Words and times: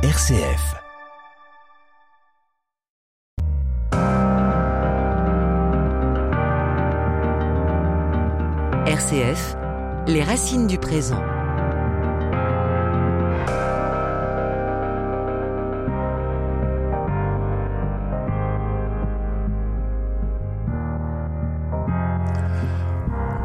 RCF. 0.00 0.76
RCF, 8.86 9.56
les 10.06 10.22
racines 10.22 10.68
du 10.68 10.78
présent. 10.78 11.20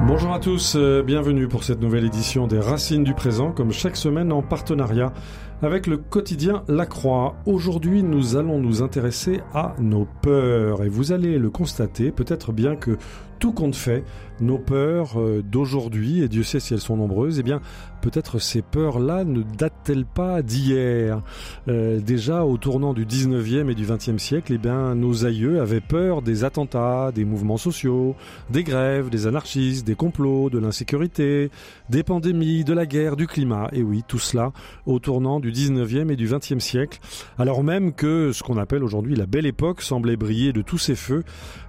Bonjour 0.06 0.34
à 0.34 0.40
tous, 0.40 0.76
euh, 0.76 1.02
bienvenue 1.02 1.48
pour 1.48 1.64
cette 1.64 1.80
nouvelle 1.80 2.04
édition 2.04 2.46
des 2.46 2.60
Racines 2.60 3.06
du 3.06 3.14
présent, 3.14 3.54
comme 3.54 3.72
chaque 3.72 3.96
semaine 3.96 4.34
en 4.34 4.42
partenariat 4.42 5.14
avec 5.62 5.88
le 5.88 5.96
quotidien 5.96 6.64
La 6.68 6.86
Croix. 6.86 7.36
Aujourd'hui, 7.46 8.04
nous 8.04 8.36
allons 8.36 8.60
nous 8.60 8.82
intéresser 8.82 9.40
à 9.54 9.76
nos 9.80 10.06
peurs 10.22 10.84
et 10.84 10.90
vous 10.90 11.14
allez 11.14 11.38
le 11.38 11.50
constater, 11.50 12.12
peut-être 12.12 12.52
bien 12.52 12.76
que 12.76 12.98
tout 13.44 13.52
compte 13.52 13.76
fait, 13.76 14.06
nos 14.40 14.58
peurs 14.58 15.20
euh, 15.20 15.44
d'aujourd'hui, 15.44 16.22
et 16.22 16.30
Dieu 16.30 16.44
sait 16.44 16.62
si 16.62 16.74
elles 16.74 16.80
sont 16.80 16.96
nombreuses, 16.96 17.40
eh 17.40 17.44
bien, 17.44 17.60
peut-être 18.02 18.40
ces 18.40 18.62
peurs-là 18.62 19.26
ne 19.26 19.42
datent-elles 19.42 20.06
pas 20.06 20.42
d'hier? 20.42 21.22
Euh, 21.68 22.00
déjà, 22.00 22.46
au 22.46 22.56
tournant 22.58 22.94
du 22.94 23.06
19e 23.06 23.70
et 23.70 23.76
du 23.76 23.86
20e 23.86 24.18
siècle, 24.18 24.54
eh 24.56 24.58
bien, 24.58 24.96
nos 24.96 25.26
aïeux 25.26 25.60
avaient 25.60 25.82
peur 25.82 26.22
des 26.22 26.46
attentats, 26.46 27.12
des 27.14 27.26
mouvements 27.26 27.58
sociaux, 27.58 28.16
des 28.50 28.64
grèves, 28.64 29.10
des 29.10 29.28
anarchistes, 29.28 29.86
des 29.86 29.96
complots, 29.96 30.50
de 30.50 30.60
l'insécurité, 30.60 31.52
des 31.90 32.04
pandémies, 32.04 32.64
de 32.64 32.74
la 32.74 32.86
guerre, 32.86 33.18
du 33.18 33.28
climat. 33.28 33.68
Et 33.74 33.84
oui, 33.84 34.04
tout 34.08 34.20
cela 34.20 34.54
au 34.86 35.00
tournant 35.00 35.42
du 35.42 35.52
19e 35.52 36.10
et 36.10 36.16
du 36.16 36.30
20e 36.30 36.62
siècle, 36.62 37.02
alors 37.38 37.62
même 37.62 37.92
que 37.92 38.32
ce 38.32 38.42
qu'on 38.42 38.58
appelle 38.58 38.86
aujourd'hui 38.86 39.18
la 39.18 39.26
belle 39.26 39.46
époque 39.46 39.82
semblait 39.82 40.16
briller 40.16 40.54
de 40.54 40.62
tous 40.62 40.78
ses 40.78 40.96
feux, 40.96 41.26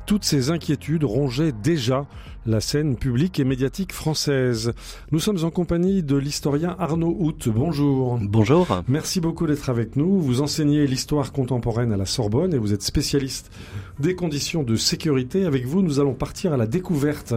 toutes 0.07 0.25
ces 0.25 0.51
inquiétudes 0.51 1.05
rongeaient 1.05 1.53
déjà 1.65 2.07
la 2.47 2.61
scène 2.61 2.95
publique 2.95 3.41
et 3.41 3.45
médiatique 3.45 3.95
française. 3.95 4.75
Nous 5.13 5.19
sommes 5.19 5.43
en 5.45 5.51
compagnie 5.51 6.03
de 6.03 6.17
l'historien 6.17 6.77
Arnaud 6.79 7.17
Hout. 7.19 7.49
Bonjour. 7.49 8.19
Bonjour. 8.21 8.83
Merci 8.87 9.23
beaucoup 9.23 9.47
d'être 9.47 9.71
avec 9.71 9.97
nous. 9.97 10.21
Vous 10.21 10.43
enseignez 10.43 10.87
l'histoire 10.87 11.33
contemporaine 11.33 11.91
à 11.91 11.97
la 11.97 12.05
Sorbonne 12.05 12.53
et 12.53 12.59
vous 12.59 12.75
êtes 12.75 12.83
spécialiste 12.83 13.51
des 13.99 14.15
conditions 14.15 14.63
de 14.63 14.77
sécurité. 14.77 15.47
Avec 15.47 15.65
vous, 15.65 15.81
nous 15.81 16.01
allons 16.01 16.13
partir 16.13 16.53
à 16.53 16.59
la 16.59 16.67
découverte 16.67 17.33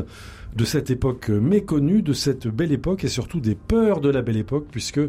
de 0.53 0.66
cette 0.66 0.89
époque 0.89 1.30
méconnue, 1.30 2.02
de 2.02 2.14
cette 2.14 2.48
belle 2.48 2.73
époque 2.73 3.05
et 3.05 3.09
surtout 3.09 3.39
des 3.39 3.55
peurs 3.55 4.02
de 4.02 4.09
la 4.09 4.22
belle 4.22 4.38
époque, 4.38 4.67
puisque 4.70 5.00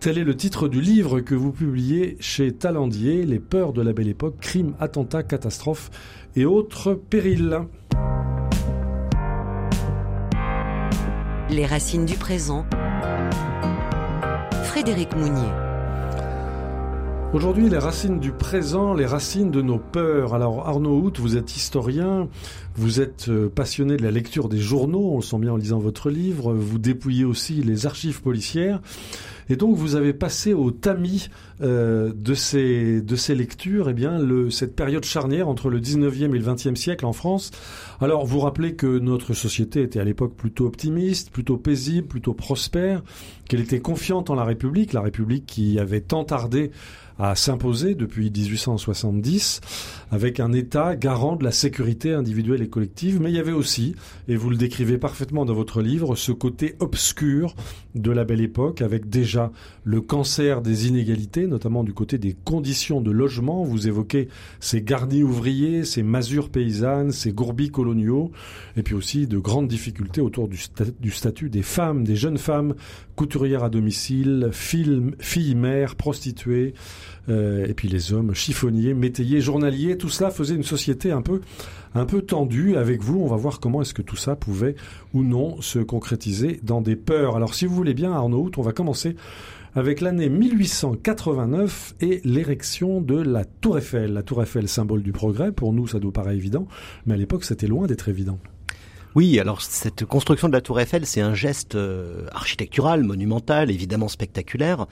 Tel 0.00 0.16
est 0.16 0.24
le 0.24 0.34
titre 0.34 0.68
du 0.68 0.80
livre 0.80 1.20
que 1.20 1.34
vous 1.34 1.52
publiez 1.52 2.16
chez 2.20 2.52
Talandier, 2.52 3.26
Les 3.26 3.38
peurs 3.38 3.74
de 3.74 3.82
la 3.82 3.92
belle 3.92 4.08
époque, 4.08 4.36
crimes, 4.40 4.72
attentats, 4.80 5.22
catastrophes 5.22 5.90
et 6.36 6.46
autres 6.46 6.94
périls. 6.94 7.60
Les 11.50 11.66
racines 11.66 12.06
du 12.06 12.16
présent. 12.16 12.64
Frédéric 14.62 15.16
Mounier. 15.16 15.69
Aujourd'hui, 17.32 17.70
les 17.70 17.78
racines 17.78 18.18
du 18.18 18.32
présent, 18.32 18.92
les 18.92 19.06
racines 19.06 19.52
de 19.52 19.62
nos 19.62 19.78
peurs. 19.78 20.34
Alors 20.34 20.66
Arnaud 20.66 20.98
Hout, 20.98 21.12
vous 21.20 21.36
êtes 21.36 21.54
historien, 21.54 22.28
vous 22.74 23.00
êtes 23.00 23.28
euh, 23.28 23.48
passionné 23.48 23.96
de 23.96 24.02
la 24.02 24.10
lecture 24.10 24.48
des 24.48 24.58
journaux, 24.58 25.12
on 25.12 25.16
le 25.18 25.22
sent 25.22 25.38
bien 25.38 25.52
en 25.52 25.56
lisant 25.56 25.78
votre 25.78 26.10
livre, 26.10 26.52
vous 26.52 26.80
dépouillez 26.80 27.24
aussi 27.24 27.62
les 27.62 27.86
archives 27.86 28.20
policières. 28.20 28.80
Et 29.48 29.56
donc 29.56 29.76
vous 29.76 29.96
avez 29.96 30.12
passé 30.12 30.54
au 30.54 30.72
tamis 30.72 31.28
euh, 31.60 32.12
de, 32.14 32.34
ces, 32.34 33.00
de 33.00 33.16
ces 33.16 33.34
lectures 33.34 33.88
eh 33.88 33.94
bien, 33.94 34.18
le, 34.18 34.50
cette 34.50 34.74
période 34.74 35.04
charnière 35.04 35.48
entre 35.48 35.70
le 35.70 35.80
19e 35.80 36.34
et 36.34 36.38
le 36.38 36.44
20e 36.44 36.74
siècle 36.76 37.06
en 37.06 37.12
France. 37.12 37.52
Alors 38.00 38.26
vous 38.26 38.40
rappelez 38.40 38.74
que 38.74 38.98
notre 38.98 39.34
société 39.34 39.82
était 39.82 40.00
à 40.00 40.04
l'époque 40.04 40.34
plutôt 40.36 40.66
optimiste, 40.66 41.30
plutôt 41.30 41.56
paisible, 41.56 42.06
plutôt 42.06 42.32
prospère, 42.32 43.02
qu'elle 43.48 43.60
était 43.60 43.80
confiante 43.80 44.30
en 44.30 44.36
la 44.36 44.44
République, 44.44 44.92
la 44.92 45.00
République 45.00 45.46
qui 45.46 45.80
avait 45.80 46.00
tant 46.00 46.24
tardé 46.24 46.70
à 47.20 47.34
s'imposer 47.34 47.94
depuis 47.94 48.30
1870 48.30 49.60
avec 50.10 50.40
un 50.40 50.52
État 50.52 50.96
garant 50.96 51.36
de 51.36 51.44
la 51.44 51.52
sécurité 51.52 52.14
individuelle 52.14 52.62
et 52.62 52.68
collective. 52.68 53.20
Mais 53.20 53.30
il 53.30 53.36
y 53.36 53.38
avait 53.40 53.52
aussi, 53.52 53.94
et 54.28 54.36
vous 54.36 54.50
le 54.50 54.56
décrivez 54.56 54.98
parfaitement 54.98 55.44
dans 55.44 55.54
votre 55.54 55.82
livre, 55.82 56.16
ce 56.16 56.32
côté 56.32 56.76
obscur 56.80 57.54
de 57.94 58.10
la 58.10 58.24
belle 58.24 58.40
époque 58.40 58.82
avec 58.82 59.08
déjà 59.08 59.50
le 59.84 60.00
cancer 60.00 60.62
des 60.62 60.88
inégalités, 60.88 61.46
notamment 61.46 61.84
du 61.84 61.92
côté 61.92 62.18
des 62.18 62.36
conditions 62.44 63.00
de 63.00 63.10
logement. 63.10 63.64
Vous 63.64 63.88
évoquez 63.88 64.28
ces 64.60 64.82
garnis 64.82 65.22
ouvriers, 65.22 65.84
ces 65.84 66.02
masures 66.02 66.50
paysannes, 66.50 67.10
ces 67.10 67.32
gourbis 67.32 67.70
coloniaux, 67.70 68.30
et 68.76 68.82
puis 68.82 68.94
aussi 68.94 69.26
de 69.26 69.38
grandes 69.38 69.68
difficultés 69.68 70.20
autour 70.20 70.48
du, 70.48 71.10
statut 71.10 71.50
des 71.50 71.62
femmes, 71.62 72.04
des 72.04 72.16
jeunes 72.16 72.38
femmes 72.38 72.74
couturières 73.16 73.64
à 73.64 73.70
domicile, 73.70 74.50
filles 74.52 75.54
mères, 75.54 75.96
prostituées, 75.96 76.74
euh, 77.28 77.66
et 77.66 77.74
puis 77.74 77.88
les 77.88 78.12
hommes 78.12 78.34
chiffonniers, 78.34 78.94
métayers, 78.94 79.40
journaliers, 79.40 79.96
tout 79.96 80.08
cela 80.08 80.30
faisait 80.30 80.54
une 80.54 80.62
société 80.62 81.10
un 81.10 81.22
peu, 81.22 81.40
un 81.94 82.06
peu 82.06 82.22
tendue. 82.22 82.76
Avec 82.76 83.02
vous, 83.02 83.20
on 83.20 83.26
va 83.26 83.36
voir 83.36 83.60
comment 83.60 83.82
est-ce 83.82 83.94
que 83.94 84.02
tout 84.02 84.16
ça 84.16 84.36
pouvait 84.36 84.74
ou 85.12 85.22
non 85.22 85.60
se 85.60 85.78
concrétiser 85.78 86.60
dans 86.62 86.80
des 86.80 86.96
peurs. 86.96 87.36
Alors 87.36 87.54
si 87.54 87.66
vous 87.66 87.74
voulez 87.74 87.94
bien, 87.94 88.12
Arnaud, 88.12 88.50
on 88.56 88.62
va 88.62 88.72
commencer 88.72 89.16
avec 89.74 90.00
l'année 90.00 90.28
1889 90.28 91.94
et 92.00 92.20
l'érection 92.24 93.00
de 93.00 93.20
la 93.20 93.44
Tour 93.44 93.78
Eiffel. 93.78 94.12
La 94.12 94.22
Tour 94.22 94.42
Eiffel, 94.42 94.68
symbole 94.68 95.02
du 95.02 95.12
progrès, 95.12 95.52
pour 95.52 95.72
nous 95.72 95.86
ça 95.86 95.98
nous 96.00 96.10
paraît 96.10 96.36
évident, 96.36 96.66
mais 97.06 97.14
à 97.14 97.16
l'époque 97.16 97.44
c'était 97.44 97.68
loin 97.68 97.86
d'être 97.86 98.08
évident. 98.08 98.38
Oui, 99.16 99.40
alors 99.40 99.60
cette 99.60 100.04
construction 100.04 100.46
de 100.46 100.52
la 100.52 100.60
tour 100.60 100.78
Eiffel, 100.78 101.04
c'est 101.04 101.20
un 101.20 101.34
geste 101.34 101.74
euh, 101.74 102.28
architectural, 102.30 103.02
monumental, 103.02 103.72
évidemment 103.72 104.06
spectaculaire, 104.06 104.86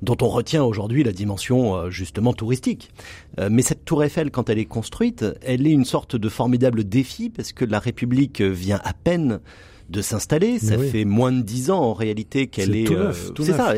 dont 0.00 0.16
on 0.22 0.28
retient 0.28 0.62
aujourd'hui 0.62 1.02
la 1.02 1.10
dimension 1.10 1.74
euh, 1.74 1.90
justement 1.90 2.32
touristique. 2.34 2.92
Euh, 3.40 3.48
mais 3.50 3.62
cette 3.62 3.84
tour 3.84 4.04
Eiffel, 4.04 4.30
quand 4.30 4.48
elle 4.48 4.60
est 4.60 4.64
construite, 4.64 5.24
elle 5.42 5.66
est 5.66 5.72
une 5.72 5.84
sorte 5.84 6.14
de 6.14 6.28
formidable 6.28 6.84
défi 6.84 7.30
parce 7.30 7.52
que 7.52 7.64
la 7.64 7.80
République 7.80 8.40
vient 8.40 8.80
à 8.84 8.92
peine 8.92 9.40
de 9.88 10.02
s'installer. 10.02 10.58
Ça 10.58 10.78
fait 10.78 11.04
moins 11.04 11.32
de 11.32 11.42
dix 11.42 11.70
ans 11.70 11.80
en 11.80 11.92
réalité 11.92 12.46
qu'elle 12.46 12.74
est. 12.74 12.90
Euh, 12.90 13.12
c'est 13.38 13.52
ça. 13.52 13.74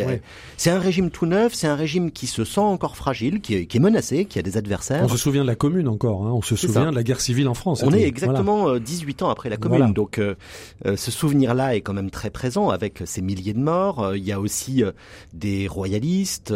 C'est 0.57 0.71
un 0.71 0.79
régime 0.79 1.11
tout 1.11 1.27
neuf. 1.27 1.55
C'est 1.55 1.67
un 1.67 1.75
régime 1.75 2.11
qui 2.11 2.27
se 2.27 2.45
sent 2.45 2.61
encore 2.61 2.97
fragile, 2.97 3.41
qui 3.41 3.55
est, 3.55 3.67
qui 3.67 3.77
est, 3.77 3.81
menacé, 3.81 4.25
qui 4.25 4.39
a 4.39 4.43
des 4.43 4.57
adversaires. 4.57 5.05
On 5.05 5.09
se 5.09 5.17
souvient 5.17 5.43
de 5.43 5.49
la 5.49 5.57
Commune 5.57 5.89
encore. 5.89 6.27
Hein. 6.27 6.33
On 6.33 6.43
se 6.43 6.57
souvient 6.57 6.91
de 6.91 6.97
la 6.97 7.03
guerre 7.03 7.21
civile 7.21 7.49
en 7.49 7.55
France. 7.55 7.83
On 7.85 7.93
est 7.93 8.03
exactement 8.03 8.77
18 8.77 9.23
euh, 9.23 9.25
ans 9.27 9.31
après 9.31 9.51
la 9.51 9.57
Commune. 9.57 9.93
Donc 9.93 10.19
euh, 10.19 10.35
ce 10.85 11.11
souvenir-là 11.11 11.77
est 11.77 11.81
quand 11.81 11.95
même 11.95 12.11
très 12.11 12.31
présent 12.31 12.71
avec 12.71 13.03
ces 13.05 13.23
milliers 13.23 13.55
de 13.55 13.61
morts. 13.61 14.15
Il 14.15 14.25
y 14.25 14.33
a 14.33 14.41
aussi 14.41 14.83
des 15.33 15.67
royalistes 15.67 16.55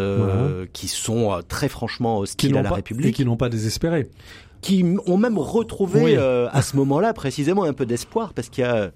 qui 0.72 0.88
sont 0.88 1.40
très 1.48 1.68
franchement 1.68 2.18
hostiles 2.18 2.56
à 2.56 2.62
la 2.62 2.70
République 2.70 3.06
et 3.06 3.12
qui 3.12 3.24
n'ont 3.24 3.36
pas 3.36 3.48
désespéré 3.48 4.08
qui 4.60 4.84
ont 5.06 5.16
même 5.16 5.38
retrouvé 5.38 6.16
euh, 6.18 6.48
à 6.52 6.62
ce 6.62 6.76
moment-là 6.76 7.12
précisément 7.14 7.64
un 7.64 7.72
peu 7.72 7.86
d'espoir 7.86 8.32
parce 8.34 8.48
qu'il 8.48 8.64
y 8.64 8.66
a 8.66 8.90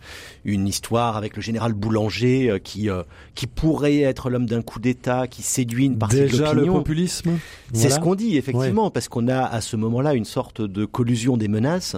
une 0.44 0.68
histoire 0.68 1.16
avec 1.16 1.36
le 1.36 1.42
général 1.42 1.72
Boulanger 1.72 2.50
euh, 2.50 2.58
qui 2.58 2.90
euh, 2.90 3.02
qui 3.34 3.46
pourrait 3.46 4.00
être 4.00 4.30
l'homme 4.30 4.46
d'un 4.46 4.62
coup 4.62 4.78
d'État 4.78 5.26
qui 5.26 5.42
séduit 5.42 5.86
une 5.86 5.98
partie 5.98 6.16
Déjà 6.16 6.50
de 6.50 6.56
l'opinion. 6.56 6.74
le 6.74 6.78
populisme. 6.80 7.38
C'est 7.72 7.90
ce 7.90 7.98
qu'on 7.98 8.14
dit 8.14 8.36
effectivement 8.36 8.90
parce 8.90 9.08
qu'on 9.08 9.28
a 9.28 9.42
à 9.44 9.60
ce 9.60 9.76
moment-là 9.76 10.14
une 10.14 10.24
sorte 10.24 10.60
de 10.60 10.84
collusion 10.84 11.36
des 11.36 11.48
menaces. 11.48 11.96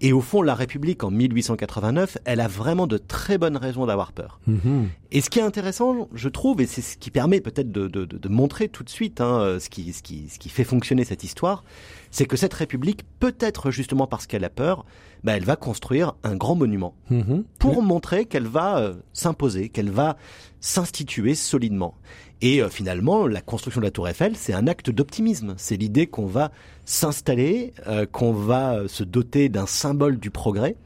Et 0.00 0.12
au 0.12 0.20
fond, 0.20 0.42
la 0.42 0.54
République, 0.54 1.02
en 1.02 1.10
1889, 1.10 2.18
elle 2.24 2.40
a 2.40 2.48
vraiment 2.48 2.86
de 2.86 2.98
très 2.98 3.36
bonnes 3.36 3.56
raisons 3.56 3.86
d'avoir 3.86 4.12
peur. 4.12 4.40
Mm-hmm. 4.48 4.84
Et 5.10 5.20
ce 5.20 5.30
qui 5.30 5.40
est 5.40 5.42
intéressant, 5.42 6.08
je 6.14 6.28
trouve, 6.28 6.60
et 6.60 6.66
c'est 6.66 6.82
ce 6.82 6.96
qui 6.96 7.10
permet 7.10 7.40
peut-être 7.40 7.72
de, 7.72 7.88
de, 7.88 8.04
de, 8.04 8.28
montrer 8.28 8.68
tout 8.68 8.84
de 8.84 8.90
suite 8.90 9.20
hein, 9.20 9.58
ce, 9.58 9.68
qui, 9.68 9.92
ce, 9.92 10.02
qui, 10.02 10.28
ce 10.28 10.38
qui 10.38 10.50
fait 10.50 10.64
fonctionner 10.64 11.04
cette 11.04 11.24
histoire, 11.24 11.64
c'est 12.10 12.26
que 12.26 12.36
cette 12.36 12.54
République, 12.54 13.04
peut-être 13.18 13.70
justement 13.70 14.06
parce 14.06 14.26
qu'elle 14.26 14.44
a 14.44 14.50
peur, 14.50 14.84
bah, 15.24 15.36
elle 15.36 15.44
va 15.44 15.56
construire 15.56 16.14
un 16.22 16.36
grand 16.36 16.54
monument 16.54 16.94
mm-hmm. 17.10 17.42
pour 17.58 17.82
montrer 17.82 18.24
qu'elle 18.26 18.46
va 18.46 18.78
euh, 18.78 18.94
s'imposer, 19.12 19.68
qu'elle 19.68 19.90
va 19.90 20.16
s'instituer 20.60 21.34
solidement. 21.34 21.94
Et 22.40 22.62
euh, 22.62 22.68
finalement, 22.68 23.26
la 23.26 23.40
construction 23.40 23.80
de 23.80 23.86
la 23.86 23.90
Tour 23.90 24.08
Eiffel, 24.08 24.36
c'est 24.36 24.52
un 24.52 24.66
acte 24.66 24.90
d'optimisme. 24.90 25.54
C'est 25.56 25.76
l'idée 25.76 26.06
qu'on 26.06 26.26
va 26.26 26.50
s'installer, 26.84 27.72
euh, 27.86 28.06
qu'on 28.06 28.32
va 28.32 28.82
se 28.86 29.04
doter 29.04 29.48
d'un 29.48 29.66
symbole 29.66 30.18
du 30.18 30.30
progrès 30.30 30.76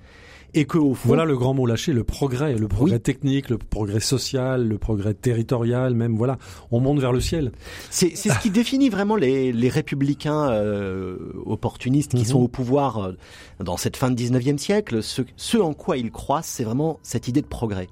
et 0.55 0.67
que 0.67 0.77
au 0.77 0.93
fond, 0.95 1.09
Voilà 1.09 1.25
le 1.25 1.35
grand 1.37 1.55
mot 1.55 1.65
lâché, 1.65 1.95
le 1.95 2.05
progrès, 2.05 2.55
le 2.57 2.69
progrès 2.69 2.99
technique, 2.99 3.49
le 3.49 3.57
progrès 3.57 4.01
social, 4.01 4.69
le 4.69 4.77
progrès 4.77 5.15
territorial, 5.15 5.95
même 5.95 6.15
voilà, 6.15 6.37
on 6.71 6.79
monte 6.79 7.01
vers 7.01 7.13
le 7.13 7.21
ciel. 7.21 7.53
c'est 7.89 8.15
c'est 8.17 8.29
ce 8.29 8.39
qui 8.39 8.51
définit 8.61 8.91
vraiment 8.91 9.17
les, 9.17 9.51
les 9.51 9.69
républicains 9.71 10.51
euh, 10.51 11.17
opportunistes 11.47 12.11
qui 12.11 12.19
Mhm. 12.19 12.25
sont 12.27 12.41
au 12.41 12.49
pouvoir 12.49 12.99
euh, 12.99 13.13
dans 13.61 13.79
cette 13.79 13.97
fin 13.97 14.11
de 14.11 14.15
19e 14.23 14.59
siècle. 14.59 15.03
Ce, 15.03 15.23
ce 15.37 15.57
en 15.57 15.73
quoi 15.73 15.97
ils 15.97 16.11
croient, 16.11 16.43
c'est 16.43 16.65
vraiment 16.65 16.99
cette 17.03 17.29
idée 17.29 17.41
de 17.41 17.47
progrès. 17.47 17.89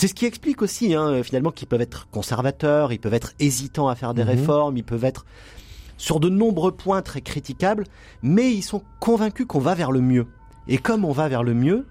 C'est 0.00 0.06
ce 0.06 0.14
qui 0.14 0.26
explique 0.26 0.62
aussi 0.62 0.94
hein, 0.94 1.24
finalement 1.24 1.50
qu'ils 1.50 1.66
peuvent 1.66 1.80
être 1.80 2.06
conservateurs, 2.12 2.92
ils 2.92 3.00
peuvent 3.00 3.14
être 3.14 3.32
hésitants 3.40 3.88
à 3.88 3.96
faire 3.96 4.14
des 4.14 4.22
Mhm. 4.22 4.28
réformes, 4.28 4.76
ils 4.76 4.84
peuvent 4.84 5.02
être 5.02 5.26
sur 5.96 6.20
de 6.20 6.28
nombreux 6.28 6.70
points 6.70 7.02
très 7.02 7.20
critiquables, 7.20 7.82
mais 8.22 8.52
ils 8.54 8.62
sont 8.62 8.84
convaincus 9.00 9.44
qu'on 9.48 9.58
va 9.58 9.74
vers 9.74 9.90
le 9.90 10.00
mieux. 10.00 10.26
Et 10.68 10.78
comme 10.78 11.04
on 11.04 11.10
va 11.10 11.26
vers 11.28 11.42
le 11.42 11.52
mieux, 11.52 11.84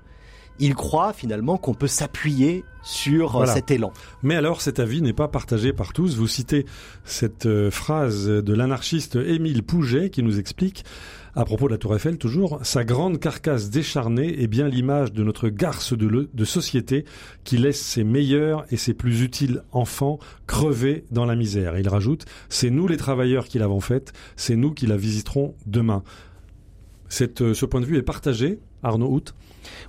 ils 0.57 0.73
croient 0.73 1.11
finalement 1.11 1.57
qu'on 1.57 1.73
peut 1.73 1.87
s'appuyer 1.87 2.63
sur 2.81 3.31
euh, 3.31 3.39
Voilà. 3.39 3.53
cet 3.53 3.71
élan. 3.71 3.91
Mais 4.23 4.35
alors 4.35 4.61
cet 4.61 4.79
avis 4.79 5.01
n'est 5.01 5.11
pas 5.11 5.27
partagé 5.27 5.73
par 5.73 5.91
tous. 5.91 6.15
Vous 6.15 6.27
citez 6.29 6.65
cette 7.03 7.45
euh, 7.45 7.69
phrase 7.71 8.25
de 8.27 8.53
l'anarchiste 8.53 9.17
Émile 9.17 9.63
Pouget 9.63 10.11
qui 10.11 10.23
nous 10.23 10.39
explique 10.39 10.85
à 11.37 11.45
propos 11.45 11.67
de 11.67 11.73
la 11.73 11.77
Tour 11.77 11.95
Eiffel 11.95 12.17
toujours, 12.17 12.59
sa 12.63 12.83
grande 12.83 13.19
carcasse 13.19 13.69
décharnée 13.69 14.41
est 14.41 14.47
bien 14.47 14.67
l'image 14.67 15.13
de 15.13 15.23
notre 15.23 15.49
garce 15.49 15.93
de, 15.93 16.45
société 16.45 17.05
qui 17.43 17.59
laisse 17.59 17.79
ses 17.79 18.03
meilleurs 18.03 18.65
et 18.71 18.77
ses 18.77 18.95
plus 18.95 19.21
utiles 19.21 19.61
enfants 19.71 20.17
crever 20.47 21.05
dans 21.11 21.25
la 21.25 21.35
misère. 21.35 21.77
Il 21.77 21.87
rajoute, 21.89 22.25
c'est 22.49 22.71
nous 22.71 22.87
les 22.87 22.97
travailleurs 22.97 23.47
qui 23.47 23.59
l'avons 23.59 23.81
faite, 23.81 24.13
c'est 24.35 24.55
nous 24.55 24.73
qui 24.73 24.87
la 24.87 24.97
visiterons 24.97 25.53
demain. 25.67 26.01
Euh, 27.21 27.53
ce 27.53 27.65
point 27.65 27.81
de 27.81 27.85
vue 27.85 27.97
est 27.97 28.01
partagé, 28.01 28.59
Arnaud 28.81 29.13
Hout? 29.13 29.35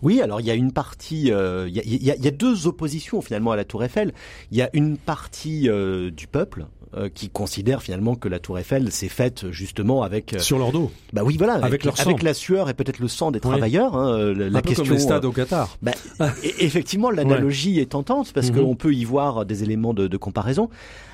Oui, 0.03 0.21
alors 0.21 0.43
il 0.43 0.47
y 0.47 0.51
a 0.51 0.55
une 0.55 0.73
partie, 0.73 1.33
euh, 1.33 1.67
il 1.69 2.03
y 2.03 2.29
a 2.29 2.31
deux 2.31 2.67
oppositions 2.67 3.23
finalement 3.23 3.53
à 3.53 3.57
la 3.57 3.65
Tour 3.65 3.85
Eiffel. 3.85 4.13
Il 4.51 4.59
y 4.59 4.63
a 4.63 4.69
une 4.75 4.99
partie 4.99 5.71
euh, 5.71 6.11
du 6.11 6.27
peuple 6.27 6.67
euh, 6.97 7.09
qui 7.13 7.29
considère 7.29 7.83
finalement 7.83 8.15
que 8.15 8.29
la 8.29 8.39
Tour 8.39 8.59
Eiffel 8.59 8.91
s'est 8.93 9.09
faite 9.09 9.51
justement 9.51 10.03
avec, 10.03 10.35
euh, 10.35 10.39
Sur 10.39 10.59
leur 10.59 10.73
dos, 10.73 10.91
bah 11.13 11.23
oui 11.25 11.37
voilà, 11.37 11.55
Avec 11.55 11.85
leur 11.85 11.97
sang. 11.97 12.05
avec 12.05 12.23
la 12.23 12.33
sueur 12.35 12.71
et 12.71 12.75
peut-être 12.75 12.99
le 12.99 13.09
sang 13.09 13.31
des 13.31 13.41
Oui. 13.45 13.51
travailleurs. 13.51 13.95
hein, 13.97 14.09
euh, 14.19 14.35
la, 14.35 14.47
un 14.47 14.51
la 14.51 14.63
peu 14.63 14.69
question. 14.69 14.85
comme 14.85 14.95
les 14.95 14.99
stades 15.01 15.25
au 15.25 15.33
Qatar. 15.33 15.77
bah, 15.83 15.93
e- 16.21 16.31
effectivement, 16.61 17.11
l'analogie 17.11 17.79
est 17.79 17.91
tentante 17.91 18.33
parce 18.33 18.51
Mhm. 18.51 18.57
qu'on 18.63 18.75
peut 18.75 18.95
y 18.95 19.05
voir 19.05 19.45
des 19.45 19.63
éléments 19.63 19.93
de, 19.95 20.07
de 20.07 20.17
comparaison. 20.17 20.71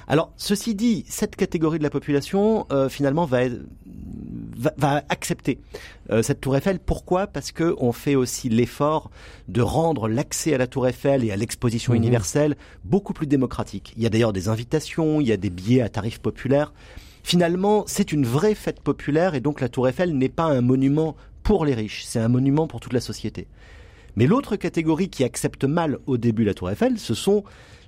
Alors, 0.07 0.33
ceci 0.37 0.75
dit, 0.75 1.05
cette 1.09 1.37
catégorie 1.37 1.79
de 1.79 1.83
la 1.83 1.91
population, 1.91 2.67
euh, 2.73 2.89
finalement, 2.89 3.25
va, 3.25 3.45
être- 3.45 3.63
va, 4.57 4.73
va 4.77 5.03
accepter 5.09 5.61
euh, 6.11 6.23
cette 6.23 6.41
Tour 6.41 6.57
Eiffel. 6.57 6.79
Pourquoi? 6.79 7.27
Parce 7.27 7.53
que 7.53 7.75
on 7.79 7.93
fait 7.93 8.15
aussi 8.15 8.49
l'effort 8.49 9.11
de 9.49 9.63
rendre 9.63 10.09
l'accès 10.09 10.53
à 10.55 10.59
la 10.59 10.67
Tour 10.67 10.87
Eiffel 10.89 11.25
et 11.25 11.31
à 11.31 11.37
l'exposition 11.37 11.93
Mhm. 11.93 11.99
universelle 11.99 12.57
beaucoup 12.85 13.13
plus 13.15 13.27
démocratique. 13.27 13.95
Il 13.97 14.03
y 14.03 14.07
a 14.07 14.11
d'ailleurs 14.11 14.33
des 14.35 14.49
invitations, 14.49 15.21
il 15.21 15.27
y 15.29 15.33
a 15.33 15.37
des 15.39 15.51
billets 15.51 15.81
à 15.81 15.89
tarif 15.89 16.19
populaire. 16.19 16.73
Finalement, 17.23 17.85
c'est 17.87 18.13
une 18.13 18.27
vraie 18.27 18.55
fête 18.55 18.81
populaire 18.81 19.35
et 19.35 19.41
donc 19.41 19.61
la 19.63 19.71
Tour 19.71 19.89
Eiffel 19.89 20.17
n'est 20.17 20.29
pas 20.29 20.45
un 20.45 20.61
monument 20.61 21.17
pour 21.43 21.65
les 21.65 21.75
riches, 21.75 22.05
c'est 22.07 22.19
un 22.21 22.29
monument 22.29 22.67
pour 22.67 22.81
toute 22.81 22.93
la 22.93 23.01
société. 23.01 23.47
Mais 24.17 24.27
l'autre 24.27 24.57
catégorie 24.57 25.09
qui 25.09 25.25
accepte 25.25 25.65
mal 25.65 25.99
au 26.07 26.19
début 26.19 26.45
la 26.45 26.55
Tour 26.55 26.71
Eiffel, 26.71 26.99
ce 26.99 27.15
sont 27.15 27.43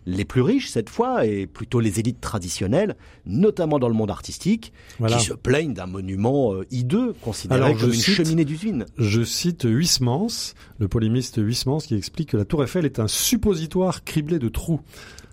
les 0.07 0.25
plus 0.25 0.41
riches 0.41 0.69
cette 0.71 0.89
fois, 0.89 1.27
et 1.27 1.47
plutôt 1.47 1.81
les 1.81 1.99
élites 1.99 2.21
traditionnelles, 2.21 2.97
notamment 3.27 3.79
dans 3.81 3.89
le 3.89 3.95
monde 3.95 4.11
artistique, 4.11 4.73
Voilà. 4.99 5.17
qui 5.17 5.25
se 5.25 5.33
plaignent 5.35 5.75
d'un 5.75 5.87
monument 5.87 6.55
euh, 6.55 6.65
hideux, 6.71 7.13
considéré 7.23 7.61
Alors, 7.65 7.77
comme 7.79 7.89
une 7.89 7.95
cite- 7.95 8.15
cheminée 8.15 8.45
d'usine. 8.45 8.87
Je 8.99 9.23
cite 9.25 9.65
Huysmans, 9.65 10.55
le 10.79 10.89
polémiste 10.89 11.39
Huysmans, 11.39 11.79
qui 11.79 11.95
explique 11.97 12.31
que 12.31 12.37
la 12.37 12.45
Tour 12.45 12.63
Eiffel 12.63 12.85
est 12.85 13.01
un 13.01 13.09
suppositoire 13.09 14.05
criblé 14.05 14.39
de 14.39 14.49
trous. 14.49 14.81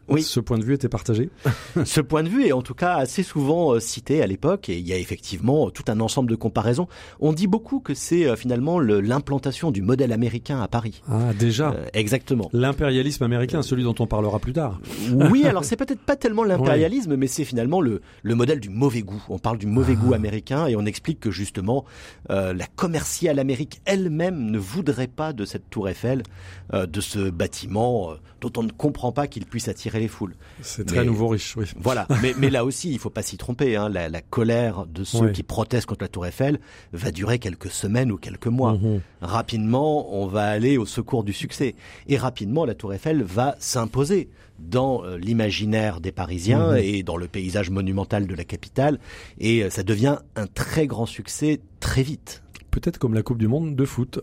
Oui. 0.10 0.22
Ce 0.24 0.40
point 0.40 0.58
de 0.58 0.64
vue 0.64 0.74
était 0.74 0.90
partagé. 0.90 1.30
Ce 1.86 2.02
point 2.02 2.24
de 2.24 2.30
vue 2.30 2.46
est 2.46 2.52
en 2.52 2.62
tout 2.62 2.74
cas 2.74 2.96
assez 2.96 3.24
souvent 3.24 3.74
euh, 3.74 3.80
cité 3.80 4.22
à 4.22 4.28
l'époque, 4.28 4.70
et 4.70 4.78
il 4.78 4.88
y 4.88 4.94
a 4.94 4.98
effectivement 4.98 5.70
tout 5.70 5.84
un 5.88 6.00
ensemble 6.00 6.30
de 6.30 6.36
comparaisons. 6.36 6.88
On 7.20 7.34
dit 7.34 7.48
beaucoup 7.48 7.80
que 7.80 7.94
c'est 7.94 8.26
euh, 8.26 8.36
finalement 8.36 8.80
le- 8.80 9.00
l'implantation 9.02 9.72
du 9.72 9.82
modèle 9.82 10.12
américain 10.12 10.62
à 10.62 10.68
Paris. 10.68 11.02
Ah, 11.10 11.34
déjà. 11.38 11.72
Euh, 11.72 11.86
exactement. 11.94 12.50
L'impérialisme 12.54 13.24
américain, 13.24 13.62
celui 13.62 13.84
dont 13.84 13.96
on 14.00 14.08
parlera 14.08 14.40
plus 14.40 14.54
tard. 14.54 14.80
Oui, 15.32 15.46
alors 15.48 15.64
c'est 15.64 15.76
peut-être 15.78 16.02
pas 16.02 16.16
tellement 16.16 16.44
l'impérialisme, 16.44 17.16
mais 17.16 17.28
c'est 17.28 17.46
finalement 17.46 17.82
le, 17.82 18.02
le 18.24 18.36
modèle 18.36 18.60
du 18.60 18.70
mauvais 18.70 19.02
goût. 19.02 19.24
On 19.30 19.40
parle 19.40 19.58
du 19.58 19.68
mauvais 19.68 19.96
Ah. 19.98 20.02
goût 20.06 20.14
américain 20.14 20.68
et 20.68 20.76
on 20.76 20.86
explique 20.86 21.20
que 21.20 21.32
justement 21.32 21.86
euh, 22.30 22.54
la 22.54 22.66
commerciale 22.68 23.40
Amérique 23.40 23.82
elle-même 23.86 24.50
ne 24.52 24.58
voudrait 24.58 25.08
pas 25.08 25.34
de 25.34 25.46
cette 25.46 25.70
tour 25.70 25.88
Eiffel, 25.90 26.24
euh, 26.74 26.86
de 26.86 27.00
ce 27.02 27.30
bâtiment 27.30 28.14
dont 28.42 28.52
on 28.58 28.64
ne 28.64 28.72
comprend 28.72 29.12
pas 29.12 29.28
qu'il 29.28 29.46
puisse 29.46 29.68
attirer 29.68 29.93
les 30.00 30.08
foules. 30.08 30.36
C'est 30.62 30.86
très 30.86 31.00
Mais- 31.00 31.06
nouveau 31.06 31.28
riche, 31.30 31.56
oui. 31.58 31.66
Voilà, 31.80 32.08
mais, 32.22 32.34
mais 32.38 32.50
là 32.50 32.64
aussi, 32.66 32.92
il 32.92 33.00
faut 33.00 33.10
pas 33.10 33.22
s'y 33.24 33.38
tromper. 33.38 33.76
Hein. 33.76 33.90
La, 33.90 34.10
la 34.10 34.22
colère 34.22 34.86
de 34.86 35.04
ceux 35.04 35.30
qui 35.32 35.44
protestent 35.44 35.86
contre 35.88 36.04
la 36.04 36.08
tour 36.10 36.26
Eiffel 36.26 36.60
va 36.94 37.12
durer 37.12 37.40
quelques 37.40 37.70
semaines 37.72 38.12
ou 38.12 38.18
quelques 38.18 38.48
mois 38.48 38.74
Mhm. 38.74 39.02
rapidement, 39.22 40.14
on 40.16 40.28
va 40.28 40.46
aller 40.46 40.78
au 40.78 40.86
secours 40.86 41.24
du 41.24 41.34
succès. 41.34 41.76
Et 42.08 42.18
rapidement, 42.18 42.66
la 42.66 42.76
Tour 42.76 42.94
Eiffel 42.94 43.24
va 43.24 43.56
s'imposer 43.60 44.30
dans 44.60 45.04
euh, 45.04 45.18
l'imaginaire 45.18 46.00
des 46.00 46.12
Parisiens 46.12 46.72
Mhm. 46.74 46.78
et 46.78 47.04
dans 47.04 47.18
le 47.18 47.28
paysage 47.28 47.70
monumental 47.70 48.28
de 48.28 48.36
la 48.36 48.44
capitale. 48.44 49.00
Et 49.40 49.64
euh, 49.64 49.70
ça 49.70 49.84
devient 49.84 50.18
un 50.36 50.48
très 50.48 50.86
grand 50.88 51.06
succès 51.08 51.60
très 51.80 52.04
vite. 52.04 52.43
Peut-être 52.74 52.98
comme 52.98 53.14
la 53.14 53.22
Coupe 53.22 53.38
du 53.38 53.48
Monde 53.48 53.76
de 53.76 53.86
foot. 53.86 54.20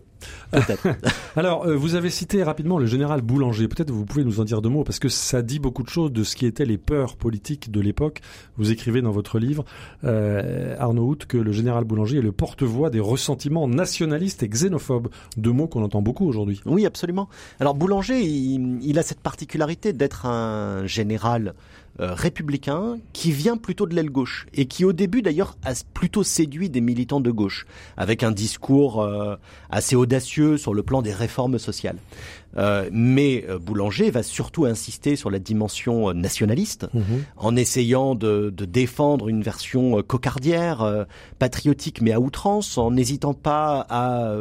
Peut-être. 0.51 0.85
Alors, 1.37 1.65
euh, 1.65 1.77
vous 1.77 1.95
avez 1.95 2.09
cité 2.09 2.43
rapidement 2.43 2.77
le 2.77 2.85
général 2.85 3.21
Boulanger. 3.21 3.69
Peut-être 3.69 3.91
vous 3.91 4.03
pouvez 4.03 4.25
nous 4.25 4.41
en 4.41 4.43
dire 4.43 4.61
deux 4.61 4.67
mots, 4.67 4.83
parce 4.83 4.99
que 4.99 5.07
ça 5.07 5.41
dit 5.41 5.59
beaucoup 5.59 5.83
de 5.83 5.89
choses 5.89 6.11
de 6.11 6.25
ce 6.25 6.35
qui 6.35 6.45
étaient 6.45 6.65
les 6.65 6.77
peurs 6.77 7.15
politiques 7.15 7.71
de 7.71 7.79
l'époque. 7.79 8.19
Vous 8.57 8.69
écrivez 8.69 9.01
dans 9.01 9.11
votre 9.11 9.39
livre, 9.39 9.63
euh, 10.03 10.75
Arnaud 10.77 11.11
Hout, 11.11 11.25
que 11.29 11.37
le 11.37 11.53
général 11.53 11.85
Boulanger 11.85 12.17
est 12.17 12.21
le 12.21 12.33
porte-voix 12.33 12.89
des 12.89 12.99
ressentiments 12.99 13.69
nationalistes 13.69 14.43
et 14.43 14.49
xénophobes. 14.49 15.07
Deux 15.37 15.53
mots 15.53 15.69
qu'on 15.69 15.83
entend 15.83 16.01
beaucoup 16.01 16.27
aujourd'hui. 16.27 16.59
oui, 16.65 16.85
absolument. 16.85 17.29
Alors 17.61 17.73
Boulanger, 17.73 18.21
il, 18.21 18.79
il 18.83 18.99
a 18.99 19.03
cette 19.03 19.21
particularité 19.21 19.93
d'être 19.93 20.25
un 20.25 20.85
général 20.87 21.53
euh, 21.99 22.13
républicain 22.13 22.97
qui 23.11 23.31
vient 23.31 23.57
plutôt 23.57 23.85
de 23.85 23.93
l'aile 23.93 24.09
gauche 24.09 24.47
et 24.53 24.65
qui 24.65 24.85
au 24.85 24.93
début 24.93 25.21
d'ailleurs 25.21 25.57
a 25.63 25.73
plutôt 25.93 26.23
séduit 26.23 26.69
des 26.69 26.79
militants 26.79 27.19
de 27.19 27.31
gauche 27.31 27.65
avec 27.97 28.23
un 28.23 28.31
discours 28.31 29.01
euh, 29.01 29.35
assez 29.69 29.95
audacieux 29.95 30.57
sur 30.57 30.73
le 30.73 30.83
plan 30.83 31.01
des 31.01 31.13
réformes 31.13 31.59
sociales. 31.59 31.97
Euh, 32.57 32.89
mais 32.91 33.45
euh, 33.49 33.57
Boulanger 33.59 34.11
va 34.11 34.23
surtout 34.23 34.65
insister 34.65 35.15
sur 35.15 35.29
la 35.29 35.39
dimension 35.39 36.09
euh, 36.09 36.13
nationaliste 36.13 36.87
en 37.37 37.55
essayant 37.55 38.13
de, 38.15 38.49
de 38.55 38.65
défendre 38.65 39.29
une 39.29 39.41
version 39.41 40.01
cocardière, 40.03 40.81
euh, 40.81 41.03
patriotique 41.39 42.01
mais 42.01 42.11
à 42.11 42.19
outrance, 42.19 42.77
en 42.77 42.91
n'hésitant 42.91 43.33
pas 43.33 43.85
à 43.89 44.35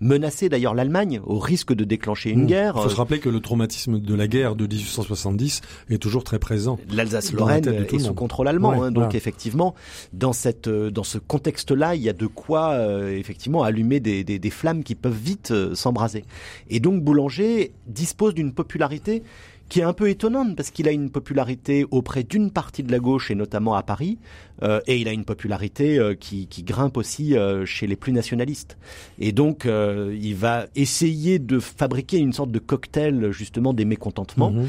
menacer 0.00 0.48
d'ailleurs 0.48 0.74
l'Allemagne 0.74 1.20
au 1.24 1.38
risque 1.38 1.72
de 1.72 1.84
déclencher 1.84 2.30
une 2.30 2.44
Mmh. 2.44 2.46
guerre. 2.46 2.74
Il 2.76 2.82
faut 2.82 2.88
se 2.90 2.96
rappeler 2.96 3.20
que 3.20 3.28
le 3.30 3.40
traumatisme 3.40 3.98
de 3.98 4.14
la 4.14 4.26
guerre 4.28 4.54
de 4.56 4.66
1870 4.66 5.60
est 5.90 5.98
toujours 5.98 6.24
très 6.24 6.38
présent. 6.38 6.78
L'Alsace-Lorraine 6.92 7.66
est 7.66 7.98
sous 7.98 8.14
contrôle 8.14 8.48
allemand, 8.48 8.70
Ouais, 8.70 8.78
hein, 8.86 8.90
donc 8.92 9.04
voilà. 9.04 9.16
effectivement, 9.16 9.74
dans 10.12 10.32
cette 10.32 10.68
dans 10.68 11.04
ce 11.04 11.18
contexte-là, 11.18 11.94
il 11.94 12.02
y 12.02 12.08
a 12.08 12.12
de 12.12 12.26
quoi 12.26 12.72
euh, 12.72 13.16
effectivement 13.16 13.62
allumer 13.62 14.00
des, 14.00 14.24
des, 14.24 14.38
des 14.38 14.50
flammes 14.50 14.82
qui 14.84 14.94
peuvent 14.94 15.16
vite 15.16 15.52
s'embraser. 15.74 16.24
Et 16.68 16.80
donc 16.80 17.02
Boulanger 17.02 17.53
dispose 17.86 18.34
d'une 18.34 18.52
popularité 18.52 19.22
qui 19.68 19.80
est 19.80 19.84
un 19.84 19.92
peu 19.92 20.08
étonnante 20.08 20.56
parce 20.56 20.70
qu'il 20.70 20.88
a 20.88 20.92
une 20.92 21.10
popularité 21.10 21.86
auprès 21.90 22.22
d'une 22.22 22.50
partie 22.50 22.82
de 22.82 22.92
la 22.92 22.98
gauche 22.98 23.30
et 23.30 23.34
notamment 23.34 23.74
à 23.74 23.82
Paris, 23.82 24.18
euh, 24.62 24.80
et 24.86 24.98
il 24.98 25.08
a 25.08 25.12
une 25.12 25.24
popularité 25.24 25.98
euh, 25.98 26.14
qui, 26.14 26.46
qui 26.46 26.62
grimpe 26.62 26.96
aussi 26.96 27.36
euh, 27.36 27.64
chez 27.64 27.86
les 27.86 27.96
plus 27.96 28.12
nationalistes. 28.12 28.76
Et 29.18 29.32
donc 29.32 29.64
il 29.66 30.34
va 30.34 30.66
essayer 30.74 31.38
de 31.38 31.58
fabriquer 31.58 32.18
une 32.18 32.32
sorte 32.32 32.50
de 32.50 32.58
cocktail 32.58 33.30
justement 33.30 33.72
des 33.72 33.84
mécontentements. 33.84 34.50
Mhm. 34.50 34.68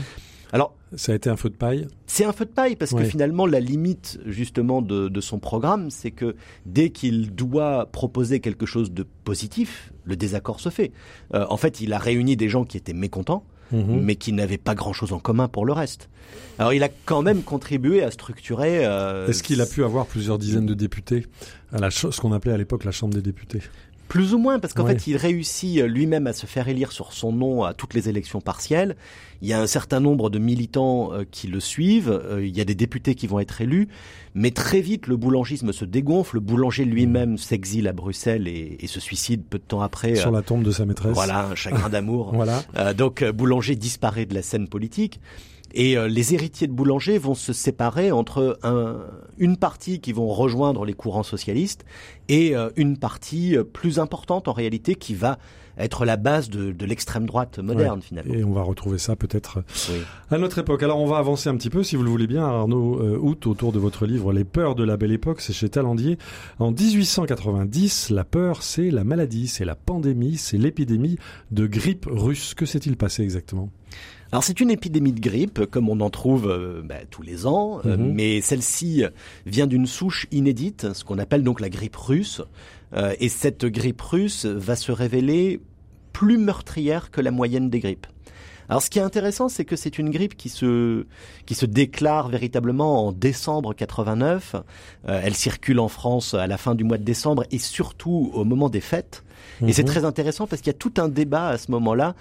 Alors 0.53 0.73
Ça 0.95 1.11
a 1.11 1.15
été 1.15 1.29
un 1.29 1.35
feu 1.35 1.49
de 1.49 1.55
paille? 1.55 1.87
c'est 2.07 2.23
un 2.23 2.31
feu 2.31 2.45
de 2.45 2.51
paille 2.51 2.75
parce 2.75 2.93
que 2.93 3.03
finalement 3.03 3.45
la 3.45 3.59
limite 3.59 4.19
justement 4.25 4.81
de, 4.81 5.09
de 5.09 5.21
son 5.21 5.39
programme, 5.39 5.89
c'est 5.89 6.11
que 6.11 6.35
dès 6.65 6.91
qu'il 6.91 7.35
doit 7.35 7.87
proposer 7.91 8.39
quelque 8.39 8.65
chose 8.65 8.91
de 8.91 9.05
positif, 9.23 9.91
le 10.05 10.15
désaccord 10.15 10.59
se 10.59 10.69
fait. 10.69 10.91
Euh, 11.33 11.45
en 11.49 11.57
fait, 11.57 11.81
il 11.81 11.91
a 11.93 11.97
réuni 11.97 12.35
des 12.37 12.49
gens 12.49 12.63
qui 12.65 12.77
étaient 12.77 12.93
mécontents, 12.93 13.43
Mhm. 13.71 13.99
mais 14.03 14.15
qui 14.15 14.31
n'avaient 14.31 14.59
pas 14.59 14.75
grand-chose 14.75 15.11
en 15.11 15.17
commun 15.19 15.47
pour 15.47 15.65
le 15.65 15.73
reste. 15.73 16.07
Alors 16.59 16.71
il 16.73 16.83
a 16.83 16.89
quand 17.05 17.23
même 17.23 17.41
contribué 17.41 18.03
à 18.03 18.11
structurer. 18.11 18.85
euh, 18.85 19.27
Est-ce 19.27 19.41
qu'il 19.41 19.59
a 19.59 19.65
pu 19.65 19.83
avoir 19.83 20.05
plusieurs 20.05 20.37
dizaines 20.37 20.67
de 20.67 20.75
députés 20.75 21.25
à 21.73 21.79
la 21.79 21.89
ce 21.89 22.19
qu'on 22.21 22.31
appelait 22.31 22.53
à 22.53 22.57
l'époque 22.57 22.83
la 22.83 22.91
Chambre 22.91 23.15
des 23.15 23.23
députés? 23.23 23.61
Plus 24.07 24.33
ou 24.33 24.37
moins, 24.37 24.59
parce 24.59 24.73
qu'en 24.73 24.85
fait, 24.85 25.07
il 25.07 25.17
réussit 25.17 25.79
euh, 25.79 25.87
lui-même 25.87 26.27
à 26.27 26.33
se 26.33 26.45
faire 26.45 26.67
élire 26.67 26.91
sur 26.91 27.11
son 27.11 27.31
nom 27.31 27.63
à 27.63 27.73
toutes 27.73 27.93
les 27.93 28.07
élections 28.07 28.39
partielles. 28.39 28.95
Il 29.41 29.47
y 29.47 29.53
a 29.53 29.59
un 29.61 29.67
certain 29.67 29.99
nombre 29.99 30.29
de 30.29 30.37
militants 30.39 31.11
euh, 31.11 31.23
qui 31.29 31.47
le 31.47 31.59
suivent. 31.59 32.09
euh, 32.11 32.45
il 32.45 32.55
y 32.55 32.61
a 32.61 32.65
des 32.65 32.75
députés 32.75 33.15
qui 33.15 33.25
vont 33.27 33.39
être 33.39 33.61
élus. 33.61 33.87
Mais 34.35 34.51
très 34.51 34.79
vite, 34.81 35.07
le 35.07 35.17
boulangisme 35.17 35.71
se 35.73 35.85
dégonfle. 35.85 36.35
Le 36.35 36.41
boulanger 36.41 36.85
lui-même 36.85 37.37
s'exile 37.37 37.87
à 37.87 37.93
Bruxelles 37.93 38.47
et, 38.47 38.77
et 38.79 38.87
se 38.87 38.99
suicide 38.99 39.43
peu 39.49 39.57
de 39.57 39.63
temps 39.63 39.81
après. 39.81 40.15
Sur 40.15 40.31
la 40.31 40.41
tombe 40.43 40.63
de 40.63 40.71
sa 40.71 40.85
maîtresse. 40.85 41.13
voilà, 41.13 41.47
un 41.47 41.55
chagrin 41.55 41.89
d'amour. 41.95 42.31
Voilà. 42.33 42.63
Donc 42.93 43.23
Boulanger 43.23 43.75
disparaît 43.75 44.25
de 44.25 44.33
la 44.35 44.41
scène 44.43 44.67
politique. 44.67 45.19
Et 45.73 45.97
euh, 45.97 46.07
les 46.07 46.33
héritiers 46.33 46.67
de 46.67 46.71
Boulanger 46.73 47.17
vont 47.17 47.35
se 47.35 47.51
séparer 47.51 48.11
entre 48.11 48.57
un- 48.63 48.97
une 49.37 49.57
partie 49.57 49.99
qui 49.99 50.13
vont 50.13 50.27
rejoindre 50.27 50.85
les 50.85 50.93
courants 50.93 51.23
socialistes 51.23 51.83
et 52.29 52.55
euh, 52.55 52.69
une 52.77 52.97
partie 52.97 53.57
euh, 53.57 53.63
plus 53.63 53.99
importante 53.99 54.47
en 54.47 54.53
réalité 54.53 54.95
qui 54.95 55.15
va 55.15 55.37
être 55.77 56.05
la 56.05 56.15
base 56.15 56.49
de, 56.49 56.71
de 56.71 56.85
l'extrême 56.85 57.25
droite 57.25 57.59
moderne 57.59 58.01
finalement. 58.01 58.33
Et 58.33 58.45
on 58.45 58.53
va 58.53 58.61
retrouver 58.61 58.97
ça 58.97 59.17
peut-être 59.17 59.61
Oui. 59.89 59.97
à 60.31 60.37
notre 60.37 60.59
époque. 60.59 60.81
Alors 60.83 60.99
on 61.01 61.05
va 61.07 61.17
avancer 61.17 61.49
un 61.49 61.57
petit 61.57 61.69
peu, 61.69 61.83
si 61.83 61.97
vous 61.97 62.03
le 62.03 62.09
voulez 62.09 62.27
bien, 62.27 62.45
Arnaud 62.45 63.01
euh, 63.01 63.17
Hout, 63.21 63.45
autour 63.47 63.73
de 63.73 63.79
votre 63.79 64.05
livre 64.05 64.31
Les 64.31 64.45
peurs 64.45 64.75
de 64.75 64.85
la 64.85 64.95
belle 64.95 65.11
époque, 65.11 65.41
c'est 65.41 65.51
chez 65.51 65.67
Talandier. 65.67 66.17
En 66.59 66.71
1890, 66.71 68.11
la 68.11 68.23
peur, 68.23 68.63
c'est 68.63 68.89
la 68.89 69.03
maladie, 69.03 69.47
c'est 69.47 69.65
la 69.65 69.75
pandémie, 69.75 70.37
c'est 70.37 70.57
l'épidémie 70.57 71.17
de 71.51 71.67
grippe 71.67 72.05
russe. 72.09 72.53
Que 72.53 72.65
s'est-il 72.65 72.95
passé 72.95 73.23
exactement? 73.23 73.69
Alors 74.35 74.43
c'est 74.43 74.59
une 74.59 74.69
épidémie 74.69 75.13
de 75.13 75.21
grippe, 75.21 75.65
comme 75.65 75.87
on 75.87 76.01
en 76.01 76.09
trouve 76.09 76.49
euh, 76.51 76.81
bah, 76.83 76.95
tous 77.09 77.21
les 77.21 77.47
ans, 77.47 77.79
euh, 77.85 77.95
Mhm. 77.95 78.11
mais 78.15 78.41
celle-ci 78.41 79.05
vient 79.45 79.65
d'une 79.65 79.85
souche 79.87 80.27
inédite, 80.29 80.91
ce 80.91 81.05
qu'on 81.05 81.19
appelle 81.19 81.41
donc 81.41 81.61
la 81.61 81.69
grippe 81.69 81.95
russe. 81.95 82.41
Euh, 82.97 83.15
et 83.21 83.29
cette 83.29 83.63
grippe 83.65 84.01
russe 84.01 84.43
va 84.45 84.75
se 84.75 84.91
révéler 84.91 85.61
plus 86.11 86.37
meurtrière 86.37 87.11
que 87.11 87.21
la 87.21 87.31
moyenne 87.31 87.69
des 87.69 87.79
grippes. 87.79 88.07
Alors 88.67 88.81
ce 88.81 88.89
qui 88.89 88.99
est 88.99 89.03
intéressant, 89.03 89.47
c'est 89.47 89.63
que 89.63 89.77
c'est 89.77 89.97
une 89.99 90.09
grippe 90.09 90.35
qui 90.35 90.49
se 90.49 91.05
qui 91.45 91.55
se 91.55 91.65
déclare 91.65 92.27
véritablement 92.27 93.07
en 93.07 93.13
décembre 93.13 93.73
89. 93.73 94.55
Euh, 95.07 95.21
elle 95.23 95.35
circule 95.35 95.79
en 95.79 95.87
France 95.87 96.33
à 96.33 96.45
la 96.45 96.57
fin 96.57 96.75
du 96.75 96.83
mois 96.83 96.97
de 96.97 97.03
décembre 97.05 97.45
et 97.51 97.59
surtout 97.59 98.31
au 98.33 98.43
moment 98.43 98.67
des 98.67 98.81
fêtes. 98.81 99.23
Et 99.65 99.71
c'est 99.71 99.83
Mhm. 99.83 99.87
très 99.87 100.03
intéressant 100.03 100.45
parce 100.45 100.61
qu'il 100.61 100.73
y 100.73 100.75
a 100.75 100.77
tout 100.77 100.93
un 100.97 101.07
débat 101.07 101.47
à 101.47 101.57
ce 101.57 101.71
moment-là. 101.71 102.15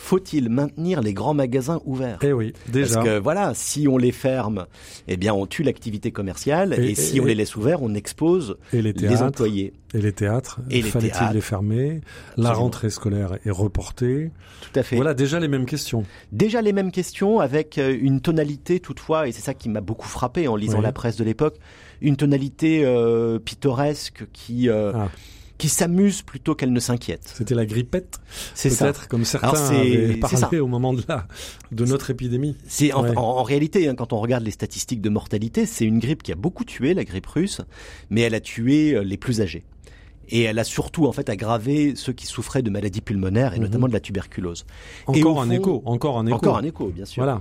Faut-il 0.00 0.48
maintenir 0.48 1.00
les 1.02 1.12
grands 1.12 1.34
magasins 1.34 1.80
ouverts 1.84 2.18
Eh 2.22 2.32
oui, 2.32 2.52
déjà. 2.68 2.94
Parce 2.94 3.06
que 3.06 3.18
voilà, 3.18 3.52
si 3.54 3.88
on 3.88 3.98
les 3.98 4.12
ferme, 4.12 4.66
eh 5.08 5.16
bien 5.16 5.34
on 5.34 5.44
tue 5.44 5.64
l'activité 5.64 6.12
commerciale 6.12 6.72
et, 6.78 6.90
Et- 6.90 6.94
si 6.94 7.16
et- 7.16 7.20
on 7.20 7.24
les 7.24 7.34
laisse 7.34 7.56
ouverts, 7.56 7.82
on 7.82 7.92
expose 7.94 8.56
Et 8.72 8.76
les 8.80 8.92
les 8.92 8.94
théâtres 8.94 9.22
employés. 9.24 9.72
Et 9.94 10.00
les 10.00 10.12
théâtres, 10.12 10.60
Et 10.70 10.82
les 10.82 10.88
fallait-il 10.88 11.34
les 11.34 11.40
fermer 11.40 12.00
La 12.36 12.52
rentrée 12.52 12.90
scolaire 12.90 13.38
est 13.44 13.50
reportée. 13.50 14.30
Tout 14.60 14.78
à 14.78 14.82
fait. 14.84 14.94
Voilà 14.96 15.14
déjà 15.14 15.40
les 15.40 15.48
mêmes 15.48 15.66
questions. 15.66 16.04
Déjà 16.30 16.62
les 16.62 16.72
mêmes 16.72 16.92
questions 16.92 17.40
avec 17.40 17.76
euh, 17.78 17.96
une 18.00 18.20
tonalité 18.20 18.78
toutefois, 18.80 19.26
et 19.26 19.32
c'est 19.32 19.42
ça 19.42 19.52
qui 19.54 19.68
m'a 19.68 19.80
beaucoup 19.80 20.06
frappé 20.08 20.46
en 20.46 20.54
lisant 20.54 20.78
Oui. 20.78 20.84
la 20.84 20.92
presse 20.92 21.16
de 21.16 21.24
l'époque, 21.24 21.56
une 22.00 22.16
tonalité 22.16 22.82
euh, 22.84 23.40
pittoresque 23.40 24.26
qui 24.32 24.68
euh, 24.68 24.92
Ah. 24.94 25.08
Qui 25.58 25.68
s'amuse 25.68 26.22
plutôt 26.22 26.54
qu'elle 26.54 26.72
ne 26.72 26.80
s'inquiète. 26.80 27.32
C'était 27.36 27.54
la 27.56 27.66
grippette, 27.66 28.18
C'est 28.54 28.70
ça. 28.70 28.84
peut-être, 28.86 29.08
comme 29.08 29.24
certains 29.24 29.48
avaient 29.70 30.16
parlé 30.16 30.60
au 30.60 30.68
moment 30.68 30.92
de, 30.94 31.02
la, 31.08 31.26
de 31.72 31.84
notre 31.84 32.10
épidémie. 32.10 32.56
C'est 32.68 32.92
en, 32.92 33.02
Ouais. 33.02 33.10
en- 33.16 33.22
en 33.22 33.42
réalité, 33.42 33.88
hein, 33.88 33.94
quand 33.96 34.12
on 34.12 34.20
regarde 34.20 34.44
les 34.44 34.52
statistiques 34.52 35.00
de 35.00 35.10
mortalité, 35.10 35.66
c'est 35.66 35.84
une 35.84 35.98
grippe 35.98 36.22
qui 36.22 36.30
a 36.32 36.36
beaucoup 36.36 36.64
tué, 36.64 36.94
la 36.94 37.04
grippe 37.04 37.26
russe, 37.26 37.60
mais 38.08 38.20
elle 38.20 38.34
a 38.34 38.40
tué 38.40 38.94
euh, 38.94 39.02
les 39.02 39.16
plus 39.16 39.40
âgés. 39.40 39.64
Et 40.30 40.42
elle 40.42 40.58
a 40.58 40.64
surtout 40.64 41.06
en 41.06 41.12
fait 41.12 41.30
aggravé 41.30 41.94
ceux 41.96 42.12
qui 42.12 42.26
souffraient 42.26 42.60
de 42.62 42.68
maladies 42.68 43.00
pulmonaires 43.00 43.54
et 43.54 43.56
Mhm. 43.56 43.62
notamment 43.64 43.88
de 43.88 43.94
la 43.94 44.00
tuberculose. 44.00 44.66
Et 45.14 45.20
Encore 45.24 45.40
un 45.40 45.48
écho, 45.50 45.82
encore 45.86 46.18
un 46.18 46.26
écho. 46.26 46.36
Encore 46.36 46.58
un 46.58 46.64
écho, 46.64 46.88
bien 46.88 47.06
sûr. 47.06 47.22
Voilà. 47.24 47.40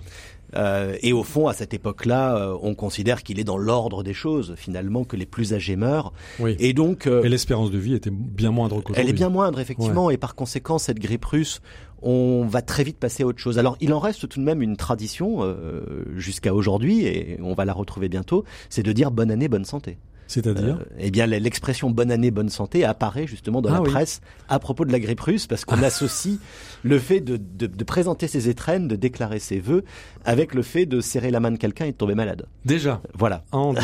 Euh, 0.56 0.96
et 1.02 1.14
au 1.14 1.24
fond, 1.24 1.48
à 1.48 1.54
cette 1.54 1.74
époque-là, 1.74 2.38
euh, 2.38 2.58
on 2.62 2.76
considère 2.76 3.24
qu'il 3.24 3.40
est 3.40 3.44
dans 3.44 3.58
l'ordre 3.58 4.04
des 4.04 4.14
choses, 4.14 4.54
finalement, 4.56 5.04
que 5.04 5.16
les 5.16 5.26
plus 5.26 5.54
âgés 5.54 5.76
meurent. 5.76 6.14
Oui. 6.40 6.56
Et 6.60 6.74
donc, 6.74 7.08
euh, 7.08 7.24
Et 7.24 7.30
l'espérance 7.30 7.72
de 7.72 7.78
vie 7.78 7.94
était 7.94 8.12
bien 8.12 8.52
moindre 8.52 8.82
qu'aujourd'hui. 8.82 9.04
elle 9.04 9.10
est 9.10 9.14
bien 9.14 9.30
moindre, 9.30 9.60
effectivement, 9.60 10.10
et 10.10 10.18
par 10.18 10.36
conséquent, 10.36 10.78
cette 10.78 11.00
grippe 11.00 11.26
russe, 11.26 11.62
on 12.02 12.46
va 12.46 12.62
très 12.62 12.84
vite 12.84 12.98
passer 12.98 13.24
à 13.24 13.26
autre 13.26 13.40
chose. 13.40 13.60
Alors, 13.60 13.76
il 13.82 13.94
en 13.94 14.00
reste 14.00 14.28
tout 14.28 14.40
de 14.40 14.46
même 14.46 14.62
une 14.62 14.78
tradition 14.78 15.40
euh, 15.42 16.06
jusqu'à 16.16 16.54
aujourd'hui, 16.54 17.06
et 17.06 17.40
on 17.42 17.54
va 17.54 17.66
la 17.66 17.74
retrouver 17.74 18.08
bientôt, 18.08 18.44
c'est 18.70 18.84
de 18.84 18.92
dire 18.92 19.12
bonne 19.12 19.32
année, 19.32 19.48
bonne 19.48 19.66
santé. 19.66 19.98
C'est-à-dire 20.28 20.78
Euh, 20.82 20.86
eh 21.00 21.10
bien, 21.12 21.26
l'expression 21.26 21.90
bonne 21.90 22.12
année, 22.12 22.32
bonne 22.32 22.50
santé 22.50 22.84
apparaît 22.84 23.28
justement 23.28 23.62
dans 23.62 23.70
Ah 23.70 23.74
la 23.76 23.82
oui. 23.82 23.90
presse 23.92 24.20
à 24.50 24.60
propos 24.60 24.84
de 24.86 24.92
la 24.92 25.00
grippe 25.00 25.22
russe, 25.22 25.48
parce 25.48 25.64
qu'on 25.66 25.82
associe 25.84 26.38
le 26.84 27.00
fait 27.00 27.20
de, 27.22 27.38
de, 27.38 27.68
de 27.68 27.84
présenter 27.84 28.28
ses 28.28 28.50
étrennes, 28.50 28.88
de 28.88 28.96
déclarer 28.96 29.40
ses 29.40 29.60
vœux, 29.60 29.84
avec 30.26 30.54
le 30.54 30.62
fait 30.64 30.86
de 30.86 31.00
serrer 31.02 31.32
la 31.32 31.40
main 31.40 31.52
de 31.52 31.58
quelqu'un 31.58 31.86
et 31.86 31.92
de 31.92 31.98
tomber 31.98 32.16
malade. 32.16 32.46
Déjà, 32.66 33.02
Voilà. 33.14 33.44
en 33.52 33.74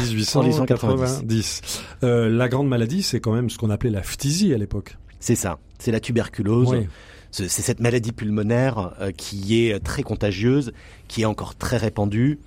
1890. 0.49 1.61
Euh, 2.03 2.29
la 2.29 2.49
grande 2.49 2.67
maladie, 2.67 3.03
c'est 3.03 3.19
quand 3.19 3.33
même 3.33 3.49
ce 3.49 3.57
qu'on 3.57 3.69
appelait 3.69 3.89
la 3.89 4.03
phtisie 4.03 4.53
à 4.53 4.57
l'époque. 4.57 4.97
C'est 5.19 5.35
ça. 5.35 5.59
C'est 5.79 5.91
la 5.91 5.99
tuberculose. 5.99 6.69
Oui. 6.71 6.87
C'est 7.31 7.47
cette 7.49 7.79
maladie 7.79 8.11
pulmonaire 8.11 8.93
euh, 9.01 9.11
qui 9.11 9.59
est 9.65 9.79
très 9.79 10.03
contagieuse, 10.03 10.71
qui 11.07 11.21
est 11.23 11.25
encore 11.25 11.55
très 11.55 11.77
répandue, 11.77 12.39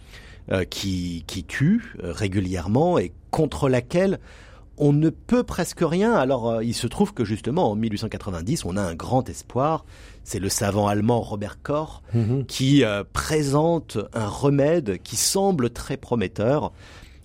qui, 0.70 1.24
qui 1.26 1.42
tue 1.42 1.82
régulièrement 2.00 2.98
et 2.98 3.10
contre 3.36 3.68
laquelle 3.68 4.18
on 4.78 4.92
ne 4.94 5.10
peut 5.10 5.42
presque 5.42 5.80
rien. 5.82 6.14
Alors 6.14 6.48
euh, 6.50 6.64
il 6.64 6.74
se 6.74 6.86
trouve 6.86 7.12
que 7.12 7.22
justement 7.24 7.70
en 7.70 7.74
1890, 7.74 8.64
on 8.64 8.76
a 8.78 8.82
un 8.82 8.94
grand 8.94 9.28
espoir. 9.28 9.84
C'est 10.24 10.38
le 10.38 10.48
savant 10.48 10.86
allemand 10.88 11.20
Robert 11.20 11.58
Koch 11.62 12.00
Mhm. 12.14 12.46
qui 12.46 12.82
euh, 12.82 13.04
présente 13.12 13.98
un 14.14 14.26
remède 14.26 14.98
qui 15.02 15.16
semble 15.16 15.68
très 15.70 15.96
prometteur. 15.98 16.72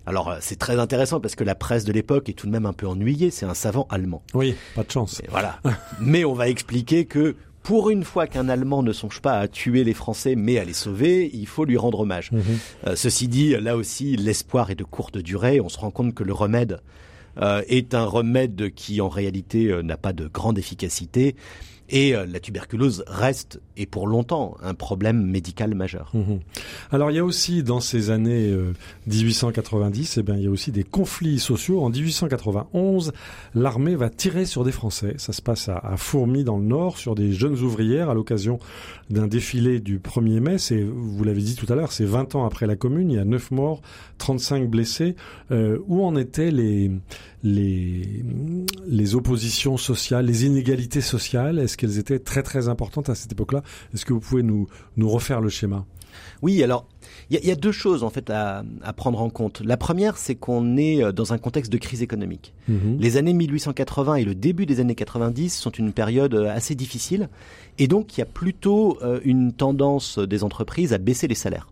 Alors 0.06 0.30
euh, 0.32 0.38
c'est 0.42 0.60
très 0.60 0.80
intéressant 0.80 1.20
parce 1.22 1.36
que 1.36 1.44
la 1.46 1.56
presse 1.56 1.86
de 1.86 1.94
l'époque 1.94 2.28
est 2.28 2.34
tout 2.34 2.48
de 2.48 2.52
même 2.52 2.66
un 2.66 2.74
peu 2.74 2.88
ennuyée. 2.88 3.32
C'est 3.32 3.46
un 3.46 3.54
savant 3.54 3.88
allemand. 3.90 4.22
Oui, 4.34 4.56
pas 4.76 4.84
de 4.84 4.92
chance. 4.92 5.22
Et 5.24 5.28
voilà. 5.30 5.60
mais 6.02 6.26
on 6.26 6.34
va 6.34 6.50
expliquer 6.50 7.06
que 7.06 7.36
pour 7.64 7.90
une 7.90 8.04
fois 8.04 8.28
qu'un 8.28 8.50
Allemand 8.50 8.84
ne 8.84 8.92
songe 8.92 9.22
pas 9.22 9.40
à 9.40 9.48
tuer 9.48 9.84
les 9.84 9.94
Français 9.94 10.36
mais 10.36 10.58
à 10.58 10.64
les 10.64 10.74
sauver, 10.74 11.30
il 11.34 11.48
faut 11.48 11.66
lui 11.66 11.78
rendre 11.78 12.02
hommage. 12.02 12.32
Mhm. 12.32 12.42
Euh, 12.88 12.96
ceci 12.96 13.28
dit, 13.28 13.56
là 13.60 13.78
aussi, 13.78 14.16
l'espoir 14.16 14.72
est 14.72 14.76
de 14.76 14.84
courte 14.84 15.18
durée. 15.18 15.62
On 15.62 15.70
se 15.70 15.78
rend 15.78 15.92
compte 15.92 16.14
que 16.14 16.24
le 16.24 16.34
remède 16.34 16.80
euh, 17.42 17.62
est 17.68 17.94
un 17.94 18.06
remède 18.06 18.74
qui 18.74 19.00
en 19.02 19.10
réalité 19.10 19.68
euh, 19.68 19.82
n'a 19.82 19.98
pas 19.98 20.14
de 20.14 20.28
grande 20.28 20.58
efficacité. 20.58 21.36
Et 21.92 22.16
euh, 22.16 22.26
la 22.26 22.40
tuberculose 22.40 23.04
reste, 23.08 23.62
et 23.78 23.86
pour 23.86 24.08
longtemps, 24.08 24.58
un 24.64 24.74
problème 24.74 25.24
médical 25.26 25.76
majeur. 25.76 26.12
Mhm. 26.14 26.40
Alors 26.92 27.12
il 27.12 27.16
y 27.16 27.20
a 27.20 27.26
aussi 27.26 27.64
dans 27.64 27.82
ces 27.82 28.10
années 28.10 28.50
euh, 28.50 28.74
1890, 29.08 30.18
eh 30.18 30.24
bien 30.24 30.36
il 30.36 30.44
y 30.44 30.48
a 30.48 30.50
aussi 30.50 30.72
des 30.72 30.84
conflits 30.84 31.40
sociaux. 31.40 31.84
En 31.84 31.90
1891, 31.90 33.12
l'armée 33.56 33.96
va 33.96 34.10
tirer 34.10 34.46
sur 34.46 34.64
des 34.64 34.72
Français. 34.72 35.16
Ça 35.18 35.34
se 35.34 35.42
passe 35.42 35.70
à, 35.70 35.78
à 35.78 35.98
Fourmies 35.98 36.46
dans 36.46 36.58
le 36.58 36.66
Nord 36.66 36.98
sur 36.98 37.14
des 37.14 37.34
jeunes 37.34 37.60
ouvrières 37.60 38.10
à 38.10 38.14
l'occasion 38.14 38.60
d'un 39.10 39.28
défilé 39.28 39.80
du 39.80 40.00
1er 40.00 40.40
mai. 40.40 40.58
C'est, 40.58 40.82
vous 40.82 41.24
l'avez 41.24 41.42
dit 41.42 41.56
tout 41.56 41.72
à 41.72 41.76
l'heure, 41.76 41.92
c'est 41.92 42.06
20 42.06 42.36
ans 42.36 42.46
après 42.46 42.68
la 42.68 42.76
Commune. 42.76 43.12
Il 43.12 43.16
y 43.16 43.20
a 43.20 43.26
9 43.26 43.52
morts, 43.52 43.82
35 44.18 44.70
blessés. 44.70 45.16
Euh, 45.52 45.80
où 45.88 46.06
en 46.06 46.16
étaient 46.16 46.52
les 46.52 46.92
les 47.44 48.24
les 48.88 49.16
oppositions 49.16 49.78
sociales, 49.78 50.26
les 50.26 50.46
inégalités 50.46 51.02
sociales 51.02 51.60
Est-ce 51.60 51.78
qu'elles 51.78 51.98
étaient 51.98 52.20
très 52.20 52.44
très 52.44 52.68
importantes 52.68 53.10
à 53.10 53.16
cette 53.16 53.32
époque-là? 53.32 53.64
Est-ce 53.94 54.06
que 54.06 54.14
vous 54.14 54.20
pouvez 54.20 54.44
nous 54.44 54.68
nous 54.98 55.10
refaire 55.10 55.42
le 55.42 55.50
schéma? 55.50 55.86
Oui, 56.42 56.62
alors 56.62 56.86
il 57.30 57.36
y, 57.36 57.38
a- 57.38 57.42
il 57.42 57.48
y 57.48 57.52
a 57.52 57.56
deux 57.56 57.72
choses 57.72 58.04
en 58.04 58.10
fait 58.10 58.30
à, 58.30 58.64
à 58.82 58.94
prendre 58.94 59.22
en 59.22 59.30
compte. 59.30 59.62
La 59.64 59.78
première, 59.78 60.18
c'est 60.18 60.36
qu'on 60.36 60.76
est 60.76 61.02
euh, 61.04 61.12
dans 61.14 61.32
un 61.34 61.38
contexte 61.38 61.72
de 61.72 61.78
crise 61.78 62.02
économique. 62.02 62.54
Mhm. 62.68 62.98
Les 63.00 63.16
années 63.18 63.34
1880 63.34 64.16
et 64.16 64.26
le 64.26 64.36
début 64.36 64.66
des 64.66 64.80
années 64.82 64.96
90 64.96 65.50
sont 65.58 65.70
une 65.72 65.94
période 65.94 66.34
euh, 66.34 66.50
assez 66.54 66.76
difficile, 66.76 67.30
et 67.80 67.88
donc 67.88 68.18
il 68.18 68.20
y 68.20 68.24
a 68.24 68.26
plutôt 68.26 68.98
euh, 69.04 69.20
une 69.24 69.54
tendance 69.54 70.20
des 70.20 70.44
entreprises 70.44 70.92
à 70.94 70.98
baisser 70.98 71.28
les 71.28 71.36
salaires. 71.36 71.70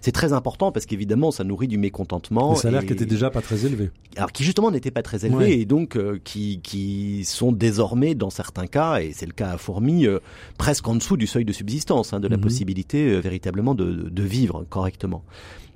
C'est 0.00 0.12
très 0.12 0.32
important 0.32 0.72
parce 0.72 0.86
qu'évidemment 0.86 1.30
ça 1.30 1.44
nourrit 1.44 1.68
du 1.68 1.78
mécontentement. 1.78 2.52
Les 2.52 2.58
salaires 2.58 2.82
et- 2.82 2.86
qui 2.86 2.92
étaient 2.92 3.06
déjà 3.06 3.30
pas 3.30 3.40
très 3.42 3.66
élevés. 3.66 3.90
alors 4.16 4.32
qui 4.32 4.44
justement 4.44 4.70
n'étaient 4.70 4.90
pas 4.90 5.02
très 5.02 5.24
élevés 5.26 5.36
Ouais. 5.36 5.58
et 5.58 5.64
donc 5.64 5.96
euh, 5.96 6.18
qui, 6.24 6.60
qui 6.62 7.24
sont 7.24 7.52
désormais 7.52 8.14
dans 8.14 8.30
certains 8.30 8.66
cas, 8.66 9.00
et 9.00 9.12
c'est 9.12 9.26
le 9.26 9.32
cas 9.32 9.50
à 9.50 9.58
Fourmi, 9.58 10.06
euh, 10.06 10.18
presque 10.58 10.86
en 10.88 10.94
dessous 10.94 11.16
du 11.16 11.26
seuil 11.26 11.44
de 11.44 11.52
subsistance, 11.52 12.12
hein, 12.12 12.20
de 12.20 12.28
la 12.28 12.36
Mhm. 12.36 12.42
possibilité 12.42 13.08
euh, 13.10 13.18
véritablement 13.20 13.74
de, 13.74 13.92
de 13.92 14.22
vivre 14.22 14.64
correctement. 14.68 15.24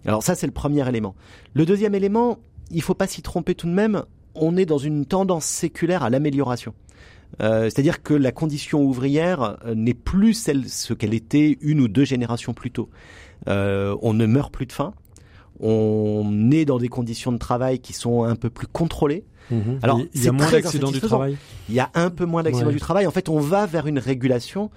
Alors 0.06 0.22
ça 0.22 0.34
c'est 0.34 0.46
le 0.46 0.52
premier 0.52 0.88
élément. 0.88 1.14
Le 1.54 1.66
deuxième 1.66 1.94
élément, 1.94 2.38
il 2.70 2.82
faut 2.82 2.94
pas 2.94 3.06
s'y 3.06 3.22
tromper 3.22 3.54
tout 3.54 3.66
de 3.66 3.72
même, 3.74 4.02
on 4.34 4.56
est 4.56 4.66
dans 4.66 4.78
une 4.78 5.04
tendance 5.06 5.44
séculaire 5.44 6.02
à 6.02 6.10
l'amélioration. 6.10 6.72
Euh, 7.40 7.64
C'est-à-dire 7.64 8.02
que 8.02 8.14
la 8.14 8.32
condition 8.32 8.82
ouvrière 8.82 9.58
n'est 9.74 9.94
plus 9.94 10.34
celle 10.34 10.68
ce 10.68 10.94
qu'elle 10.94 11.14
était 11.14 11.58
une 11.60 11.80
ou 11.80 11.88
deux 11.88 12.04
générations 12.04 12.54
plus 12.54 12.70
tôt. 12.70 12.88
Euh, 13.48 13.96
on 14.02 14.12
ne 14.14 14.26
meurt 14.26 14.52
plus 14.52 14.66
de 14.66 14.72
faim, 14.72 14.92
On 15.62 16.50
est 16.50 16.64
dans 16.64 16.78
des 16.78 16.88
conditions 16.88 17.32
de 17.32 17.36
travail 17.38 17.80
qui 17.80 17.92
sont 17.92 18.24
un 18.24 18.34
peu 18.36 18.48
plus 18.48 18.66
contrôlées. 18.66 19.24
Mhm. 19.50 19.80
Alors, 19.82 20.00
il 20.14 20.24
y 20.24 20.28
a 20.28 20.32
moins 20.32 20.50
d'accidents 20.50 20.90
du 20.90 21.00
travail. 21.00 21.36
Il 21.68 21.74
y 21.74 21.80
a 21.80 21.90
un 21.94 22.08
peu 22.08 22.24
moins 22.24 22.42
d'accidents 22.42 22.68
Ouais. 22.68 22.72
du 22.72 22.80
travail. 22.80 23.06
En 23.06 23.10
fait, 23.10 23.28
on 23.28 23.40
va 23.40 23.66
vers 23.66 23.86
une 23.86 23.98
régulation. 23.98 24.70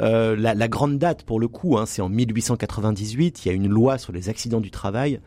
Euh, 0.00 0.36
la, 0.36 0.54
la 0.54 0.68
grande 0.68 0.98
date, 0.98 1.24
pour 1.24 1.40
le 1.40 1.48
coup, 1.48 1.76
hein, 1.76 1.86
c'est 1.86 2.02
en 2.02 2.08
1898. 2.08 3.44
Il 3.44 3.48
y 3.48 3.50
a 3.50 3.54
une 3.54 3.66
loi 3.68 3.98
sur 3.98 4.12
les 4.12 4.28
accidents 4.28 4.60
du 4.60 4.70
travail 4.70 5.20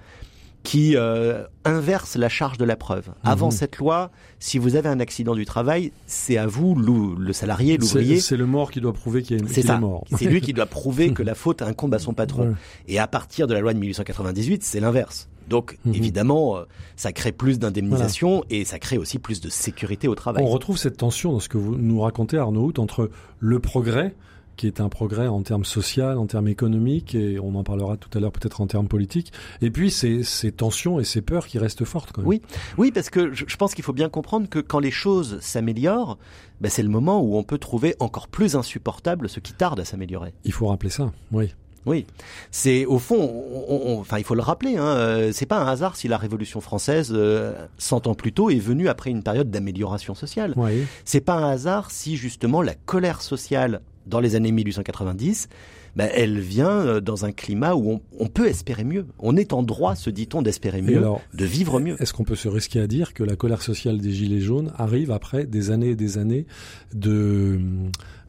qui 0.64 0.96
euh, 0.96 1.44
inverse 1.66 2.16
la 2.16 2.30
charge 2.30 2.58
de 2.60 2.66
la 2.66 2.76
preuve. 2.76 3.10
Avant 3.24 3.48
Mhm. 3.48 3.52
cette 3.52 3.78
loi, 3.78 4.12
si 4.40 4.60
vous 4.60 4.76
avez 4.76 4.90
un 4.90 5.00
accident 5.00 5.34
du 5.34 5.44
travail, 5.46 5.92
c'est 6.06 6.38
à 6.38 6.46
vous, 6.46 6.76
le 6.76 7.34
salarié, 7.34 7.78
l'ouvrier. 7.78 8.20
C'est 8.20 8.38
le 8.38 8.46
mort 8.46 8.70
qui 8.70 8.80
doit 8.80 8.94
prouver 8.94 9.24
qu'il 9.24 9.38
est, 9.38 9.58
est 9.58 9.80
mort. 9.80 10.06
C'est 10.16 10.26
lui 10.26 10.40
qui 10.42 10.54
doit 10.54 10.68
prouver 10.68 11.14
que 11.14 11.24
la 11.24 11.34
faute 11.34 11.62
incombe 11.64 11.94
à 11.96 12.00
son 12.00 12.14
patron. 12.14 12.50
Ouais. 12.50 12.56
Et 12.88 13.00
à 13.00 13.08
partir 13.08 13.48
de 13.48 13.54
la 13.56 13.60
loi 13.60 13.74
de 13.74 13.80
1898, 13.80 14.64
c'est 14.64 14.80
l'inverse. 14.80 15.30
Donc, 15.50 15.80
Mhm. 15.84 15.96
évidemment, 15.96 16.58
euh, 16.58 16.64
ça 16.96 17.12
crée 17.12 17.32
plus 17.32 17.58
d'indemnisation 17.58 18.44
et 18.52 18.64
ça 18.64 18.78
crée 18.78 19.00
aussi 19.00 19.18
plus 19.18 19.42
de 19.42 19.50
sécurité 19.50 20.08
au 20.08 20.16
travail. 20.16 20.44
On 20.44 20.48
retrouve 20.48 20.78
cette 20.78 20.98
tension 20.98 21.32
dans 21.32 21.40
ce 21.40 21.50
que 21.50 21.58
vous 21.58 21.76
nous 21.76 22.00
racontez, 22.02 22.38
Arnaud 22.38 22.68
Hout, 22.68 22.80
entre 22.80 23.10
le 23.40 23.60
progrès, 23.60 24.14
qui 24.62 24.68
est 24.68 24.80
un 24.80 24.90
progrès 24.90 25.26
en 25.28 25.42
termes 25.42 25.66
social, 25.66 26.20
en 26.20 26.28
termes 26.28 26.48
économiques, 26.48 27.16
et 27.16 27.40
on 27.40 27.56
en 27.56 27.64
parlera 27.64 27.98
tout 27.98 28.16
à 28.16 28.22
l'heure 28.22 28.32
peut-être 28.32 28.62
en 28.62 28.68
termes 28.68 28.88
politiques, 28.88 29.34
et 29.64 29.72
puis 29.72 29.90
ces, 29.90 30.22
ces 30.24 30.52
tensions 30.52 31.00
et 31.00 31.04
ces 31.04 31.24
peurs 31.24 31.48
qui 31.48 31.58
restent 31.58 31.84
fortes 31.84 32.12
quand 32.12 32.22
même. 32.22 32.28
Oui, 32.30 32.44
oui, 32.78 32.92
parce 32.92 33.10
que 33.10 33.34
je, 33.34 33.56
pense 33.58 33.74
qu'il 33.74 33.84
faut 33.84 33.92
bien 33.92 34.08
comprendre 34.08 34.48
que 34.48 34.60
quand 34.60 34.78
les 34.78 34.92
choses 34.92 35.40
s'améliorent, 35.42 36.20
ben, 36.62 36.70
c'est 36.70 36.84
le 36.84 36.90
moment 36.90 37.22
où 37.24 37.38
on 37.38 37.44
peut 37.44 37.58
trouver 37.58 37.96
encore 38.00 38.28
plus 38.28 38.56
insupportable 38.56 39.30
ce 39.30 39.40
qui 39.40 39.54
tarde 39.54 39.80
à 39.80 39.86
s'améliorer. 39.86 40.32
Il 40.46 40.54
faut 40.54 40.68
rappeler 40.68 40.92
ça, 40.92 41.12
oui. 41.32 41.52
Oui, 41.88 42.06
c'est 42.52 42.86
au 42.86 43.00
fond, 43.00 43.18
on- 43.20 43.66
on- 43.96 44.00
enfin 44.00 44.20
il 44.20 44.24
faut 44.24 44.36
le 44.36 44.44
rappeler, 44.44 44.78
hein, 44.78 44.86
euh, 44.86 45.32
c'est 45.34 45.48
pas 45.48 45.58
un 45.58 45.66
hasard 45.66 45.96
si 45.96 46.08
la 46.08 46.18
Révolution 46.18 46.62
française, 46.62 47.10
euh, 47.12 47.56
100 47.80 48.06
ans 48.06 48.14
plus 48.14 48.32
tôt, 48.32 48.52
est 48.52 48.60
venue 48.60 48.88
après 48.88 49.10
une 49.10 49.24
période 49.24 49.50
d'amélioration 49.50 50.14
sociale. 50.14 50.54
oui. 50.58 50.86
C'est 51.06 51.22
pas 51.22 51.34
un 51.34 51.50
hasard 51.50 51.90
si 51.90 52.18
justement 52.18 52.62
la 52.62 52.76
colère 52.76 53.24
sociale 53.24 53.82
dans 54.06 54.20
les 54.20 54.36
années 54.36 54.52
1890, 54.52 55.50
ben, 55.96 56.10
elle 56.14 56.40
vient 56.40 56.70
euh, 56.70 57.02
dans 57.02 57.26
un 57.26 57.32
climat 57.32 57.76
où 57.76 57.92
on, 57.92 58.02
on 58.20 58.28
peut 58.28 58.48
espérer 58.48 58.84
mieux. 58.84 59.06
On 59.20 59.36
est 59.36 59.54
en 59.54 59.64
droit, 59.64 59.96
se 59.96 60.10
dit-on, 60.10 60.42
d'espérer 60.42 60.82
mieux, 60.82 60.98
alors, 60.98 61.22
de 61.34 61.46
vivre 61.46 61.80
mieux. 61.80 62.02
Est-ce 62.02 62.14
qu'on 62.14 62.24
peut 62.24 62.36
se 62.36 62.48
risquer 62.48 62.80
à 62.80 62.88
dire 62.88 63.14
que 63.14 63.24
la 63.24 63.36
colère 63.36 63.62
sociale 63.62 64.00
des 64.00 64.12
Gilets 64.12 64.40
jaunes 64.40 64.72
arrive 64.78 65.12
après 65.12 65.46
des 65.46 65.72
années 65.72 65.90
et 65.90 65.96
des 65.96 66.18
années 66.18 66.46
de 66.94 67.60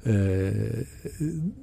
euh, 0.08 0.82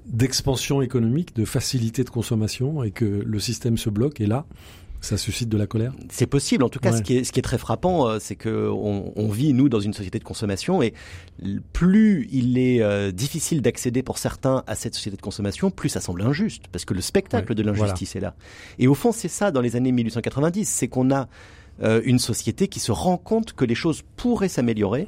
d'expansion 0.05 0.81
économique, 0.81 1.35
de 1.35 1.43
facilité 1.43 2.05
de 2.05 2.09
consommation, 2.09 2.83
et 2.83 2.91
que 2.91 3.05
le 3.05 3.39
système 3.39 3.77
se 3.77 3.89
bloque, 3.89 4.21
et 4.21 4.27
là, 4.27 4.45
ça 5.01 5.17
suscite 5.17 5.49
de 5.49 5.57
la 5.57 5.67
colère? 5.67 5.93
C'est 6.09 6.27
possible. 6.27 6.63
En 6.63 6.69
tout 6.69 6.79
cas, 6.79 6.91
Ouais. 6.91 6.97
ce, 6.97 7.01
qui 7.01 7.17
est, 7.17 7.23
ce 7.23 7.31
qui 7.31 7.39
est 7.39 7.43
très 7.43 7.57
frappant, 7.57 8.07
euh, 8.07 8.17
c'est 8.19 8.35
que 8.35 8.69
on, 8.69 9.27
vit 9.29 9.53
nous 9.53 9.69
dans 9.69 9.79
une 9.79 9.93
société 9.93 10.19
de 10.19 10.23
consommation 10.23 10.81
et 10.81 10.93
plus 11.73 12.27
il 12.31 12.57
est 12.57 12.81
euh, 12.81 13.11
difficile 13.11 13.61
d'accéder 13.61 14.03
pour 14.03 14.17
certains 14.17 14.63
à 14.67 14.75
cette 14.75 14.95
société 14.95 15.15
de 15.17 15.21
consommation, 15.21 15.71
plus 15.71 15.89
ça 15.89 16.01
semble 16.01 16.21
injuste 16.23 16.63
parce 16.71 16.85
que 16.85 16.93
le 16.93 17.01
spectacle 17.01 17.49
Ouais, 17.49 17.55
de 17.55 17.63
l'injustice 17.63 18.15
est 18.15 18.19
là. 18.19 18.35
Et 18.79 18.87
au 18.87 18.95
fond, 18.95 19.11
c'est 19.11 19.27
ça 19.27 19.51
dans 19.51 19.61
les 19.61 19.75
années 19.75 19.91
1890, 19.91 20.65
c'est 20.67 20.87
qu'on 20.87 21.11
a 21.11 21.27
euh, 21.81 22.01
une 22.03 22.19
société 22.19 22.67
qui 22.67 22.79
se 22.81 22.91
rend 22.91 23.17
compte 23.17 23.53
que 23.53 23.63
les 23.63 23.75
choses 23.75 24.03
pourraient 24.17 24.49
s'améliorer 24.49 25.07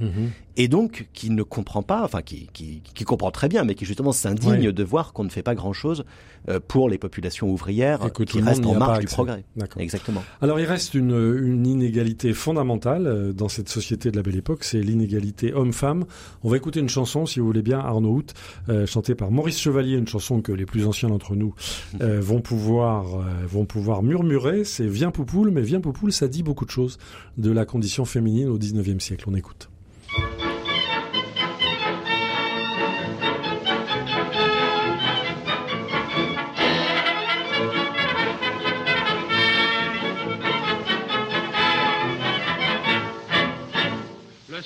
et 0.57 0.67
donc 0.67 1.07
qui 1.13 1.29
ne 1.29 1.43
comprend 1.43 1.81
pas, 1.83 2.03
enfin 2.03 2.21
qui, 2.21 2.47
qui, 2.53 2.81
qui 2.93 3.03
comprend 3.03 3.31
très 3.31 3.47
bien, 3.47 3.63
mais 3.63 3.75
qui 3.75 3.85
justement 3.85 4.11
s'indigne 4.11 4.51
Ouais. 4.67 4.73
de 4.73 4.83
voir 4.83 5.13
qu'on 5.13 5.23
ne 5.23 5.29
fait 5.29 5.43
pas 5.43 5.55
grand-chose 5.55 6.03
euh, 6.49 6.59
pour 6.65 6.89
les 6.89 6.97
populations 6.97 7.49
ouvrières 7.49 8.05
Et 8.05 8.09
que 8.09 8.23
tout 8.23 8.37
qui 8.37 8.41
restent 8.41 8.65
en 8.65 8.75
marge 8.75 8.99
du 8.99 9.05
progrès. 9.07 9.43
Exactement. 9.77 10.23
Alors 10.41 10.59
il 10.59 10.65
reste 10.65 10.93
une, 10.93 11.11
une 11.43 11.65
inégalité 11.65 12.33
fondamentale 12.33 13.07
euh, 13.07 13.33
dans 13.33 13.47
cette 13.49 13.69
société 13.69 14.11
de 14.11 14.17
la 14.17 14.23
belle 14.23 14.35
époque, 14.35 14.63
c'est 14.63 14.81
l'inégalité 14.81 15.53
homme-femme. 15.53 16.05
On 16.43 16.49
va 16.49 16.57
écouter 16.57 16.79
une 16.79 16.89
chanson, 16.89 17.25
si 17.25 17.39
vous 17.39 17.45
voulez 17.45 17.61
bien, 17.61 17.79
Arnaud 17.79 18.17
Hout, 18.17 18.33
euh, 18.69 18.85
chantée 18.85 19.15
par 19.15 19.31
Maurice 19.31 19.59
Chevalier, 19.59 19.97
une 19.97 20.07
chanson 20.07 20.41
que 20.41 20.51
les 20.51 20.65
plus 20.65 20.85
anciens 20.85 21.09
d'entre 21.09 21.35
nous 21.35 21.53
euh, 22.01 22.19
vont 22.21 22.41
pouvoir 22.41 23.15
euh, 23.15 23.23
vont 23.47 23.65
pouvoir 23.65 24.03
murmurer. 24.03 24.63
C'est 24.65 24.87
Viens 24.87 25.11
Poupoule, 25.11 25.51
mais 25.51 25.61
Viens 25.61 25.81
Poupoule, 25.81 26.11
ça 26.11 26.27
dit 26.27 26.43
beaucoup 26.43 26.65
de 26.65 26.71
choses 26.71 26.97
de 27.37 27.51
la 27.51 27.65
condition 27.65 28.05
féminine 28.05 28.49
au 28.49 28.59
19e 28.59 28.99
siècle. 28.99 29.25
On 29.27 29.33
écoute. 29.35 29.70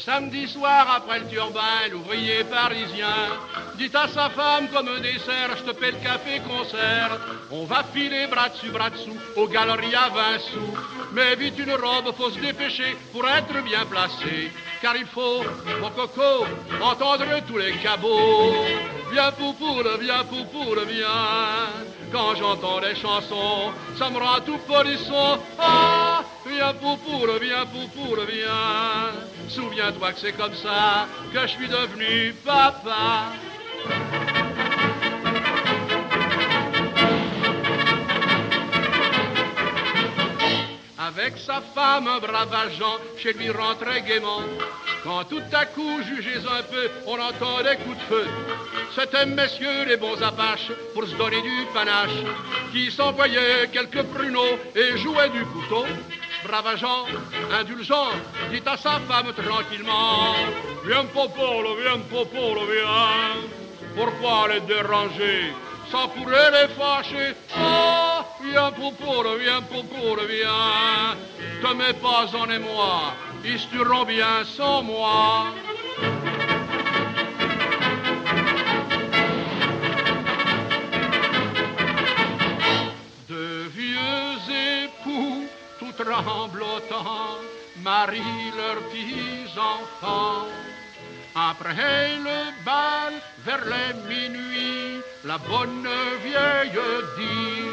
Samedi 0.06 0.48
soir 0.48 0.88
après 0.98 1.20
le 1.20 1.28
turbin, 1.28 1.90
l'ouvrier 1.92 2.44
parisien 2.44 3.08
dit 3.76 3.90
à 3.94 4.08
sa 4.08 4.30
femme 4.30 4.68
comme 4.70 4.88
un 4.88 5.00
dessert, 5.00 5.58
je 5.58 5.64
te 5.64 5.72
paie 5.72 5.92
le 5.92 5.98
café 5.98 6.40
concert. 6.48 7.18
On 7.52 7.66
va 7.66 7.84
filer 7.92 8.28
bras 8.28 8.50
dessus, 8.50 8.70
bras 8.70 8.92
dessous, 8.92 9.18
aux 9.36 9.48
galeries 9.48 9.96
à 9.96 10.10
20 10.10 10.40
sous. 10.40 10.78
Mais 11.14 11.36
vite 11.36 11.58
une 11.58 11.74
robe, 11.74 12.14
faut 12.16 12.30
se 12.30 12.40
dépêcher 12.40 12.96
pour 13.12 13.28
être 13.28 13.64
bien 13.64 13.86
placé. 13.86 14.52
Car 14.82 14.96
il 14.96 15.08
faut, 15.08 15.44
mon 15.82 15.90
coco, 15.90 16.46
entendre 16.82 17.26
tous 17.48 17.58
les 17.58 17.74
cabots. 17.78 18.54
Viens 19.16 19.32
poupoule, 19.32 19.88
viens 20.02 20.26
poupoule, 20.26 20.84
viens. 20.90 21.70
Quand 22.12 22.36
j'entends 22.36 22.82
les 22.82 22.96
chansons, 22.96 23.72
ça 23.98 24.10
me 24.10 24.18
rend 24.18 24.42
tout 24.46 24.58
polisson. 24.68 25.40
Ah, 25.58 26.22
viens 26.46 26.74
poupoule, 26.74 27.40
viens 27.42 27.66
poupoule, 27.66 28.26
viens. 28.30 29.14
Souviens-toi 29.48 30.12
que 30.12 30.20
c'est 30.20 30.34
comme 30.34 30.54
ça 30.56 31.08
que 31.32 31.40
je 31.44 31.48
suis 31.48 31.70
devenu 31.70 32.34
papa. 32.44 33.32
Avec 41.18 41.38
sa 41.38 41.62
femme, 41.74 42.10
un 42.10 42.20
brave 42.20 42.54
agent, 42.54 42.98
chez 43.18 43.32
lui 43.32 43.50
rentrait 43.50 44.02
gaiement. 44.02 44.42
Quand 45.02 45.24
tout 45.24 45.42
à 45.54 45.66
coup, 45.66 46.02
jugez 46.04 46.40
un 46.40 46.62
peu, 46.64 46.90
on 47.08 47.14
entend 47.14 47.64
des 47.64 47.78
coups 47.78 47.98
de 47.98 48.04
feu. 48.10 48.26
C'étaient 48.94 49.26
messieurs 49.26 49.86
les 49.88 49.96
bons 49.96 50.22
apaches 50.22 50.74
pour 50.94 51.08
se 51.08 51.16
donner 51.16 51.42
du 51.42 51.66
panache, 51.74 52.20
qui 52.74 52.92
s'envoyaient 52.92 53.70
quelques 53.72 54.04
pruneaux 54.04 54.60
et 54.76 54.98
jouaient 54.98 55.30
du 55.30 55.46
couteau. 55.46 55.86
Brave 56.44 56.68
agent, 56.68 57.06
indulgent, 57.62 58.10
dit 58.52 58.62
à 58.66 58.76
sa 58.76 59.00
femme 59.08 59.32
tranquillement 59.38 60.36
Viens 60.86 61.06
popolo, 61.06 61.78
viens 61.82 62.00
popolo, 62.12 62.66
viens. 62.66 63.40
Pourquoi 63.96 64.50
les 64.50 64.60
déranger? 64.60 65.54
Ça 65.92 66.08
pourrait 66.14 66.52
les 66.52 66.68
fâcher. 66.74 67.36
Oh, 67.58 68.24
viens 68.44 68.72
popolo, 68.72 69.38
viens 69.38 69.62
popolo, 69.62 70.22
viens. 70.28 71.16
Te 71.62 71.74
mets 71.74 71.94
pas 71.94 72.28
en 72.36 72.50
émoi, 72.50 73.14
ils 73.44 73.60
se 73.60 73.68
tueront 73.68 74.06
bien 74.06 74.44
sans 74.58 74.84
moi. 74.84 75.46
De 83.30 83.68
vieux 83.70 84.38
époux, 84.84 85.48
tout 85.80 85.94
tremblotants, 86.04 87.40
marient 87.82 88.52
leurs 88.58 88.82
petits-enfants. 88.90 90.48
Après 91.36 92.18
le 92.18 92.64
bal, 92.64 93.14
vers 93.46 93.66
les 93.66 93.94
minuit, 94.08 94.55
la 95.26 95.38
bonne 95.40 95.88
vieille 96.24 96.80
dit 97.18 97.66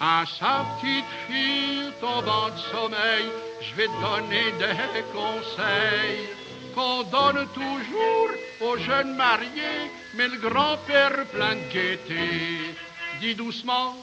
à 0.00 0.24
sa 0.38 0.64
petite 0.80 1.04
fille 1.26 1.92
tombant 2.00 2.48
de 2.48 2.58
sommeil, 2.72 3.26
je 3.60 3.74
vais 3.74 3.88
donner 4.00 4.52
des 4.58 5.02
conseils 5.12 6.28
qu'on 6.74 7.02
donne 7.02 7.46
toujours 7.52 8.30
aux 8.60 8.78
jeunes 8.78 9.16
mariés, 9.16 9.90
mais 10.14 10.28
le 10.28 10.38
grand-père 10.38 11.26
plein 11.26 11.56
de 11.56 11.72
gaieté. 11.72 12.74
Dis 13.20 13.34
doucement, 13.34 13.96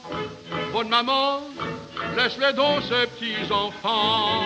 bonne 0.72 0.90
maman, 0.90 1.40
laisse-les 2.16 2.52
donc 2.52 2.82
ces 2.82 3.06
petits 3.06 3.50
enfants. 3.50 4.44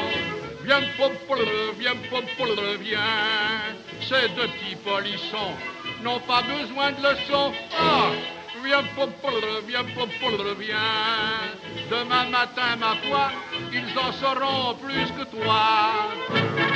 Viens, 0.65 0.83
popole, 0.97 1.47
viens, 1.79 1.97
popole, 2.09 2.77
viens. 2.81 3.01
Ces 4.01 4.29
deux 4.29 4.49
petits 4.49 4.77
polissons 4.77 5.57
n'ont 6.03 6.21
pas 6.21 6.43
besoin 6.43 6.93
de 6.93 7.03
leçons. 7.03 7.53
Ah, 7.79 8.11
viens, 8.65 8.83
popole, 8.97 9.63
viens, 9.67 9.85
popole, 9.95 10.55
viens. 10.59 10.77
Demain 11.91 12.31
matin, 12.31 12.77
ma 12.79 12.95
foi, 13.07 13.31
ils 13.73 13.99
en 13.99 14.13
sauront 14.13 14.75
plus 14.77 15.11
que 15.13 15.25
toi. 15.31 16.71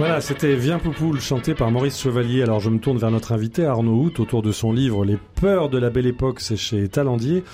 Voilà, 0.00 0.22
c'était 0.22 0.54
Viens 0.54 0.78
Poupoule, 0.78 1.20
chanté 1.20 1.52
par 1.52 1.70
Maurice 1.70 2.00
Chevalier. 2.00 2.42
Alors 2.42 2.58
je 2.58 2.70
me 2.70 2.78
tourne 2.78 2.96
vers 2.96 3.10
notre 3.10 3.32
invité 3.32 3.66
Arnaud 3.66 4.04
Hout 4.04 4.18
autour 4.18 4.40
de 4.40 4.50
son 4.50 4.72
livre 4.72 5.04
Les 5.04 5.18
peurs 5.34 5.68
de 5.68 5.76
la 5.76 5.90
belle 5.90 6.06
époque, 6.06 6.40
c'est 6.40 6.56
chez 6.56 6.88
Talandier. 6.88 7.44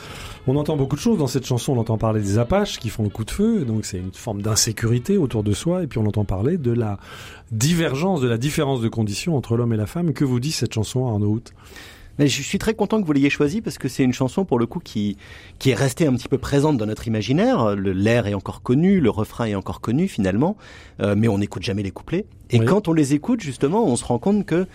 On 0.49 0.55
entend 0.55 0.77
beaucoup 0.77 0.95
de 0.95 1.01
choses 1.01 1.19
dans 1.19 1.27
cette 1.27 1.45
chanson. 1.45 1.73
On 1.73 1.81
entend 1.81 1.99
parler 1.99 2.21
des 2.21 2.39
Apaches 2.39 2.79
qui 2.79 2.89
font 2.89 3.03
le 3.03 3.09
coup 3.09 3.25
de 3.25 3.31
feu, 3.31 3.65
donc 3.65 3.85
c'est 3.85 3.99
une 3.99 4.13
forme 4.13 4.43
d'insécurité 4.43 5.17
autour 5.17 5.43
de 5.43 5.53
soi. 5.53 5.83
Et 5.83 5.87
puis 5.89 5.99
on 5.99 6.07
entend 6.07 6.25
parler 6.25 6.57
de 6.57 6.71
la 6.71 6.99
divergence, 7.51 8.21
de 8.21 8.29
la 8.29 8.39
différence 8.39 8.81
de 8.81 8.89
conditions 8.89 9.37
entre 9.37 9.57
l'homme 9.57 9.73
et 9.73 9.77
la 9.77 9.87
femme. 9.87 10.13
Que 10.13 10.25
vous 10.25 10.39
dit 10.39 10.53
cette 10.53 10.73
chanson, 10.73 11.09
Arnaud 11.09 11.31
Hout 11.31 11.53
mais 12.19 12.29
je 12.29 12.43
suis 12.43 12.59
très 12.59 12.75
content 12.75 13.01
que 13.01 13.07
vous 13.07 13.13
l'ayez 13.13 13.31
choisi 13.31 13.61
parce 13.61 13.79
que 13.79 13.89
c'est 13.89 14.03
une 14.03 14.13
chanson 14.13 14.45
pour 14.45 14.59
le 14.59 14.67
coup 14.67 14.81
qui 14.81 15.17
qui 15.59 15.71
est 15.71 15.75
restée 15.75 16.07
un 16.07 16.15
petit 16.15 16.29
peu 16.29 16.39
présente 16.39 16.79
dans 16.79 16.87
notre 16.87 17.07
imaginaire. 17.07 17.77
L'air 17.77 18.27
est 18.27 18.35
encore 18.35 18.63
connu, 18.63 19.01
le 19.01 19.11
refrain 19.11 19.47
est 19.47 19.55
encore 19.55 19.81
connu 19.81 20.09
finalement, 20.09 20.57
euh, 21.01 21.15
mais 21.17 21.29
on 21.29 21.39
n'écoute 21.39 21.63
jamais 21.63 21.83
les 21.83 21.91
couplets. 21.91 22.25
Et 22.51 22.61
quand 22.61 22.89
on 22.89 22.93
les 22.93 23.13
écoute 23.13 23.41
justement, 23.41 23.85
on 23.85 23.97
se 23.97 24.05
rend 24.05 24.19
compte 24.19 24.47
que 24.47 24.67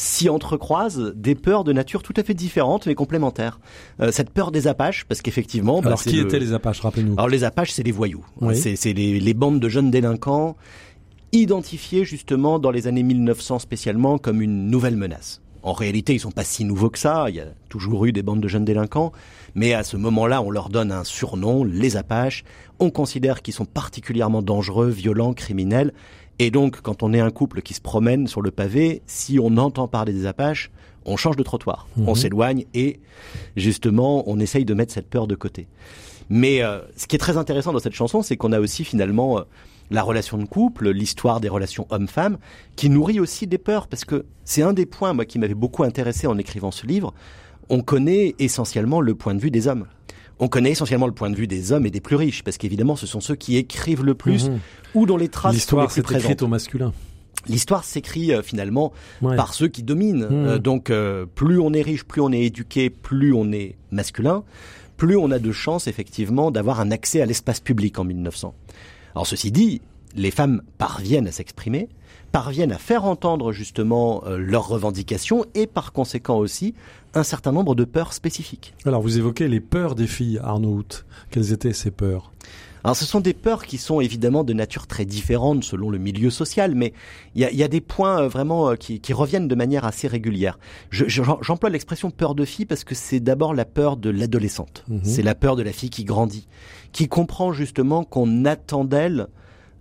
s'y 0.00 0.30
entrecroisent 0.30 1.12
des 1.14 1.34
peurs 1.34 1.62
de 1.62 1.74
nature 1.74 2.02
tout 2.02 2.14
à 2.16 2.22
fait 2.22 2.32
différentes 2.32 2.86
mais 2.86 2.94
complémentaires. 2.94 3.60
Euh, 4.00 4.10
cette 4.10 4.30
peur 4.30 4.50
des 4.50 4.66
Apaches, 4.66 5.04
parce 5.04 5.20
qu'effectivement... 5.20 5.82
Bah, 5.82 5.88
Alors 5.88 6.02
qui 6.02 6.18
étaient 6.18 6.38
les 6.38 6.54
Apaches, 6.54 6.80
rappelez-nous? 6.80 7.12
Alors 7.12 7.28
les 7.28 7.44
Apaches, 7.44 7.72
c'est 7.72 7.82
les 7.82 7.92
voyous. 7.92 8.24
C'est 8.54 8.92
les, 8.94 9.20
les 9.20 9.34
bandes 9.34 9.60
de 9.60 9.68
jeunes 9.68 9.90
délinquants 9.90 10.56
identifiés 11.32 12.04
justement 12.04 12.58
dans 12.58 12.70
les 12.70 12.86
années 12.86 13.02
1900 13.02 13.58
spécialement 13.58 14.18
comme 14.18 14.40
une 14.40 14.68
nouvelle 14.68 14.96
menace. 14.96 15.42
En 15.62 15.74
réalité, 15.74 16.14
ils 16.14 16.20
sont 16.20 16.30
pas 16.30 16.44
si 16.44 16.64
nouveaux 16.64 16.88
que 16.88 16.98
ça. 16.98 17.26
Il 17.28 17.36
y 17.36 17.40
a 17.40 17.46
toujours 17.68 18.06
eu 18.06 18.12
des 18.12 18.22
bandes 18.22 18.40
de 18.40 18.48
jeunes 18.48 18.64
délinquants. 18.64 19.12
Mais 19.54 19.74
à 19.74 19.82
ce 19.82 19.98
moment-là, 19.98 20.40
on 20.40 20.50
leur 20.50 20.70
donne 20.70 20.90
un 20.90 21.04
surnom, 21.04 21.64
les 21.64 21.98
Apaches. 21.98 22.44
On 22.78 22.90
considère 22.90 23.42
qu'ils 23.42 23.52
sont 23.52 23.66
particulièrement 23.66 24.40
dangereux, 24.40 24.88
violents, 24.88 25.34
criminels. 25.34 25.92
Et 26.40 26.50
donc, 26.50 26.80
quand 26.80 27.02
on 27.02 27.12
est 27.12 27.20
un 27.20 27.30
couple 27.30 27.60
qui 27.60 27.74
se 27.74 27.82
promène 27.82 28.26
sur 28.26 28.40
le 28.40 28.50
pavé, 28.50 29.02
si 29.06 29.38
on 29.38 29.58
entend 29.58 29.88
parler 29.88 30.14
des 30.14 30.24
Apaches, 30.24 30.70
on 31.04 31.18
change 31.18 31.36
de 31.36 31.42
trottoir. 31.42 31.86
On 31.98 32.12
mhm. 32.12 32.14
s'éloigne 32.14 32.64
et, 32.72 32.98
justement, 33.56 34.24
on 34.26 34.40
essaye 34.40 34.64
de 34.64 34.72
mettre 34.72 34.90
cette 34.90 35.10
peur 35.10 35.26
de 35.26 35.34
côté. 35.34 35.68
Mais 36.30 36.62
euh, 36.62 36.80
ce 36.96 37.06
qui 37.06 37.14
est 37.14 37.18
très 37.18 37.36
intéressant 37.36 37.74
dans 37.74 37.78
cette 37.78 37.92
chanson, 37.92 38.22
c'est 38.22 38.36
qu'on 38.36 38.52
a 38.52 38.58
aussi 38.58 38.82
finalement... 38.84 39.38
Euh, 39.38 39.42
la 39.92 40.04
relation 40.04 40.38
de 40.38 40.44
couple, 40.44 40.90
l'histoire 40.90 41.40
des 41.40 41.48
relations 41.48 41.84
hommes-femmes, 41.90 42.38
qui 42.76 42.88
nourrit 42.90 43.18
aussi 43.18 43.48
des 43.48 43.58
peurs, 43.58 43.88
parce 43.88 44.04
que 44.04 44.24
c'est 44.44 44.62
un 44.62 44.72
des 44.72 44.86
points, 44.86 45.14
moi, 45.14 45.24
qui 45.24 45.40
m'avait 45.40 45.52
beaucoup 45.52 45.82
intéressé 45.82 46.28
en 46.28 46.38
écrivant 46.38 46.70
ce 46.70 46.86
livre. 46.86 47.12
On 47.70 47.80
connaît 47.80 48.36
essentiellement 48.38 49.00
le 49.00 49.16
point 49.16 49.34
de 49.34 49.40
vue 49.40 49.50
des 49.50 49.66
hommes. 49.66 49.86
On 50.40 50.48
connaît 50.48 50.70
essentiellement 50.70 51.06
le 51.06 51.12
point 51.12 51.30
de 51.30 51.36
vue 51.36 51.46
des 51.46 51.70
hommes 51.70 51.86
et 51.86 51.90
des 51.90 52.00
plus 52.00 52.16
riches, 52.16 52.42
parce 52.42 52.56
qu'évidemment, 52.56 52.96
ce 52.96 53.06
sont 53.06 53.20
ceux 53.20 53.36
qui 53.36 53.56
écrivent 53.56 54.02
le 54.02 54.14
plus 54.14 54.48
mhm. 54.48 54.58
ou 54.94 55.06
dont 55.06 55.18
les 55.18 55.28
traces 55.28 55.56
sont 55.58 55.80
les 55.80 55.86
plus 55.86 56.02
présentes. 56.02 56.30
L'histoire, 56.30 56.48
au 56.48 56.50
masculin. 56.50 56.92
L'histoire 57.46 57.84
s'écrit 57.84 58.32
euh, 58.32 58.42
finalement 58.42 58.92
par 59.20 59.54
ceux 59.54 59.68
qui 59.68 59.82
dominent. 59.82 60.26
Mhm. 60.30 60.46
Euh, 60.46 60.58
donc, 60.58 60.90
euh, 60.90 61.26
plus 61.26 61.60
on 61.60 61.72
est 61.74 61.82
riche, 61.82 62.04
plus 62.04 62.22
on 62.22 62.32
est 62.32 62.40
éduqué, 62.40 62.90
plus 62.90 63.34
on 63.34 63.52
est 63.52 63.76
masculin, 63.90 64.42
plus 64.96 65.16
on 65.16 65.30
a 65.30 65.38
de 65.38 65.52
chances 65.52 65.86
effectivement 65.86 66.50
d'avoir 66.50 66.80
un 66.80 66.90
accès 66.90 67.20
à 67.20 67.26
l'espace 67.26 67.60
public 67.60 67.98
en 67.98 68.04
1900. 68.04 68.54
Alors 69.14 69.26
ceci 69.26 69.52
dit, 69.52 69.82
les 70.16 70.30
femmes 70.30 70.62
parviennent 70.78 71.26
à 71.26 71.32
s'exprimer, 71.32 71.88
parviennent 72.32 72.72
à 72.72 72.78
faire 72.78 73.04
entendre 73.04 73.52
justement 73.52 74.22
euh, 74.26 74.38
leurs 74.38 74.68
revendications 74.68 75.44
et 75.54 75.66
par 75.66 75.92
conséquent 75.92 76.36
aussi 76.36 76.74
un 77.14 77.22
certain 77.22 77.52
nombre 77.52 77.74
de 77.74 77.84
peurs 77.84 78.12
spécifiques. 78.12 78.74
Alors 78.84 79.02
vous 79.02 79.18
évoquez 79.18 79.48
les 79.48 79.60
peurs 79.60 79.94
des 79.94 80.06
filles, 80.06 80.38
Arnaud. 80.42 80.84
Quelles 81.30 81.52
étaient 81.52 81.72
ces 81.72 81.90
peurs? 81.90 82.32
Alors 82.82 82.96
ce 82.96 83.04
sont 83.04 83.20
des 83.20 83.34
peurs 83.34 83.66
qui 83.66 83.76
sont 83.76 84.00
évidemment 84.00 84.42
de 84.42 84.52
nature 84.52 84.86
très 84.86 85.04
différente 85.04 85.64
selon 85.64 85.90
le 85.90 85.98
milieu 85.98 86.30
social, 86.30 86.74
mais 86.74 86.94
il 87.34 87.42
y 87.42 87.62
a, 87.62 87.68
des 87.68 87.80
points 87.80 88.22
euh, 88.22 88.28
vraiment 88.28 88.70
euh, 88.70 88.74
qui, 88.76 89.12
reviennent 89.12 89.48
de 89.48 89.54
manière 89.54 89.84
assez 89.84 90.08
régulière. 90.08 90.58
J'emploie 90.90 91.68
l'expression 91.68 92.10
peur 92.10 92.34
de 92.34 92.44
fille 92.44 92.64
parce 92.64 92.84
que 92.84 92.94
c'est 92.94 93.20
d'abord 93.20 93.54
la 93.54 93.64
peur 93.64 93.96
de 93.96 94.08
l'adolescente. 94.08 94.84
Mhm. 94.88 95.00
C'est 95.02 95.22
la 95.22 95.34
peur 95.34 95.56
de 95.56 95.62
la 95.62 95.72
fille 95.72 95.90
qui 95.90 96.04
grandit, 96.04 96.48
qui 96.92 97.08
comprend 97.08 97.52
justement 97.52 98.04
qu'on 98.04 98.44
attend 98.44 98.84
d'elle 98.84 99.28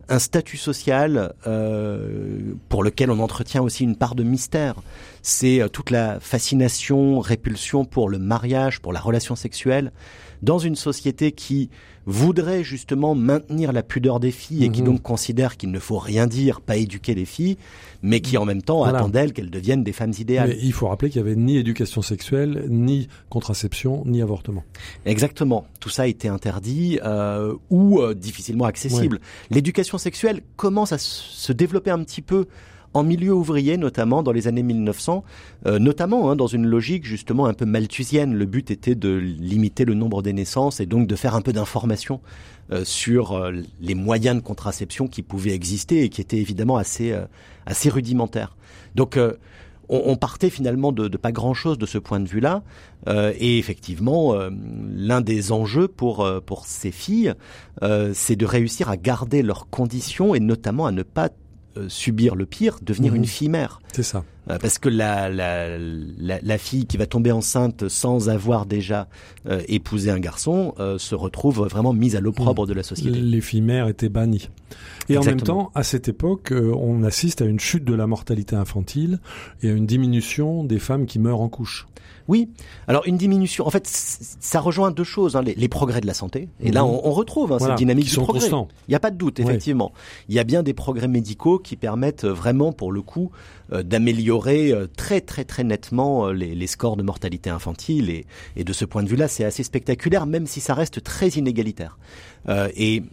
un 0.09 0.19
statut 0.19 0.57
social 0.57 1.33
euh, 1.47 2.53
pour 2.67 2.83
lequel 2.83 3.11
on 3.11 3.19
entretient 3.19 3.61
aussi 3.61 3.83
une 3.83 3.95
part 3.95 4.15
de 4.15 4.23
mystère. 4.23 4.75
C'est 5.21 5.61
toute 5.71 5.91
la 5.91 6.19
fascination, 6.19 7.19
répulsion 7.19 7.85
pour 7.85 8.09
le 8.09 8.19
mariage, 8.19 8.79
pour 8.81 8.93
la 8.93 8.99
relation 8.99 9.35
sexuelle, 9.35 9.91
dans 10.41 10.59
une 10.59 10.75
société 10.75 11.31
qui 11.31 11.69
voudrait 12.09 12.63
justement 12.63 13.13
maintenir 13.13 13.71
la 13.71 13.83
pudeur 13.83 14.19
des 14.19 14.31
filles 14.31 14.65
et 14.65 14.69
qui 14.69 14.81
mhm. 14.81 14.87
donc 14.87 15.01
considère 15.03 15.57
qu'il 15.57 15.71
ne 15.71 15.79
faut 15.79 15.99
rien 15.99 16.25
dire, 16.25 16.59
pas 16.59 16.75
éduquer 16.75 17.13
les 17.13 17.25
filles, 17.25 17.57
mais 18.01 18.19
qui 18.19 18.37
en 18.37 18.45
même 18.45 18.63
temps 18.63 18.83
attend 18.83 19.09
d'elles 19.09 19.31
qu'elles 19.31 19.51
deviennent 19.51 19.83
des 19.83 19.93
femmes 19.93 20.13
idéales. 20.17 20.49
Mais 20.49 20.59
il 20.61 20.73
faut 20.73 20.87
rappeler 20.87 21.11
qu'il 21.11 21.21
n'y 21.21 21.29
avait 21.29 21.39
ni 21.39 21.57
éducation 21.57 22.01
sexuelle, 22.01 22.65
ni 22.67 23.07
contraception, 23.29 24.03
ni 24.05 24.21
avortement. 24.21 24.63
Exactement. 25.05 25.67
Tout 25.79 25.89
ça 25.89 26.03
a 26.03 26.07
été 26.07 26.27
interdit 26.27 26.99
euh, 27.05 27.53
ou 27.69 28.01
euh, 28.01 28.15
difficilement 28.15 28.65
accessible. 28.65 29.19
L'éducation 29.51 29.99
sexuelle 29.99 30.41
commence 30.55 30.91
à 30.91 30.97
se 30.97 31.53
développer 31.53 31.91
un 31.91 32.03
petit 32.03 32.21
peu 32.23 32.47
en 32.93 33.03
milieu 33.03 33.33
ouvrier 33.33 33.77
notamment 33.77 34.23
dans 34.23 34.31
les 34.31 34.47
années 34.47 34.63
1900, 34.63 35.23
euh, 35.65 35.79
notamment 35.79 36.31
hein, 36.31 36.35
dans 36.35 36.47
une 36.47 36.65
logique 36.65 37.05
justement 37.05 37.45
un 37.45 37.53
peu 37.53 37.65
malthusienne. 37.65 38.33
Le 38.33 38.45
but 38.45 38.71
était 38.71 38.95
de 38.95 39.09
limiter 39.09 39.85
le 39.85 39.93
nombre 39.93 40.21
des 40.21 40.33
naissances 40.33 40.79
et 40.79 40.85
donc 40.85 41.07
de 41.07 41.15
faire 41.15 41.35
un 41.35 41.41
peu 41.41 41.53
d'information 41.53 42.19
euh, 42.71 42.83
sur 42.83 43.33
euh, 43.33 43.51
les 43.79 43.95
moyens 43.95 44.35
de 44.37 44.41
contraception 44.41 45.07
qui 45.07 45.21
pouvaient 45.21 45.53
exister 45.53 46.03
et 46.03 46.09
qui 46.09 46.21
étaient 46.21 46.37
évidemment 46.37 46.77
assez 46.77 47.15
assez 47.65 47.89
rudimentaires. 47.89 48.55
Donc 48.95 49.19
on, 49.89 50.15
partait 50.15 50.49
finalement 50.49 50.91
de, 50.91 51.07
pas 51.17 51.31
grand-chose 51.31 51.77
de 51.77 51.85
ce 51.85 51.97
point 51.97 52.19
de 52.19 52.27
vue-là. 52.27 52.63
et 53.07 53.57
effectivement, 53.59 54.35
l'un 54.95 55.21
des 55.21 55.51
enjeux 55.51 55.87
pour 55.87 56.27
pour 56.45 56.65
ces 56.65 56.91
filles, 56.91 57.33
c'est 58.13 58.35
de 58.35 58.45
réussir 58.45 58.89
à 58.89 58.97
garder 58.97 59.43
leurs 59.43 59.69
conditions 59.69 60.33
et 60.33 60.39
notamment 60.39 60.85
à 60.85 60.91
ne 60.91 61.03
pas 61.03 61.29
subir 61.87 62.35
le 62.35 62.45
pire, 62.45 62.79
devenir 62.81 63.15
une 63.15 63.21
mhm. 63.21 63.27
fille 63.27 63.49
mère. 63.49 63.79
C'est 63.93 64.03
ça. 64.03 64.23
Euh, 64.49 64.57
parce 64.57 64.79
que 64.79 64.89
la, 64.89 65.29
la, 65.29 65.77
la, 65.77 66.57
fille 66.57 66.85
qui 66.85 66.97
va 66.97 67.05
tomber 67.05 67.31
enceinte 67.31 67.87
sans 67.87 68.29
avoir 68.29 68.65
déjà 68.65 69.07
euh, 69.47 69.61
épousé 69.67 70.09
un 70.09 70.19
garçon 70.19 70.73
se 70.97 71.15
retrouve 71.15 71.67
vraiment 71.67 71.93
mise 71.93 72.15
à 72.15 72.21
l'opprobre 72.21 72.65
de 72.65 72.73
la 72.73 72.83
société. 72.83 73.19
Les 73.19 73.41
filles 73.41 73.61
mères 73.61 73.87
étaient 73.87 74.09
bannies. 74.09 74.49
Et 75.07 75.17
en 75.17 75.23
même 75.23 75.41
temps, 75.41 75.71
à 75.75 75.83
cette 75.83 76.07
époque, 76.07 76.53
on 76.53 77.03
assiste 77.03 77.41
à 77.41 77.45
une 77.45 77.59
chute 77.59 77.83
de 77.83 77.93
la 77.93 78.07
mortalité 78.07 78.55
infantile 78.55 79.19
et 79.61 79.69
à 79.69 79.73
une 79.73 79.85
diminution 79.85 80.63
des 80.63 80.79
femmes 80.79 81.05
qui 81.05 81.19
meurent 81.19 81.41
en 81.41 81.49
couche. 81.49 81.87
Oui. 82.29 82.47
Alors 82.87 83.01
une 83.07 83.17
diminution. 83.17 83.65
En 83.65 83.71
fait, 83.71 83.87
ça 83.87 84.59
rejoint 84.59 84.91
deux 84.91 85.03
choses 85.03 85.35
hein, 85.35 85.41
les, 85.41 85.67
progrès 85.67 85.99
de 85.99 86.05
la 86.05 86.13
santé. 86.13 86.47
Et 86.59 86.71
là, 86.71 86.83
mhm. 86.83 86.99
on, 87.03 87.11
retrouve 87.11 87.51
hein, 87.51 87.57
cette 87.59 87.75
dynamique 87.75 88.05
qui 88.05 88.15
du 88.15 88.21
progrès. 88.21 88.47
Il 88.47 88.89
n'y 88.89 88.95
a 88.95 88.99
pas 88.99 89.09
de 89.09 89.17
doute, 89.17 89.39
effectivement. 89.39 89.91
Il 90.29 90.35
y 90.35 90.39
a 90.39 90.43
bien 90.43 90.61
des 90.61 90.75
progrès 90.75 91.07
médicaux 91.07 91.57
qui 91.57 91.75
permettent 91.75 92.25
euh, 92.25 92.33
vraiment, 92.33 92.71
pour 92.71 92.91
le 92.91 93.01
coup, 93.01 93.31
euh, 93.31 93.58
d'améliorer 93.71 94.71
euh, 94.71 94.87
très 94.87 95.21
très 95.21 95.45
très 95.45 95.63
nettement 95.63 96.29
les, 96.29 96.67
scores 96.67 96.97
de 96.97 97.03
mortalité 97.03 97.49
infantile. 97.49 98.09
Et, 98.09 98.25
et 98.55 98.63
de 98.63 98.73
ce 98.73 98.85
point 98.85 99.03
de 99.03 99.09
vue-là, 99.09 99.27
c'est 99.27 99.43
assez 99.43 99.63
spectaculaire, 99.63 100.25
même 100.25 100.47
si 100.47 100.59
ça 100.59 100.73
reste 100.73 101.03
très 101.03 101.29
inégalitaire. 101.29 101.97
et 102.47 103.03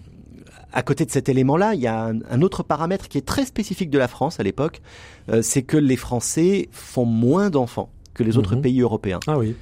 à 0.73 0.83
côté 0.83 1.07
de 1.07 1.11
cet 1.11 1.29
élément-là, 1.29 1.75
il 1.75 1.81
y 1.81 1.87
a 1.87 2.13
un, 2.29 2.43
autre 2.43 2.63
paramètre 2.63 3.09
qui 3.09 3.17
est 3.17 3.27
très 3.27 3.47
spécifique 3.47 3.89
de 3.89 3.99
la 3.99 4.09
France 4.09 4.41
à 4.41 4.43
l'époque, 4.43 4.83
c'est 5.41 5.63
que 5.63 5.79
les 5.79 5.97
Français 5.97 6.69
font 6.71 7.07
moins 7.07 7.49
d'enfants 7.49 7.91
que 8.13 8.23
les 8.23 8.37
autres 8.37 8.57
mhm. 8.57 8.63
pays 8.63 8.81
européens. 8.81 9.21
Ah 9.27 9.39
oui. 9.39 9.55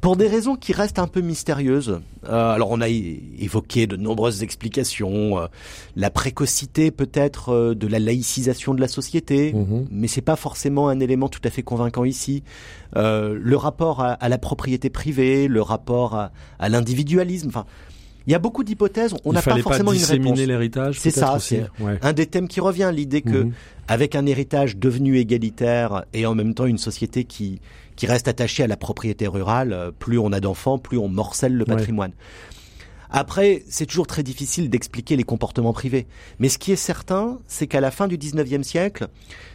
Pour 0.00 0.16
des 0.16 0.28
raisons 0.28 0.54
qui 0.54 0.72
restent 0.72 1.00
un 1.00 1.08
peu 1.08 1.20
mystérieuses. 1.20 2.00
Euh, 2.28 2.52
alors 2.52 2.70
on 2.70 2.80
a 2.80 2.88
évoqué 2.88 3.88
de 3.88 3.96
nombreuses 3.96 4.44
explications, 4.44 5.38
euh, 5.38 5.46
la 5.96 6.10
précocité 6.10 6.90
peut-être 6.92 7.50
euh, 7.50 7.74
de 7.74 7.86
la 7.88 7.98
laïcisation 7.98 8.74
de 8.74 8.80
la 8.80 8.86
société, 8.86 9.52
mhm. 9.52 9.86
mais 9.90 10.06
c'est 10.06 10.20
pas 10.20 10.36
forcément 10.36 10.88
un 10.88 11.00
élément 11.00 11.28
tout 11.28 11.40
à 11.42 11.50
fait 11.50 11.62
convaincant 11.62 12.04
ici. 12.04 12.44
le 12.94 13.56
rapport 13.56 14.00
à, 14.00 14.28
la 14.28 14.38
propriété 14.38 14.88
privée, 14.88 15.48
le 15.48 15.62
rapport 15.62 16.14
à, 16.14 16.68
l'individualisme. 16.68 17.48
Enfin, 17.48 17.66
il 18.26 18.32
y 18.32 18.34
a 18.34 18.38
beaucoup 18.38 18.64
d'hypothèses. 18.64 19.14
On 19.24 19.32
n'a 19.32 19.42
pas 19.42 19.56
forcément 19.58 19.92
une 19.92 20.04
réponse. 20.04 20.38
l'héritage. 20.38 21.00
C'est 21.00 21.10
ça. 21.10 21.38
C'est 21.40 21.64
un 22.02 22.12
des 22.12 22.26
thèmes 22.26 22.48
qui 22.48 22.60
revient, 22.60 22.90
l'idée 22.92 23.22
que 23.22 23.44
mhm 23.44 23.52
avec 23.88 24.14
un 24.14 24.26
héritage 24.26 24.76
devenu 24.76 25.16
égalitaire 25.16 26.04
et 26.12 26.26
en 26.26 26.34
même 26.34 26.54
temps 26.54 26.66
une 26.66 26.78
société 26.78 27.24
qui, 27.24 27.60
qui 27.96 28.06
reste 28.06 28.28
attachée 28.28 28.62
à 28.62 28.66
la 28.66 28.76
propriété 28.76 29.26
rurale, 29.26 29.92
plus 29.98 30.18
on 30.18 30.30
a 30.32 30.40
d'enfants, 30.40 30.78
plus 30.78 30.98
on 30.98 31.08
morcelle 31.08 31.54
le 31.54 31.64
patrimoine. 31.64 32.12
Après, 33.10 33.64
c'est 33.70 33.86
toujours 33.86 34.06
très 34.06 34.22
difficile 34.22 34.68
d'expliquer 34.68 35.16
les 35.16 35.22
comportements 35.24 35.72
privés. 35.72 36.06
Mais 36.38 36.50
ce 36.50 36.58
qui 36.58 36.72
est 36.72 36.76
certain, 36.76 37.38
c'est 37.46 37.66
qu'à 37.66 37.80
la 37.80 37.90
fin 37.90 38.06
du 38.06 38.18
19e 38.18 38.62
siècle, 38.62 39.08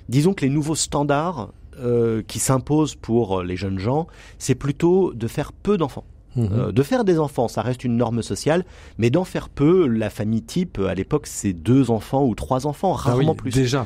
disons 0.09 0.33
que 0.33 0.41
les 0.41 0.49
nouveaux 0.49 0.73
standards 0.73 1.53
euh, 1.77 2.23
qui 2.27 2.39
s'imposent 2.39 2.95
pour 2.95 3.43
les 3.43 3.55
jeunes 3.55 3.77
gens, 3.77 4.07
c'est 4.39 4.55
plutôt 4.55 5.13
de 5.13 5.27
faire 5.27 5.53
peu 5.53 5.77
d'enfants. 5.77 6.05
Mhm. 6.35 6.49
Euh, 6.51 6.71
de 6.71 6.83
faire 6.83 7.03
des 7.03 7.19
enfants, 7.19 7.47
ça 7.47 7.61
reste 7.61 7.83
une 7.83 7.95
norme 7.97 8.21
sociale, 8.23 8.65
mais 8.97 9.09
d'en 9.09 9.23
faire 9.23 9.49
peu, 9.49 9.87
la 9.87 10.09
famille 10.09 10.41
type, 10.41 10.79
à 10.79 10.93
l'époque, 10.95 11.27
c'est 11.27 11.53
deux 11.53 11.91
enfants 11.91 12.25
ou 12.25 12.33
trois 12.35 12.65
enfants, 12.67 12.93
Ah 12.97 13.09
rarement 13.09 13.31
oui, 13.31 13.37
plus. 13.37 13.51
Déjà. 13.51 13.85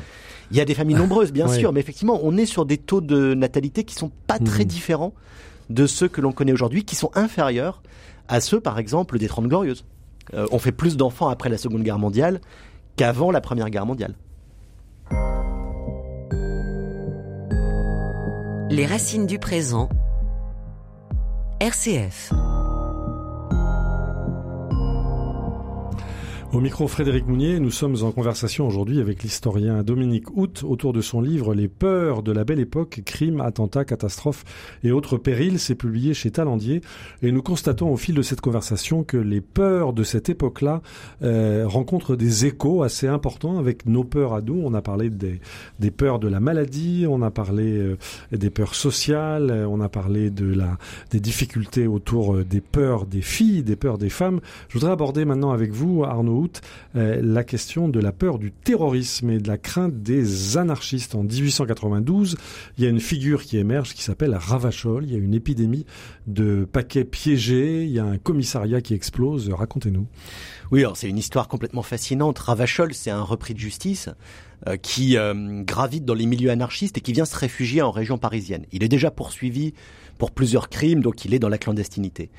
Il 0.50 0.56
y 0.56 0.60
a 0.60 0.64
des 0.64 0.74
familles 0.74 0.96
nombreuses, 1.22 1.32
bien 1.32 1.46
Ouais. 1.48 1.58
sûr, 1.58 1.72
mais 1.72 1.80
effectivement, 1.80 2.20
on 2.22 2.36
est 2.36 2.46
sur 2.46 2.64
des 2.64 2.78
taux 2.78 3.00
de 3.02 3.34
natalité 3.34 3.84
qui 3.84 3.94
sont 3.94 4.10
pas 4.26 4.38
très 4.38 4.62
Mhm. 4.64 4.68
différents 4.68 5.12
de 5.68 5.86
ceux 5.86 6.08
que 6.08 6.20
l'on 6.22 6.32
connaît 6.32 6.52
aujourd'hui, 6.52 6.84
qui 6.84 6.96
sont 6.96 7.10
inférieurs 7.14 7.82
à 8.28 8.40
ceux, 8.40 8.60
par 8.60 8.78
exemple, 8.78 9.18
des 9.18 9.28
Trente 9.28 9.46
Glorieuses. 9.46 9.84
Euh, 10.34 10.46
on 10.50 10.58
fait 10.58 10.72
plus 10.72 10.96
d'enfants 10.96 11.28
après 11.28 11.48
la 11.50 11.58
Seconde 11.58 11.82
Guerre 11.82 11.98
mondiale 11.98 12.40
qu'avant 12.96 13.30
la 13.30 13.40
Première 13.42 13.68
Guerre 13.70 13.86
mondiale. 13.86 14.14
Les 18.70 18.86
racines 18.86 19.26
du 19.26 19.38
présent. 19.38 19.88
RCF. 21.60 22.47
Au 26.50 26.60
micro 26.60 26.88
Frédéric 26.88 27.26
Mounier, 27.26 27.60
nous 27.60 27.70
sommes 27.70 27.96
en 28.02 28.10
conversation 28.10 28.66
aujourd'hui 28.66 29.00
avec 29.00 29.22
l'historien 29.22 29.82
Dominique 29.82 30.34
Hout 30.34 30.64
autour 30.64 30.94
de 30.94 31.02
son 31.02 31.20
livre 31.20 31.54
Les 31.54 31.68
peurs 31.68 32.22
de 32.22 32.32
la 32.32 32.44
belle 32.44 32.58
époque, 32.58 33.02
crimes, 33.04 33.42
attentats, 33.42 33.84
catastrophes 33.84 34.44
et 34.82 34.90
autres 34.90 35.18
périls. 35.18 35.58
C'est 35.58 35.74
publié 35.74 36.14
chez 36.14 36.30
Talandier 36.30 36.80
et 37.20 37.32
nous 37.32 37.42
constatons 37.42 37.92
au 37.92 37.98
fil 37.98 38.14
de 38.14 38.22
cette 38.22 38.40
conversation 38.40 39.04
que 39.04 39.18
les 39.18 39.42
peurs 39.42 39.92
de 39.92 40.02
cette 40.02 40.30
époque-là 40.30 40.80
euh, 41.22 41.64
rencontrent 41.66 42.16
des 42.16 42.46
échos 42.46 42.82
assez 42.82 43.06
importants 43.06 43.58
avec 43.58 43.84
nos 43.84 44.04
peurs 44.04 44.32
à 44.32 44.40
nous. 44.40 44.58
On 44.64 44.72
a 44.72 44.80
parlé 44.80 45.10
des, 45.10 45.40
des 45.80 45.90
peurs 45.90 46.18
de 46.18 46.28
la 46.28 46.40
maladie, 46.40 47.04
on 47.06 47.20
a 47.20 47.30
parlé 47.30 47.76
euh, 47.76 47.98
des 48.32 48.48
peurs 48.48 48.74
sociales, 48.74 49.66
on 49.68 49.82
a 49.82 49.90
parlé 49.90 50.30
de 50.30 50.46
la, 50.46 50.78
des 51.10 51.20
difficultés 51.20 51.86
autour 51.86 52.36
euh, 52.36 52.44
des 52.44 52.62
peurs 52.62 53.04
des 53.04 53.20
filles, 53.20 53.62
des 53.62 53.76
peurs 53.76 53.98
des 53.98 54.08
femmes. 54.08 54.40
Je 54.70 54.78
voudrais 54.78 54.92
aborder 54.92 55.26
maintenant 55.26 55.50
avec 55.50 55.72
vous, 55.72 56.04
Arnaud 56.04 56.37
Euh, 56.96 57.20
la 57.22 57.44
question 57.44 57.88
de 57.88 58.00
la 58.00 58.12
peur 58.12 58.38
du 58.38 58.52
terrorisme 58.52 59.30
et 59.30 59.38
de 59.38 59.48
la 59.48 59.58
crainte 59.58 60.02
des 60.02 60.56
anarchistes. 60.56 61.14
En 61.14 61.22
1892, 61.22 62.36
il 62.76 62.84
y 62.84 62.86
a 62.86 62.90
une 62.90 63.00
figure 63.00 63.42
qui 63.42 63.58
émerge 63.58 63.94
qui 63.94 64.02
s'appelle 64.02 64.34
Ravachol. 64.34 65.04
Il 65.04 65.12
y 65.12 65.14
a 65.14 65.18
une 65.18 65.34
épidémie 65.34 65.86
de 66.26 66.66
paquets 66.70 67.04
piégés. 67.04 67.84
Il 67.84 67.90
y 67.90 67.98
a 67.98 68.04
un 68.04 68.18
commissariat 68.18 68.80
qui 68.80 68.94
explose. 68.94 69.48
Racontez-nous. 69.50 70.06
Oui, 70.70 70.80
alors 70.80 70.96
c'est 70.96 71.08
une 71.08 71.18
histoire 71.18 71.48
complètement 71.48 71.82
fascinante. 71.82 72.38
Ravachol, 72.38 72.94
c'est 72.94 73.10
un 73.10 73.22
repris 73.22 73.54
de 73.54 73.58
justice 73.58 74.08
euh, 74.66 74.76
qui 74.76 75.16
euh, 75.16 75.62
gravite 75.62 76.04
dans 76.04 76.14
les 76.14 76.26
milieux 76.26 76.50
anarchistes 76.50 76.98
et 76.98 77.00
qui 77.00 77.12
vient 77.12 77.24
se 77.24 77.36
réfugier 77.36 77.80
en 77.80 77.90
région 77.90 78.18
parisienne. 78.18 78.66
Il 78.72 78.82
est 78.82 78.88
déjà 78.88 79.10
poursuivi 79.10 79.72
pour 80.18 80.30
plusieurs 80.32 80.68
crimes, 80.68 81.00
donc 81.00 81.24
il 81.24 81.32
est 81.32 81.38
dans 81.38 81.48
la 81.48 81.58
clandestinité. 81.58 82.30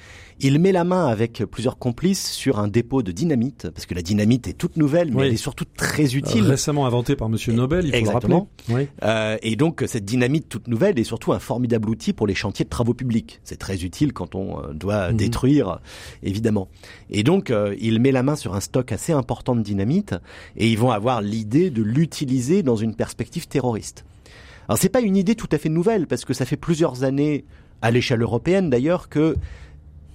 Il 0.41 0.59
met 0.59 0.71
la 0.71 0.83
main 0.83 1.07
avec 1.07 1.43
plusieurs 1.51 1.77
complices 1.77 2.29
sur 2.31 2.59
un 2.59 2.67
dépôt 2.67 3.01
de 3.03 3.11
dynamite, 3.11 3.69
parce 3.73 3.85
que 3.85 3.93
la 3.93 4.01
dynamite 4.01 4.47
est 4.47 4.53
toute 4.53 4.77
nouvelle, 4.77 5.09
mais 5.11 5.21
Oui. 5.21 5.27
elle 5.27 5.33
est 5.33 5.37
surtout 5.37 5.65
très 5.77 6.15
utile. 6.15 6.43
Récemment 6.43 6.85
inventé 6.85 7.15
par 7.15 7.27
Monsieur 7.29 7.51
Nobel, 7.53 7.85
il 7.85 7.91
faut 7.91 7.97
Exactement. 7.97 8.49
le 8.67 8.73
rappeler. 8.75 8.85
Oui. 8.85 9.03
Euh, 9.03 9.37
et 9.41 9.55
donc 9.55 9.83
cette 9.87 10.05
dynamite 10.05 10.47
toute 10.49 10.67
nouvelle 10.67 10.99
est 10.99 11.03
surtout 11.03 11.33
un 11.33 11.39
formidable 11.39 11.89
outil 11.89 12.13
pour 12.13 12.27
les 12.27 12.35
chantiers 12.35 12.65
de 12.65 12.69
travaux 12.69 12.93
publics. 12.93 13.39
C'est 13.43 13.57
très 13.57 13.83
utile 13.83 14.13
quand 14.13 14.35
on 14.35 14.59
euh, 14.63 14.73
doit 14.73 15.09
Mhm. 15.11 15.17
détruire, 15.17 15.79
évidemment. 16.23 16.67
Et 17.09 17.23
donc 17.23 17.49
euh, 17.49 17.75
il 17.79 17.99
met 17.99 18.11
la 18.11 18.23
main 18.23 18.35
sur 18.35 18.53
un 18.55 18.59
stock 18.61 18.91
assez 18.91 19.11
important 19.13 19.55
de 19.55 19.61
dynamite 19.61 20.15
et 20.57 20.69
ils 20.69 20.77
vont 20.77 20.91
avoir 20.91 21.21
l'idée 21.21 21.69
de 21.69 21.81
l'utiliser 21.83 22.63
dans 22.63 22.75
une 22.75 22.95
perspective 22.95 23.47
terroriste. 23.47 24.05
Alors 24.67 24.77
c'est 24.77 24.89
pas 24.89 25.01
une 25.01 25.17
idée 25.17 25.35
tout 25.35 25.49
à 25.51 25.57
fait 25.57 25.69
nouvelle 25.69 26.05
parce 26.07 26.25
que 26.25 26.33
ça 26.33 26.45
fait 26.45 26.57
plusieurs 26.57 27.03
années, 27.03 27.45
à 27.81 27.91
l'échelle 27.91 28.21
européenne 28.21 28.69
d'ailleurs, 28.69 29.09
que 29.09 29.35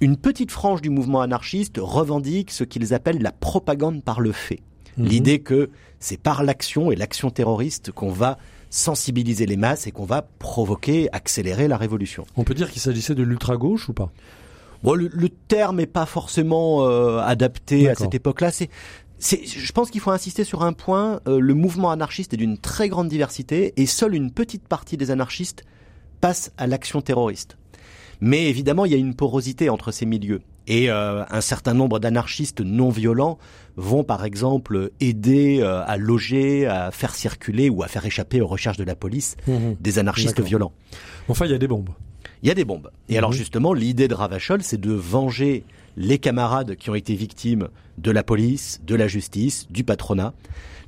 une 0.00 0.16
petite 0.16 0.50
frange 0.50 0.82
du 0.82 0.90
mouvement 0.90 1.20
anarchiste 1.20 1.78
revendique 1.80 2.50
ce 2.50 2.64
qu'ils 2.64 2.92
appellent 2.94 3.22
la 3.22 3.32
propagande 3.32 4.02
par 4.02 4.20
le 4.20 4.32
fait. 4.32 4.60
Mhm. 4.96 5.06
L'idée 5.06 5.38
que 5.40 5.70
c'est 5.98 6.20
par 6.20 6.42
l'action 6.42 6.90
et 6.92 6.96
l'action 6.96 7.30
terroriste 7.30 7.90
qu'on 7.92 8.10
va 8.10 8.38
sensibiliser 8.70 9.46
les 9.46 9.56
masses 9.56 9.86
et 9.86 9.92
qu'on 9.92 10.04
va 10.04 10.22
provoquer, 10.38 11.08
accélérer 11.12 11.68
la 11.68 11.76
révolution. 11.76 12.26
On 12.36 12.44
peut 12.44 12.54
dire 12.54 12.70
qu'il 12.70 12.82
s'agissait 12.82 13.14
de 13.14 13.22
l'ultra-gauche 13.22 13.88
ou 13.88 13.92
pas? 13.92 14.10
Bon, 14.82 14.94
le, 14.94 15.08
le 15.12 15.28
terme 15.28 15.76
n'est 15.76 15.86
pas 15.86 16.06
forcément 16.06 16.84
euh, 16.84 17.18
adapté 17.20 17.88
à 17.88 17.94
cette 17.94 18.14
époque-là. 18.14 18.50
C'est, 18.50 18.68
c'est, 19.18 19.46
je 19.46 19.72
pense 19.72 19.90
qu'il 19.90 20.00
faut 20.00 20.10
insister 20.10 20.44
sur 20.44 20.62
un 20.62 20.72
point. 20.72 21.20
euh, 21.28 21.38
le 21.38 21.54
mouvement 21.54 21.90
anarchiste 21.90 22.34
est 22.34 22.36
d'une 22.36 22.58
très 22.58 22.88
grande 22.88 23.08
diversité 23.08 23.72
et 23.76 23.86
seule 23.86 24.14
une 24.14 24.30
petite 24.30 24.66
partie 24.68 24.96
des 24.96 25.10
anarchistes 25.10 25.64
passe 26.24 26.52
à 26.56 26.66
l'action 26.66 27.02
terroriste. 27.02 27.58
Mais 28.22 28.48
évidemment, 28.48 28.86
il 28.86 28.92
y 28.92 28.94
a 28.94 28.98
une 28.98 29.14
porosité 29.14 29.68
entre 29.68 29.92
ces 29.92 30.06
milieux. 30.06 30.40
Et 30.66 30.90
euh, 30.90 31.22
un 31.28 31.42
certain 31.42 31.74
nombre 31.74 31.98
d'anarchistes 31.98 32.62
non 32.62 32.88
violents 32.88 33.36
vont, 33.76 34.04
par 34.04 34.24
exemple, 34.24 34.90
aider 35.00 35.58
euh, 35.60 35.84
à 35.84 35.98
loger, 35.98 36.64
à 36.64 36.90
faire 36.92 37.14
circuler 37.14 37.68
ou 37.68 37.82
à 37.82 37.88
faire 37.88 38.06
échapper 38.06 38.40
aux 38.40 38.46
recherches 38.46 38.78
de 38.78 38.84
la 38.84 38.94
police 38.94 39.36
des 39.80 39.98
anarchistes 39.98 40.40
violents. 40.40 40.72
Enfin, 41.28 41.44
il 41.44 41.52
y 41.52 41.54
a 41.54 41.58
des 41.58 41.68
bombes. 41.68 41.90
Il 42.42 42.48
y 42.48 42.50
a 42.50 42.54
des 42.54 42.64
bombes. 42.64 42.90
Et 43.10 43.18
alors 43.18 43.32
justement, 43.32 43.74
l'idée 43.74 44.08
de 44.08 44.14
Ravachol, 44.14 44.62
c'est 44.62 44.80
de 44.80 44.92
venger 44.92 45.62
les 45.98 46.16
camarades 46.16 46.76
qui 46.76 46.88
ont 46.88 46.94
été 46.94 47.14
victimes 47.14 47.68
de 47.98 48.10
la 48.10 48.22
police, 48.22 48.80
de 48.86 48.94
la 48.94 49.08
justice, 49.08 49.66
du 49.70 49.84
patronat. 49.84 50.32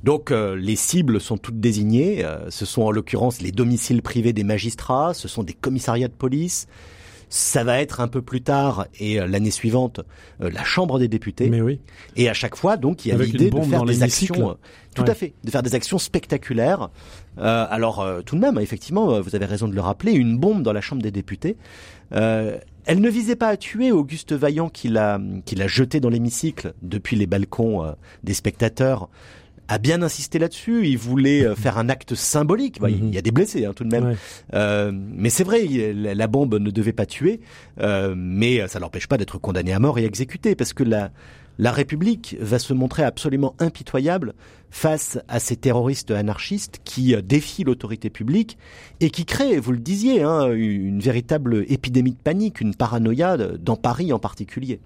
Donc 0.03 0.31
euh, 0.31 0.55
les 0.55 0.75
cibles 0.75 1.19
sont 1.19 1.37
toutes 1.37 1.59
désignées. 1.59 2.23
Euh, 2.25 2.49
ce 2.49 2.65
sont 2.65 2.83
en 2.83 2.91
l'occurrence 2.91 3.41
les 3.41 3.51
domiciles 3.51 4.01
privés 4.01 4.33
des 4.33 4.43
magistrats, 4.43 5.13
ce 5.13 5.27
sont 5.27 5.43
des 5.43 5.53
commissariats 5.53 6.07
de 6.07 6.13
police. 6.13 6.67
Ça 7.29 7.65
va 7.65 7.81
être 7.81 7.99
un 7.99 8.07
peu 8.07 8.21
plus 8.21 8.39
tard 8.41 8.87
et 9.01 9.19
euh, 9.19 9.27
l'année 9.27 9.51
suivante 9.51 9.99
euh, 10.41 10.49
la 10.49 10.63
Chambre 10.63 10.97
des 10.97 11.09
députés. 11.09 11.49
Mais 11.49 11.59
oui. 11.61 11.81
Et 12.15 12.29
à 12.29 12.33
chaque 12.33 12.55
fois, 12.55 12.77
donc, 12.77 13.05
il 13.05 13.09
y 13.09 13.11
a 13.11 13.17
l'idée 13.17 13.49
de 13.49 13.61
faire 13.63 13.83
des 13.83 14.01
actions, 14.01 14.51
euh, 14.51 14.53
tout 14.95 15.03
Ouais. 15.03 15.09
à 15.09 15.13
fait, 15.13 15.33
de 15.43 15.51
faire 15.51 15.61
des 15.61 15.75
actions 15.75 15.97
spectaculaires. 15.97 16.89
Euh, 17.37 17.65
alors, 17.69 17.99
euh, 17.99 18.21
tout 18.21 18.37
de 18.37 18.39
même, 18.41 18.57
effectivement, 18.59 19.19
vous 19.19 19.35
avez 19.35 19.43
raison 19.45 19.67
de 19.67 19.75
le 19.75 19.81
rappeler, 19.81 20.13
une 20.13 20.37
bombe 20.37 20.63
dans 20.63 20.71
la 20.71 20.79
Chambre 20.79 21.01
des 21.01 21.11
députés. 21.11 21.57
euh, 22.13 22.57
elle 22.89 23.01
ne 23.01 23.09
visait 23.09 23.35
pas 23.35 23.49
à 23.49 23.57
tuer 23.57 23.91
Auguste 23.91 24.31
Vaillant 24.31 24.69
qui 24.69 24.87
l'a 24.87 25.19
qui 25.43 25.55
l'a 25.55 25.67
jeté 25.67 25.99
dans 25.99 26.07
l'hémicycle 26.07 26.73
depuis 26.81 27.17
les 27.17 27.27
balcons 27.27 27.83
euh, 27.83 27.91
des 28.23 28.33
spectateurs 28.33 29.09
a 29.67 29.77
bien 29.77 30.01
insisté 30.01 30.39
là-dessus. 30.39 30.87
Il 30.87 30.97
voulait 30.97 31.45
euh, 31.45 31.55
faire 31.55 31.77
un 31.77 31.89
acte 31.89 32.15
symbolique. 32.15 32.79
Bah, 32.79 32.89
il- 32.89 33.03
Mhm. 33.03 33.13
Y 33.13 33.17
a 33.17 33.21
des 33.21 33.31
blessés 33.31 33.65
hein, 33.65 33.73
tout 33.75 33.83
de 33.83 33.89
même. 33.91 34.05
Ouais. 34.05 34.15
Euh, 34.53 34.91
mais 34.93 35.29
c'est 35.29 35.43
vrai, 35.43 35.65
la, 35.93 36.27
bombe 36.27 36.55
ne 36.55 36.71
devait 36.71 36.93
pas 36.93 37.05
tuer, 37.05 37.39
euh, 37.81 38.13
mais 38.17 38.67
ça 38.67 38.79
n'empêche 38.79 39.07
pas 39.07 39.17
d'être 39.17 39.37
condamné 39.37 39.73
à 39.73 39.79
mort 39.79 39.99
et 39.99 40.05
exécuté, 40.05 40.55
parce 40.55 40.73
que 40.73 40.83
la, 40.83 41.11
la 41.57 41.71
République 41.71 42.35
va 42.39 42.59
se 42.59 42.73
montrer 42.73 43.03
absolument 43.03 43.55
impitoyable 43.59 44.33
face 44.69 45.17
à 45.27 45.39
ces 45.39 45.55
terroristes 45.55 46.11
anarchistes 46.11 46.81
qui 46.83 47.15
euh, 47.15 47.21
défient 47.21 47.63
l'autorité 47.63 48.09
publique 48.09 48.57
et 48.99 49.09
qui 49.09 49.25
créent, 49.25 49.57
vous 49.59 49.71
le 49.71 49.77
disiez, 49.79 50.23
hein, 50.23 50.51
une 50.51 50.99
véritable 50.99 51.65
épidémie 51.69 52.11
de 52.11 52.17
panique, 52.17 52.61
une 52.61 52.75
paranoïa 52.75 53.33
euh, 53.33 53.57
dans 53.57 53.75
Paris 53.77 54.11
en 54.13 54.19
particulier. 54.19 54.79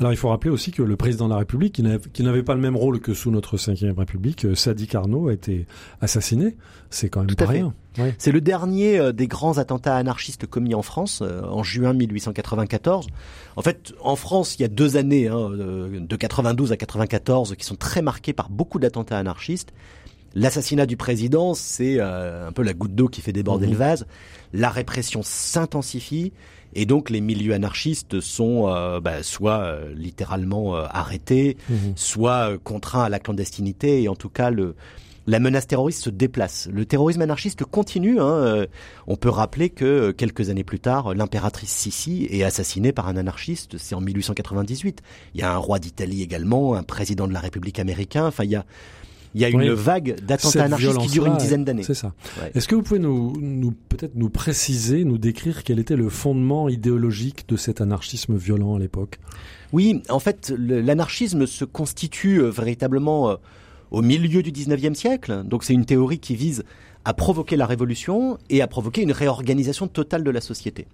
Alors 0.00 0.12
il 0.12 0.16
faut 0.16 0.28
rappeler 0.30 0.50
aussi 0.50 0.70
que 0.72 0.82
le 0.82 0.96
président 0.96 1.26
de 1.26 1.32
la 1.32 1.38
République, 1.38 1.74
qui 1.74 1.82
n'avait- 2.22 2.42
pas 2.42 2.54
le 2.54 2.60
même 2.60 2.76
rôle 2.76 3.00
que 3.00 3.12
sous 3.14 3.30
notre 3.30 3.56
cinquième 3.56 3.98
République, 3.98 4.44
euh, 4.44 4.54
Sadi 4.54 4.86
Carnot, 4.86 5.28
a 5.28 5.32
été 5.32 5.66
assassiné. 6.00 6.56
C'est 6.90 7.08
quand 7.08 7.20
même 7.20 7.28
Tout 7.28 7.34
pas 7.36 7.46
rien. 7.46 7.74
C'est 8.18 8.30
le 8.30 8.40
dernier 8.42 9.12
des 9.14 9.26
grands 9.26 9.56
attentats 9.56 9.96
anarchistes 9.96 10.46
commis 10.46 10.74
en 10.74 10.82
France 10.82 11.22
en 11.22 11.62
juin 11.62 11.94
1894. 11.94 13.06
En 13.56 13.62
fait, 13.62 13.94
en 14.02 14.16
France, 14.16 14.56
il 14.56 14.62
y 14.62 14.64
a 14.66 14.68
deux 14.68 14.98
années, 14.98 15.28
hein, 15.28 15.48
de 15.50 16.16
92 16.16 16.72
à 16.72 16.76
94, 16.76 17.54
qui 17.56 17.64
sont 17.64 17.74
très 17.74 18.02
marquées 18.02 18.34
par 18.34 18.50
beaucoup 18.50 18.78
d'attentats 18.78 19.18
anarchistes. 19.18 19.25
L'assassinat 20.34 20.84
du 20.86 20.96
président, 20.98 21.54
c'est 21.54 21.96
euh, 21.98 22.48
un 22.48 22.52
peu 22.52 22.62
la 22.62 22.74
goutte 22.74 22.94
d'eau 22.94 23.08
qui 23.08 23.22
fait 23.22 23.32
déborder 23.32 23.66
Mhm. 23.66 23.72
le 23.72 23.78
vase. 23.78 24.06
La 24.52 24.68
répression 24.68 25.22
s'intensifie 25.22 26.32
et 26.74 26.84
donc 26.84 27.08
les 27.08 27.22
milieux 27.22 27.54
anarchistes 27.54 28.20
sont 28.20 28.68
euh, 28.68 29.00
bah, 29.00 29.22
soit 29.22 29.60
euh, 29.60 29.94
littéralement 29.94 30.74
arrêtés, 30.74 31.56
Mhm. 31.70 31.92
soit 31.96 32.58
contraints 32.62 33.04
à 33.04 33.08
la 33.08 33.18
clandestinité 33.18 34.02
et 34.02 34.08
en 34.08 34.14
tout 34.16 34.28
cas 34.28 34.50
le 34.50 34.74
la 35.28 35.40
menace 35.40 35.66
terroriste 35.66 36.04
se 36.04 36.10
déplace. 36.10 36.68
Le 36.72 36.86
terrorisme 36.86 37.20
anarchiste 37.22 37.64
continue. 37.64 38.20
Hein. 38.20 38.66
On 39.08 39.16
peut 39.16 39.28
rappeler 39.28 39.70
que 39.70 40.12
quelques 40.12 40.50
années 40.50 40.62
plus 40.62 40.78
tard, 40.78 41.14
l'impératrice 41.16 41.70
Sissi 41.72 42.28
est 42.30 42.44
assassinée 42.44 42.92
par 42.92 43.08
un 43.08 43.16
anarchiste. 43.16 43.76
C'est 43.76 43.96
en 43.96 44.00
1898. 44.00 45.02
Il 45.34 45.40
y 45.40 45.42
a 45.42 45.52
un 45.52 45.56
roi 45.56 45.80
d'Italie 45.80 46.22
également, 46.22 46.76
un 46.76 46.84
président 46.84 47.26
de 47.26 47.32
la 47.32 47.40
République 47.40 47.80
américaine. 47.80 48.22
Enfin, 48.22 48.44
il 48.44 48.50
y 48.50 48.54
a, 48.54 48.64
il 49.36 49.42
y 49.42 49.44
a 49.44 49.50
une 49.50 49.70
vague 49.74 50.16
d'attentats 50.24 50.64
anarchistes 50.64 50.98
qui 50.98 51.08
durent 51.08 51.26
une 51.26 51.36
dizaine 51.36 51.62
d'années. 51.62 51.82
C'est 51.82 51.92
ça. 51.92 52.14
Ouais. 52.40 52.52
Est-ce 52.54 52.66
que 52.66 52.74
vous 52.74 52.82
pouvez 52.82 52.98
nous, 52.98 53.34
nous 53.38 53.70
peut-être 53.70 54.14
nous 54.14 54.30
préciser, 54.30 55.04
nous 55.04 55.18
décrire 55.18 55.62
quel 55.62 55.78
était 55.78 55.94
le 55.94 56.08
fondement 56.08 56.70
idéologique 56.70 57.46
de 57.46 57.58
cet 57.58 57.82
anarchisme 57.82 58.34
violent 58.34 58.76
à 58.76 58.78
l'époque? 58.78 59.18
Oui, 59.74 60.02
en 60.08 60.20
fait, 60.20 60.54
l'anarchisme 60.56 61.46
se 61.46 61.66
constitue 61.66 62.40
euh, 62.40 62.48
véritablement 62.48 63.28
euh, 63.28 63.36
au 63.90 64.00
milieu 64.00 64.42
du 64.42 64.52
19e 64.52 64.94
siècle. 64.94 65.42
Donc 65.44 65.64
c'est 65.64 65.74
une 65.74 65.84
théorie 65.84 66.18
qui 66.18 66.34
vise 66.34 66.64
à 67.04 67.12
provoquer 67.12 67.56
la 67.56 67.66
révolution 67.66 68.38
et 68.48 68.62
à 68.62 68.66
provoquer 68.66 69.02
une 69.02 69.12
réorganisation 69.12 69.86
totale 69.86 70.24
de 70.24 70.30
la 70.30 70.40
société. 70.40 70.86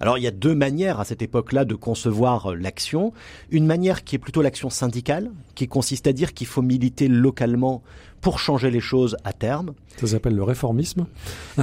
Alors 0.00 0.16
il 0.16 0.24
y 0.24 0.26
a 0.26 0.30
deux 0.30 0.54
manières 0.54 0.98
à 0.98 1.04
cette 1.04 1.22
époque-là 1.22 1.64
de 1.64 1.74
concevoir 1.74 2.52
euh, 2.52 2.54
l'action. 2.54 3.12
Une 3.50 3.66
manière 3.66 4.02
qui 4.02 4.16
est 4.16 4.18
plutôt 4.18 4.42
l'action 4.42 4.70
syndicale, 4.70 5.30
qui 5.54 5.68
consiste 5.68 6.06
à 6.06 6.12
dire 6.12 6.32
qu'il 6.32 6.46
faut 6.46 6.62
militer 6.62 7.06
localement 7.08 7.82
pour 8.20 8.38
changer 8.38 8.70
les 8.70 8.80
choses 8.80 9.16
à 9.24 9.32
terme. 9.32 9.72
Ça 9.98 10.06
s'appelle 10.06 10.34
le 10.34 10.42
réformisme. 10.42 11.06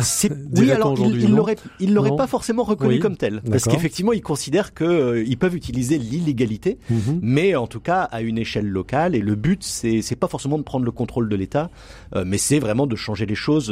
oui, 0.55 0.71
alors 0.71 0.97
il 0.99 1.33
l'aurait, 1.33 1.55
il 1.79 1.93
l'aurait 1.93 2.15
pas 2.15 2.27
forcément 2.27 2.63
reconnu 2.63 2.99
comme 2.99 3.17
tel, 3.17 3.41
parce 3.49 3.65
qu'effectivement, 3.65 4.13
il 4.13 4.21
considère 4.21 4.73
que 4.73 4.83
euh, 4.83 5.23
ils 5.23 5.37
peuvent 5.37 5.55
utiliser 5.55 5.97
l'illégalité, 5.97 6.77
mhm. 6.89 7.19
mais 7.21 7.55
en 7.55 7.67
tout 7.67 7.79
cas 7.79 8.01
à 8.03 8.21
une 8.21 8.37
échelle 8.37 8.67
locale. 8.67 9.15
Et 9.15 9.21
le 9.21 9.35
but, 9.35 9.63
c'est, 9.63 10.01
c'est 10.01 10.15
pas 10.15 10.27
forcément 10.27 10.57
de 10.57 10.63
prendre 10.63 10.85
le 10.85 10.91
contrôle 10.91 11.29
de 11.29 11.35
l'État, 11.35 11.69
euh, 12.15 12.23
mais 12.25 12.37
c'est 12.37 12.59
vraiment 12.59 12.87
de 12.87 12.95
changer 12.95 13.25
les 13.25 13.35
choses 13.35 13.71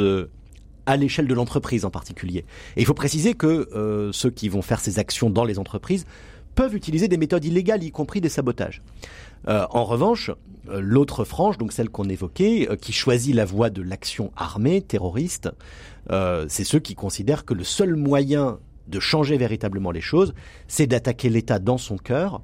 à 0.86 0.96
l'échelle 0.96 1.26
de 1.26 1.34
l'entreprise 1.34 1.84
en 1.84 1.90
particulier. 1.90 2.44
Et 2.76 2.80
il 2.80 2.86
faut 2.86 2.94
préciser 2.94 3.34
que 3.34 3.68
euh, 3.74 4.12
ceux 4.12 4.30
qui 4.30 4.48
vont 4.48 4.62
faire 4.62 4.80
ces 4.80 4.98
actions 4.98 5.30
dans 5.30 5.44
les 5.44 5.58
entreprises 5.58 6.06
peuvent 6.54 6.74
utiliser 6.74 7.08
des 7.08 7.18
méthodes 7.18 7.44
illégales, 7.44 7.82
y 7.82 7.90
compris 7.90 8.20
des 8.20 8.28
sabotages. 8.28 8.82
Euh, 9.48 9.66
en 9.70 9.84
revanche, 9.84 10.30
euh, 10.70 10.80
l'autre 10.80 11.24
frange, 11.24 11.58
donc 11.58 11.72
celle 11.72 11.90
qu'on 11.90 12.08
évoquait, 12.08 12.68
qui 12.80 12.92
choisit 12.92 13.34
la 13.34 13.44
voie 13.44 13.68
de 13.68 13.82
l'action 13.82 14.32
armée 14.36 14.80
terroriste, 14.80 15.50
c'est 16.48 16.62
ceux 16.62 16.78
qui 16.78 16.94
considèrent 16.94 17.44
que 17.44 17.52
le 17.52 17.64
seul 17.64 17.96
moyen 17.96 18.60
de 18.86 19.00
changer 19.00 19.36
véritablement 19.36 19.90
les 19.90 20.00
choses, 20.00 20.34
c'est 20.68 20.86
d'attaquer 20.86 21.28
l'État 21.28 21.58
dans 21.58 21.78
son 21.78 21.96
cœur, 21.96 22.42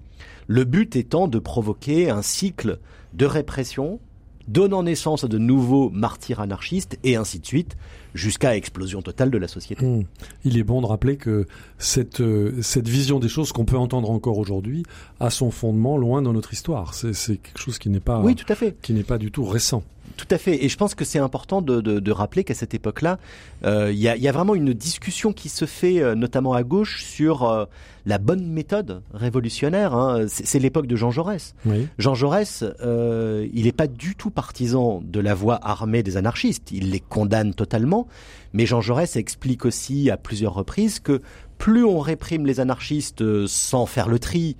le 0.48 0.64
but 0.64 0.96
étant 0.96 1.28
de 1.28 1.38
provoquer 1.38 2.10
un 2.10 2.22
cycle 2.22 2.80
de 3.12 3.26
répression, 3.26 4.00
donnant 4.48 4.82
naissance 4.82 5.24
à 5.24 5.28
de 5.28 5.38
nouveaux 5.38 5.90
martyrs 5.90 6.40
anarchistes, 6.40 6.98
et 7.04 7.16
ainsi 7.16 7.38
de 7.38 7.46
suite, 7.46 7.76
jusqu'à 8.14 8.56
explosion 8.56 9.02
totale 9.02 9.30
de 9.30 9.38
la 9.38 9.48
société. 9.48 9.84
Hmm. 9.84 10.04
Il 10.44 10.58
est 10.58 10.62
bon 10.62 10.80
de 10.82 10.86
rappeler 10.86 11.16
que 11.16 11.46
cette, 11.78 12.20
euh, 12.20 12.60
cette 12.62 12.88
vision 12.88 13.18
des 13.18 13.28
choses 13.28 13.52
qu'on 13.52 13.64
peut 13.64 13.78
entendre 13.78 14.10
encore 14.10 14.38
aujourd'hui 14.38 14.84
a 15.20 15.30
son 15.30 15.50
fondement 15.50 15.96
loin 15.96 16.22
dans 16.22 16.32
notre 16.32 16.52
histoire. 16.52 16.94
C'est 16.94 17.36
quelque 17.36 17.58
chose 17.58 17.78
qui 17.78 17.88
n'est 17.88 18.00
pas, 18.00 18.20
oui, 18.20 18.34
tout 18.34 18.50
à 18.52 18.54
fait. 18.54 18.76
qui 18.82 18.92
n'est 18.92 19.04
pas 19.04 19.18
du 19.18 19.30
tout 19.30 19.44
récent. 19.44 19.82
Tout 20.16 20.26
à 20.30 20.38
fait. 20.38 20.64
Et 20.64 20.68
je 20.68 20.76
pense 20.76 20.94
que 20.94 21.04
c'est 21.04 21.18
important 21.18 21.62
de, 21.62 21.80
de, 21.80 22.00
de, 22.00 22.12
rappeler 22.12 22.44
qu'à 22.44 22.54
cette 22.54 22.74
époque-là, 22.74 23.18
euh, 23.64 23.90
il 23.92 23.98
y, 23.98 24.08
a, 24.08 24.16
y, 24.16 24.28
a, 24.28 24.32
vraiment 24.32 24.54
une 24.54 24.72
discussion 24.72 25.32
qui 25.32 25.48
se 25.48 25.64
fait, 25.64 26.00
euh, 26.00 26.14
notamment 26.14 26.54
à 26.54 26.62
gauche, 26.62 27.04
sur 27.04 27.44
euh, 27.44 27.64
la 28.06 28.18
bonne 28.18 28.46
méthode 28.46 29.02
révolutionnaire. 29.14 29.94
Hein. 29.94 30.26
C'est 30.28 30.58
l'époque 30.58 30.86
de 30.86 30.96
Jean 30.96 31.10
Jaurès. 31.10 31.54
Jean 31.98 32.14
Jaurès, 32.14 32.64
il 32.82 33.64
n'est 33.64 33.72
pas 33.72 33.86
du 33.86 34.14
tout 34.16 34.30
partisan 34.30 35.00
de 35.04 35.20
la 35.20 35.34
voie 35.34 35.58
armée 35.62 36.02
des 36.02 36.16
anarchistes. 36.16 36.70
Il 36.72 36.90
les 36.90 37.00
condamne 37.00 37.54
totalement. 37.54 38.08
Mais 38.52 38.66
Jean 38.66 38.80
Jaurès 38.80 39.16
explique 39.16 39.64
aussi 39.64 40.10
à 40.10 40.16
plusieurs 40.16 40.54
reprises 40.54 41.00
que 41.00 41.22
plus 41.58 41.84
on 41.84 42.00
réprime 42.00 42.44
les 42.44 42.58
anarchistes 42.58 43.46
sans 43.46 43.86
faire 43.86 44.08
le 44.08 44.18
tri, 44.18 44.56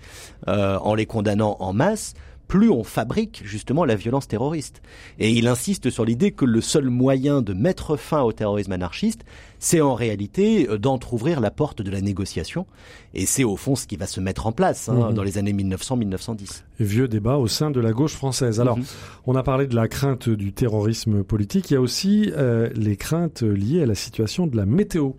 en 0.47 0.95
les 0.95 1.07
condamnant 1.07 1.57
en 1.59 1.73
masse, 1.73 2.15
plus 2.53 2.69
on 2.69 2.85
fabrique 2.85 3.41
justement 3.47 3.87
la 3.87 3.95
violence 3.95 4.29
terroriste. 4.29 4.83
Et 5.19 5.31
il 5.31 5.49
insiste 5.49 5.89
sur 5.89 6.05
l'idée 6.05 6.33
que 6.33 6.45
le 6.45 6.61
seul 6.61 6.91
moyen 6.91 7.41
de 7.41 7.55
mettre 7.55 7.97
fin 7.97 8.21
au 8.21 8.33
terrorisme 8.33 8.73
anarchiste, 8.73 9.25
c'est 9.59 9.81
en 9.81 9.95
réalité 9.95 10.69
euh, 10.69 10.77
d'entrouvrir 10.77 11.41
la 11.41 11.51
porte 11.51 11.81
de 11.81 11.91
la 11.91 12.03
négociation. 12.03 12.67
Et 13.15 13.25
c'est 13.25 13.43
au 13.43 13.57
fond 13.57 13.75
ce 13.75 13.87
qui 13.87 13.97
va 13.97 14.07
se 14.07 14.21
mettre 14.21 14.47
en 14.47 14.53
place 14.53 14.91
hein, 14.91 15.09
mhm. 15.09 15.15
dans 15.15 15.23
les 15.23 15.39
années 15.39 15.55
1900-1910. 15.55 16.65
Vieux 16.81 17.07
débat 17.07 17.37
au 17.37 17.47
sein 17.47 17.71
de 17.71 17.81
la 17.81 17.93
gauche 17.93 18.15
française. 18.15 18.61
Alors, 18.61 18.79
mhm. 18.79 18.85
on 19.27 19.35
a 19.37 19.43
parlé 19.43 19.67
de 19.67 19.75
la 19.75 19.89
crainte 19.89 20.29
du 20.29 20.53
terrorisme 20.53 21.23
politique. 21.23 21.71
Il 21.71 21.75
y 21.75 21.77
a 21.77 21.81
aussi 21.81 22.33
euh, 22.37 22.71
les 22.75 22.97
craintes 22.97 23.43
liées 23.43 23.83
à 23.83 23.87
la 23.87 23.95
situation 23.95 24.47
de 24.47 24.57
la 24.57 24.65
météo. 24.65 25.11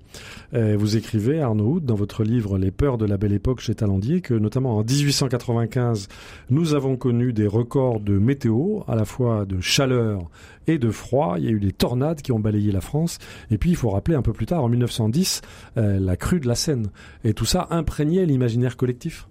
Euh, 0.54 0.76
vous 0.78 0.98
écrivez, 0.98 1.42
Arnaud 1.42 1.80
dans 1.80 1.96
votre 1.96 2.24
livre 2.24 2.58
Les 2.58 2.72
peurs 2.72 2.98
de 2.98 3.06
la 3.06 3.18
belle 3.18 3.34
époque 3.34 3.60
chez 3.60 3.76
Talandier, 3.76 4.22
que 4.22 4.34
notamment 4.34 4.78
en 4.78 4.84
1895, 4.84 6.08
nous 6.50 6.74
avons 6.74 6.98
connu 6.98 7.34
des 7.34 7.48
records 7.48 8.00
de 8.00 8.18
météo, 8.18 8.82
à 8.88 8.96
la 8.96 9.06
fois 9.06 9.46
de 9.46 9.62
chaleur 9.62 10.30
et 10.68 10.80
de 10.80 10.89
froid. 10.89 11.36
Il 11.38 11.46
y 11.46 11.48
a 11.48 11.52
eu 11.52 11.60
des 11.60 11.72
tornades 11.72 12.22
qui 12.22 12.32
ont 12.32 12.39
balayé 12.39 12.72
la 12.72 12.82
France. 12.82 13.20
Et 13.52 13.58
puis, 13.58 13.70
il 13.70 13.76
faut 13.76 13.92
rappeler 13.92 14.16
un 14.16 14.22
peu 14.22 14.34
plus 14.34 14.48
tard, 14.48 14.63
en 14.63 14.70
1910, 14.70 15.42
euh, 15.78 16.00
la 16.00 16.18
crue 16.18 16.39
de 16.39 16.48
la 16.48 16.56
Seine. 16.56 16.88
Et 17.24 17.34
tout 17.34 17.46
ça 17.46 17.68
imprégnait 17.70 18.26
l'imaginaire 18.26 18.76
collectif. 18.76 19.28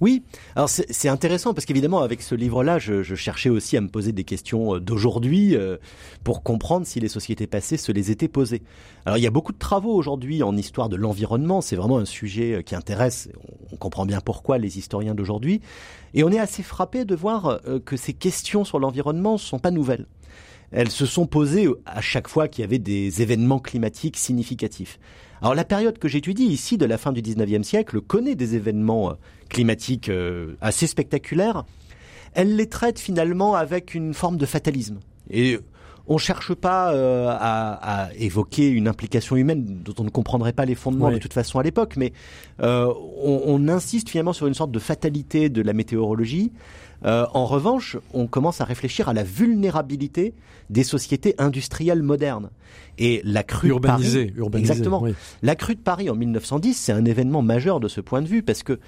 Oui, 0.00 0.22
alors 0.56 0.68
c'est 0.68 1.08
intéressant 1.08 1.54
parce 1.54 1.64
qu'évidemment 1.64 2.00
avec 2.00 2.22
ce 2.22 2.34
livre-là, 2.34 2.78
je, 2.78 3.02
cherchais 3.14 3.48
aussi 3.48 3.76
à 3.76 3.80
me 3.80 3.88
poser 3.88 4.12
des 4.12 4.24
questions 4.24 4.74
euh, 4.74 4.80
d'aujourd'hui 4.80 5.56
euh, 5.56 5.76
pour 6.24 6.42
comprendre 6.42 6.86
si 6.86 7.00
les 7.00 7.08
sociétés 7.08 7.46
passées 7.46 7.76
se 7.76 7.92
les 7.92 8.10
étaient 8.10 8.28
posées. 8.28 8.62
Alors 9.06 9.18
il 9.18 9.22
y 9.22 9.26
a 9.26 9.30
beaucoup 9.30 9.52
de 9.52 9.58
travaux 9.58 9.94
aujourd'hui 9.94 10.42
en 10.42 10.56
histoire 10.56 10.88
de 10.88 10.96
l'environnement, 10.96 11.60
c'est 11.60 11.76
vraiment 11.76 11.98
un 11.98 12.04
sujet 12.04 12.62
qui 12.64 12.74
intéresse, 12.74 13.28
on 13.72 13.76
comprend 13.76 14.06
bien 14.06 14.20
pourquoi 14.20 14.58
les 14.58 14.78
historiens 14.78 15.14
d'aujourd'hui, 15.14 15.60
et 16.14 16.24
on 16.24 16.30
est 16.30 16.38
assez 16.38 16.62
frappé 16.62 17.04
de 17.04 17.14
voir 17.14 17.60
que 17.84 17.96
ces 17.96 18.12
questions 18.12 18.64
sur 18.64 18.78
l'environnement 18.78 19.34
ne 19.34 19.38
sont 19.38 19.58
pas 19.58 19.70
nouvelles 19.70 20.06
elles 20.70 20.90
se 20.90 21.06
sont 21.06 21.26
posées 21.26 21.68
à 21.86 22.00
chaque 22.00 22.28
fois 22.28 22.48
qu'il 22.48 22.62
y 22.62 22.64
avait 22.64 22.78
des 22.78 23.22
événements 23.22 23.58
climatiques 23.58 24.16
significatifs. 24.16 24.98
Alors 25.40 25.54
la 25.54 25.64
période 25.64 25.98
que 25.98 26.08
j'étudie 26.08 26.46
ici, 26.46 26.78
de 26.78 26.86
la 26.86 26.98
fin 26.98 27.12
du 27.12 27.20
19e 27.20 27.62
siècle, 27.62 28.00
connaît 28.00 28.34
des 28.34 28.54
événements 28.54 29.10
euh, 29.10 29.14
climatiques 29.48 30.08
euh, 30.08 30.56
assez 30.60 30.86
spectaculaires. 30.86 31.64
Elle 32.32 32.56
les 32.56 32.68
traite 32.68 32.98
finalement 32.98 33.54
avec 33.54 33.94
une 33.94 34.14
forme 34.14 34.36
de 34.36 34.46
fatalisme. 34.46 35.00
On 36.06 36.18
cherche 36.18 36.54
pas 36.54 36.92
euh, 36.92 37.28
à, 37.30 38.08
évoquer 38.18 38.68
une 38.68 38.88
implication 38.88 39.36
humaine 39.36 39.64
dont 39.84 39.94
on 39.98 40.04
ne 40.04 40.10
comprendrait 40.10 40.52
pas 40.52 40.64
les 40.64 40.74
fondements 40.74 41.10
de 41.10 41.18
toute 41.18 41.32
façon 41.32 41.58
à 41.58 41.62
l'époque, 41.62 41.94
mais 41.96 42.12
on, 42.58 43.42
on, 43.46 43.68
insiste 43.68 44.10
finalement 44.10 44.32
sur 44.32 44.46
une 44.46 44.54
sorte 44.54 44.70
de 44.70 44.78
fatalité 44.78 45.48
de 45.48 45.62
la 45.62 45.72
météorologie 45.72 46.52
euh, 47.04 47.26
en 47.34 47.44
revanche, 47.44 47.96
on 48.12 48.26
commence 48.26 48.60
à 48.60 48.64
réfléchir 48.64 49.08
à 49.08 49.12
la 49.12 49.22
vulnérabilité 49.22 50.34
des 50.70 50.84
sociétés 50.84 51.34
industrielles 51.38 52.02
modernes. 52.02 52.50
Et 52.96 53.20
la 53.24 53.42
crue 53.42 53.68
de 53.68 53.78
Paris, 53.78 54.30
exactement. 54.54 55.04
La 55.42 55.56
crue 55.56 55.74
de 55.74 55.80
Paris 55.80 56.08
en 56.08 56.14
1910, 56.14 56.74
c'est 56.74 56.92
un 56.92 57.04
événement 57.04 57.42
majeur 57.42 57.80
de 57.80 57.88
ce 57.88 58.00
point 58.00 58.22
de 58.22 58.28
vue 58.28 58.42
parce 58.42 58.62
que 58.62 58.78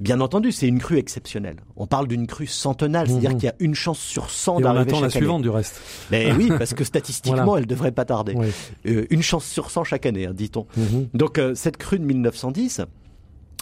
Bien 0.00 0.20
entendu, 0.20 0.52
c'est 0.52 0.68
une 0.68 0.78
crue 0.78 0.98
exceptionnelle. 0.98 1.56
On 1.76 1.86
parle 1.86 2.06
d'une 2.06 2.26
crue 2.26 2.46
centenale, 2.46 3.08
c'est-à-dire 3.08 3.30
mhm. 3.30 3.36
qu'il 3.38 3.46
y 3.46 3.50
a 3.50 3.56
une 3.60 3.74
chance 3.74 3.98
sur 3.98 4.30
100 4.30 4.60
d'arriver 4.60 4.90
chaque 4.90 4.94
année. 4.94 5.02
la 5.02 5.10
suivante 5.10 5.42
du 5.42 5.48
reste. 5.48 5.80
Mais 6.10 6.32
oui, 6.32 6.50
parce 6.58 6.74
que 6.74 6.84
statistiquement, 6.84 7.56
elle 7.56 7.66
devrait 7.66 7.92
pas 7.92 8.04
tarder. 8.04 8.34
Euh, 8.86 9.06
une 9.10 9.22
chance 9.22 9.46
sur 9.46 9.70
100 9.70 9.84
chaque 9.84 10.06
année, 10.06 10.26
hein, 10.26 10.34
dit-on. 10.34 10.66
Mhm. 10.76 11.08
Donc 11.14 11.38
euh, 11.38 11.54
cette 11.54 11.78
crue 11.78 11.98
de 11.98 12.04
1910, 12.04 12.82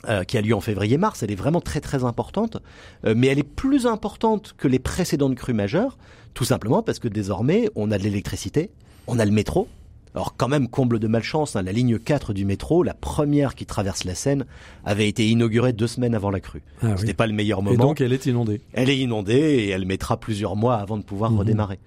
euh, 0.09 0.25
qui 0.25 0.37
a 0.37 0.43
lieu 0.43 0.55
en 0.55 0.61
février-mars, 0.61 1.23
elle 1.23 1.31
est 1.31 1.37
vraiment 1.37 1.63
très 1.63 1.81
très 1.81 2.05
importante, 2.05 2.59
euh, 3.07 3.15
mais 3.17 3.29
elle 3.29 3.39
est 3.39 3.43
plus 3.43 3.87
importante 3.87 4.55
que 4.59 4.69
les 4.69 4.79
précédentes 4.79 5.35
crues 5.35 5.55
majeures, 5.55 5.97
tout 6.35 6.45
simplement 6.45 6.83
parce 6.83 6.99
que 6.99 7.09
désormais 7.09 7.71
on 7.75 7.91
a 7.91 7.97
de 7.97 8.03
l'électricité, 8.03 8.71
on 9.07 9.19
a 9.19 9.25
le 9.25 9.31
métro. 9.31 9.67
Alors 10.15 10.37
quand 10.37 10.49
même, 10.49 10.69
comble 10.69 11.01
de 11.01 11.09
malchance, 11.09 11.57
hein, 11.57 11.63
la 11.63 11.73
ligne 11.73 11.99
4 11.99 12.33
du 12.33 12.45
métro, 12.45 12.85
la 12.85 12.95
première 12.95 13.57
qui 13.57 13.67
traverse 13.67 14.05
la 14.05 14.15
Seine, 14.15 14.45
avait 14.85 15.09
été 15.09 15.29
inaugurée 15.29 15.73
deux 15.73 15.89
semaines 15.89 16.15
avant 16.15 16.31
la 16.31 16.39
crue. 16.39 16.63
Ah, 16.83 16.97
Ce 16.97 17.05
n'est 17.05 17.15
pas 17.15 17.27
le 17.27 17.33
meilleur 17.33 17.63
moment. 17.63 17.75
Et 17.75 17.79
donc 17.79 18.01
elle 18.01 18.13
est 18.13 18.27
inondée. 18.27 18.61
Elle 18.73 18.91
est 18.91 18.99
inondée 18.99 19.35
et 19.35 19.69
elle 19.71 19.87
mettra 19.87 20.17
plusieurs 20.19 20.55
mois 20.55 20.77
avant 20.77 20.99
de 20.99 21.03
pouvoir 21.03 21.33
mhm. 21.33 21.39
redémarrer. 21.39 21.81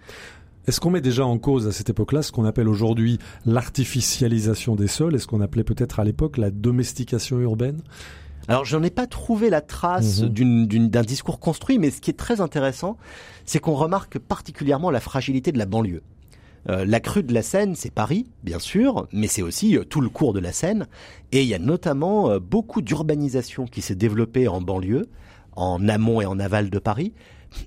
Est-ce 0.68 0.82
qu'on 0.82 0.90
met 0.90 1.00
déjà 1.00 1.26
en 1.26 1.38
cause 1.38 1.66
à 1.68 1.72
cette 1.72 1.90
époque-là 1.90 2.22
ce 2.22 2.34
qu'on 2.34 2.44
appelle 2.44 2.68
aujourd'hui 2.68 3.20
l'artificialisation 3.46 4.76
des 4.76 4.88
sols 4.88 5.16
et 5.16 5.20
ce 5.20 5.28
qu'on 5.28 5.40
appelait 5.40 5.64
peut-être 5.64 6.02
à 6.02 6.04
l'époque 6.04 6.36
la 6.36 6.52
domestication 6.52 7.40
urbaine? 7.40 7.82
Alors 8.50 8.66
j'en 8.66 8.84
ai 8.84 8.90
pas 8.90 9.08
trouvé 9.08 9.50
la 9.50 9.62
trace 9.62 10.22
mhm. 10.22 10.90
d'un 10.90 11.04
discours 11.04 11.40
construit, 11.40 11.80
mais 11.80 11.92
ce 11.92 12.02
qui 12.02 12.10
est 12.10 12.18
très 12.18 12.42
intéressant, 12.42 12.98
c'est 13.46 13.60
qu'on 13.60 13.76
remarque 13.76 14.20
particulièrement 14.20 14.92
la 14.92 15.00
fragilité 15.00 15.54
de 15.54 15.58
la 15.58 15.66
banlieue. 15.66 16.02
Euh, 16.70 16.86
la 16.86 17.00
crue 17.00 17.24
de 17.24 17.34
la 17.34 17.42
Seine, 17.42 17.76
c'est 17.76 17.92
Paris, 17.92 18.28
bien 18.44 18.60
sûr, 18.60 19.08
mais 19.14 19.28
c'est 19.28 19.42
aussi 19.42 19.78
euh, 19.78 19.84
tout 19.84 20.02
le 20.02 20.10
cours 20.10 20.34
de 20.34 20.40
la 20.40 20.52
Seine. 20.52 20.88
Et 21.32 21.44
il 21.44 21.48
y 21.48 21.54
a 21.54 21.60
notamment 21.60 22.30
euh, 22.30 22.40
beaucoup 22.40 22.82
d'urbanisation 22.82 23.66
qui 23.66 23.82
s'est 23.82 23.96
développée 23.96 24.48
en 24.48 24.62
banlieue, 24.62 25.08
en 25.56 25.88
amont 25.88 26.22
et 26.22 26.26
en 26.26 26.40
aval 26.40 26.70
de 26.70 26.80
Paris, 26.80 27.14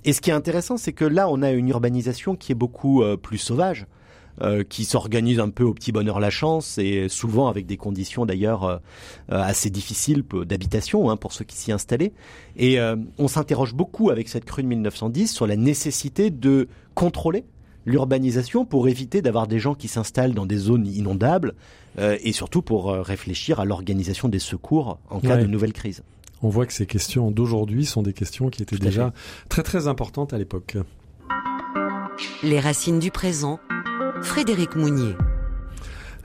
et 0.04 0.12
ce 0.12 0.20
qui 0.20 0.30
est 0.30 0.34
intéressant, 0.34 0.76
c'est 0.76 0.92
que 0.92 1.06
là, 1.06 1.28
on 1.28 1.42
a 1.42 1.50
une 1.50 1.68
urbanisation 1.68 2.36
qui 2.36 2.52
est 2.52 2.54
beaucoup 2.54 3.02
plus 3.22 3.38
sauvage, 3.38 3.86
qui 4.68 4.84
s'organise 4.84 5.40
un 5.40 5.48
peu 5.48 5.64
au 5.64 5.72
petit 5.72 5.90
bonheur 5.90 6.20
la 6.20 6.28
chance 6.28 6.76
et 6.76 7.08
souvent 7.08 7.48
avec 7.48 7.64
des 7.66 7.78
conditions 7.78 8.26
d'ailleurs 8.26 8.82
assez 9.30 9.70
difficiles 9.70 10.22
d'habitation 10.44 11.10
hein, 11.10 11.16
pour 11.16 11.32
ceux 11.32 11.46
qui 11.46 11.56
s'y 11.56 11.72
installaient. 11.72 12.12
Et 12.56 12.78
on 13.18 13.26
s'interroge 13.26 13.74
beaucoup 13.74 14.10
avec 14.10 14.28
cette 14.28 14.44
crue 14.44 14.62
de 14.62 14.68
1910 14.68 15.32
sur 15.32 15.46
la 15.46 15.56
nécessité 15.56 16.30
de 16.30 16.68
contrôler 16.94 17.44
l'urbanisation 17.86 18.64
pour 18.64 18.88
éviter 18.88 19.22
d'avoir 19.22 19.46
des 19.46 19.58
gens 19.58 19.74
qui 19.74 19.88
s'installent 19.88 20.34
dans 20.34 20.46
des 20.46 20.58
zones 20.58 20.86
inondables 20.86 21.54
et 21.98 22.32
surtout 22.32 22.62
pour 22.62 22.92
réfléchir 22.92 23.58
à 23.58 23.64
l'organisation 23.64 24.28
des 24.28 24.38
secours 24.38 24.98
en 25.10 25.20
cas 25.20 25.36
de 25.36 25.46
nouvelle 25.46 25.72
crise 25.72 26.02
on 26.42 26.48
voit 26.48 26.66
que 26.66 26.72
ces 26.72 26.86
questions 26.86 27.30
d'aujourd'hui 27.30 27.84
sont 27.84 28.02
des 28.02 28.12
questions 28.12 28.48
qui 28.48 28.62
étaient 28.62 28.78
déjà 28.78 29.12
très 29.48 29.62
très 29.62 29.88
importantes 29.88 30.32
à 30.32 30.38
l'époque. 30.38 30.76
Les 32.42 32.60
racines 32.60 32.98
du 32.98 33.10
présent, 33.10 33.60
Frédéric 34.22 34.76
Mounier. 34.76 35.14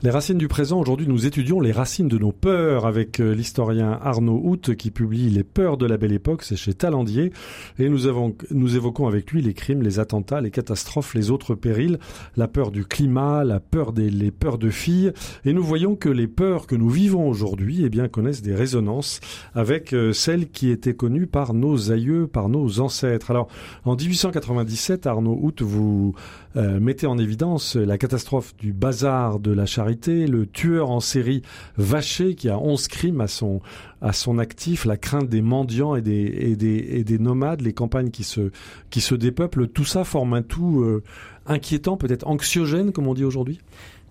Les 0.02 0.10
racines 0.10 0.36
du 0.36 0.46
présent, 0.46 0.78
aujourd'hui 0.78 1.06
nous 1.08 1.24
étudions 1.24 1.58
les 1.58 1.72
racines 1.72 2.06
de 2.06 2.18
nos 2.18 2.30
peurs 2.30 2.84
avec 2.84 3.18
euh, 3.18 3.34
l'historien 3.34 3.98
Arnaud 4.02 4.42
Hout 4.44 4.76
qui 4.76 4.90
publie 4.90 5.30
Les 5.30 5.42
peurs 5.42 5.78
de 5.78 5.86
la 5.86 5.96
belle 5.96 6.12
époque, 6.12 6.42
c'est 6.42 6.54
chez 6.54 6.74
Talandier, 6.74 7.32
et 7.78 7.88
nous, 7.88 8.06
avons, 8.06 8.36
nous 8.50 8.76
évoquons 8.76 9.06
avec 9.06 9.30
lui 9.30 9.40
les 9.40 9.54
crimes, 9.54 9.82
les 9.82 9.98
attentats, 9.98 10.42
les 10.42 10.50
catastrophes, 10.50 11.14
les 11.14 11.30
autres 11.30 11.54
périls, 11.54 11.98
la 12.36 12.46
peur 12.46 12.72
du 12.72 12.84
climat, 12.84 13.42
la 13.42 13.58
peur 13.58 13.94
des 13.94 14.10
les 14.10 14.30
peurs 14.30 14.58
de 14.58 14.68
filles, 14.68 15.12
et 15.46 15.54
nous 15.54 15.62
voyons 15.62 15.96
que 15.96 16.10
les 16.10 16.26
peurs 16.26 16.66
que 16.66 16.76
nous 16.76 16.90
vivons 16.90 17.26
aujourd'hui 17.26 17.82
eh 17.82 17.88
bien, 17.88 18.08
connaissent 18.08 18.42
des 18.42 18.54
résonances 18.54 19.20
avec 19.54 19.94
euh, 19.94 20.12
celles 20.12 20.50
qui 20.50 20.68
étaient 20.68 20.94
connues 20.94 21.26
par 21.26 21.54
nos 21.54 21.90
aïeux, 21.90 22.26
par 22.26 22.50
nos 22.50 22.80
ancêtres. 22.80 23.30
Alors 23.30 23.48
en 23.86 23.96
1897, 23.96 25.06
Arnaud 25.06 25.38
Hout, 25.40 25.62
vous 25.62 26.14
euh, 26.56 26.80
mettez 26.80 27.06
en 27.06 27.18
évidence 27.18 27.76
la 27.76 27.98
catastrophe 27.98 28.56
du 28.56 28.72
bazar 28.72 29.38
de 29.40 29.52
la 29.52 29.66
charité 29.66 30.26
le 30.26 30.46
tueur 30.46 30.90
en 30.90 31.00
série 31.00 31.42
Vaché 31.76 32.34
qui 32.34 32.48
a 32.48 32.58
11 32.58 32.88
crimes 32.88 33.20
à 33.20 33.28
son 33.28 33.60
à 34.00 34.12
son 34.12 34.38
actif, 34.38 34.84
la 34.84 34.96
crainte 34.96 35.28
des 35.28 35.42
mendiants 35.42 35.96
et 35.96 36.02
des 36.02 36.24
et 36.24 36.56
des, 36.56 36.76
et 36.90 37.04
des 37.04 37.18
nomades, 37.18 37.60
les 37.60 37.72
campagnes 37.72 38.10
qui 38.10 38.24
se 38.24 38.50
qui 38.90 39.00
se 39.00 39.14
dépeuplent, 39.14 39.68
tout 39.68 39.84
ça 39.84 40.04
forme 40.04 40.34
un 40.34 40.42
tout 40.42 40.80
euh, 40.80 41.02
inquiétant, 41.46 41.96
peut-être 41.96 42.26
anxiogène 42.26 42.92
comme 42.92 43.06
on 43.06 43.14
dit 43.14 43.24
aujourd'hui? 43.24 43.60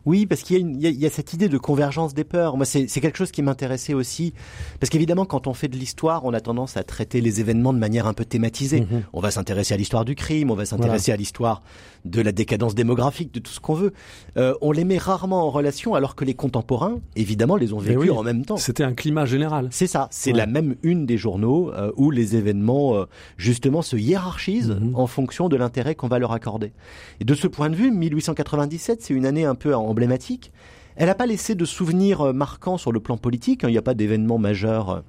Oui, 0.05 0.27
parce 0.27 0.43
qu'il 0.43 0.83
y, 0.83 0.87
y, 0.87 1.05
a 1.05 1.09
cette 1.09 1.33
idée 1.33 1.49
de 1.49 1.57
convergence 1.57 2.13
des 2.13 2.23
peurs. 2.23 2.57
Moi, 2.57 2.65
c'est 2.65 2.87
quelque 2.87 3.17
chose 3.17 3.31
qui 3.31 3.41
m'intéressait 3.41 3.95
aussi, 3.95 4.33
parce 4.79 4.91
qu'évidemment, 4.91 5.25
quand 5.25 5.47
on 5.47 5.53
fait 5.53 5.67
de 5.67 5.77
l'histoire, 5.77 6.25
on 6.25 6.33
a 6.33 6.41
tendance 6.41 6.77
à 6.77 6.83
traiter 6.83 7.21
les 7.21 7.39
événements 7.39 7.73
de 7.73 7.79
manière 7.79 8.05
un 8.05 8.13
peu 8.13 8.23
thématisée. 8.23 8.81
Mhm. 8.81 9.03
On 9.13 9.19
va 9.19 9.31
s'intéresser 9.31 9.73
à 9.73 9.77
l'histoire 9.77 10.05
du 10.05 10.13
crime, 10.13 10.51
on 10.51 10.55
va 10.55 10.65
s'intéresser 10.65 11.11
à 11.11 11.15
l'histoire 11.15 11.63
de 12.05 12.21
la 12.21 12.31
décadence 12.31 12.75
démographique, 12.75 13.33
de 13.33 13.39
tout 13.39 13.51
ce 13.51 13.59
qu'on 13.59 13.73
veut. 13.73 13.93
Euh, 14.37 14.53
on 14.61 14.71
les 14.71 14.83
met 14.83 14.97
rarement 14.97 15.43
en 15.45 15.49
relation, 15.49 15.95
alors 15.95 16.15
que 16.15 16.23
les 16.23 16.35
contemporains, 16.35 16.99
évidemment, 17.15 17.55
les 17.55 17.73
ont 17.73 17.79
vécus 17.79 18.11
en 18.11 18.23
même 18.23 18.45
temps. 18.45 18.57
C'était 18.57 18.83
un 18.83 18.93
climat 18.93 19.25
général. 19.25 19.67
C'est 19.71 19.87
ça. 19.87 20.07
C'est 20.11 20.31
la 20.31 20.45
même 20.45 20.75
une 20.83 21.05
des 21.05 21.17
journaux 21.17 21.71
euh, 21.73 21.91
où 21.97 22.11
les 22.11 22.35
événements, 22.35 22.95
euh, 22.95 23.05
justement, 23.37 23.81
se 23.81 23.95
hiérarchisent 23.95 24.77
mhm. 24.79 24.95
en 24.95 25.07
fonction 25.07 25.49
de 25.49 25.55
l'intérêt 25.55 25.95
qu'on 25.95 26.07
va 26.07 26.19
leur 26.19 26.31
accorder. 26.31 26.71
Et 27.19 27.25
de 27.25 27.33
ce 27.33 27.47
point 27.47 27.69
de 27.69 27.75
vue, 27.75 27.91
1897, 27.91 29.01
c'est 29.01 29.13
une 29.13 29.25
année 29.25 29.45
un 29.45 29.55
peu 29.55 29.75
emblématique. 29.75 30.51
Elle 30.97 31.07
n'a 31.07 31.15
pas 31.15 31.25
laissé 31.25 31.55
de 31.55 31.65
souvenirs 31.65 32.33
marquants 32.33 32.77
sur 32.77 32.93
le 32.93 33.01
plan 33.01 33.17
politique. 33.17 33.63
Hein. 33.63 33.67
Il 33.67 33.73
n'y 33.73 33.77
a 33.77 33.81
pas 33.81 33.95
d'événements 33.95 34.37
majeurs 34.37 35.03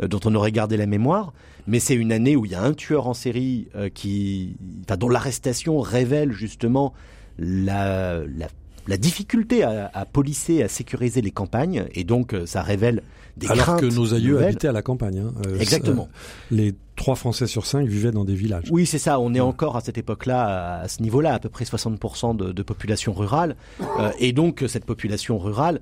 dont 0.00 0.20
on 0.24 0.34
aurait 0.34 0.52
gardé 0.52 0.76
la 0.76 0.86
mémoire 0.86 1.32
mais 1.66 1.80
c'est 1.80 1.94
une 1.94 2.12
année 2.12 2.36
où 2.36 2.44
il 2.44 2.52
y 2.52 2.54
a 2.54 2.62
un 2.62 2.74
tueur 2.74 3.06
en 3.06 3.14
série 3.14 3.68
euh, 3.74 3.88
qui, 3.88 4.56
enfin, 4.84 4.96
dont 4.96 5.08
l'arrestation 5.08 5.80
révèle 5.80 6.32
justement 6.32 6.92
la, 7.38 8.18
la, 8.18 8.48
la 8.86 8.96
difficulté 8.96 9.62
à, 9.62 9.90
à 9.92 10.04
policer, 10.04 10.62
à 10.62 10.68
sécuriser 10.68 11.20
les 11.20 11.30
campagnes, 11.30 11.86
et 11.94 12.04
donc 12.04 12.34
euh, 12.34 12.46
ça 12.46 12.62
révèle 12.62 13.02
des 13.36 13.48
Alors 13.50 13.76
que 13.76 13.86
nos 13.86 14.14
aïeux 14.14 14.44
habitaient 14.44 14.68
à 14.68 14.72
la 14.72 14.82
campagne. 14.82 15.18
Hein. 15.18 15.34
Euh, 15.46 15.58
Exactement. 15.58 16.08
les 16.50 16.74
trois 16.94 17.16
Français 17.16 17.48
sur 17.48 17.66
cinq 17.66 17.88
vivaient 17.88 18.12
dans 18.12 18.24
des 18.24 18.36
villages. 18.36 18.68
Oui, 18.70 18.86
c'est 18.86 18.98
ça. 18.98 19.18
On 19.18 19.34
est 19.34 19.40
encore 19.40 19.76
à 19.76 19.80
cette 19.80 19.98
époque-là, 19.98 20.80
à 20.82 20.88
ce 20.88 21.02
niveau-là, 21.02 21.34
à 21.34 21.38
peu 21.40 21.48
près 21.48 21.64
60% 21.64 22.36
de, 22.36 22.52
de 22.52 22.62
population 22.62 23.12
rurale, 23.12 23.56
et 24.20 24.32
donc 24.32 24.62
cette 24.68 24.84
population 24.84 25.38
rurale 25.38 25.80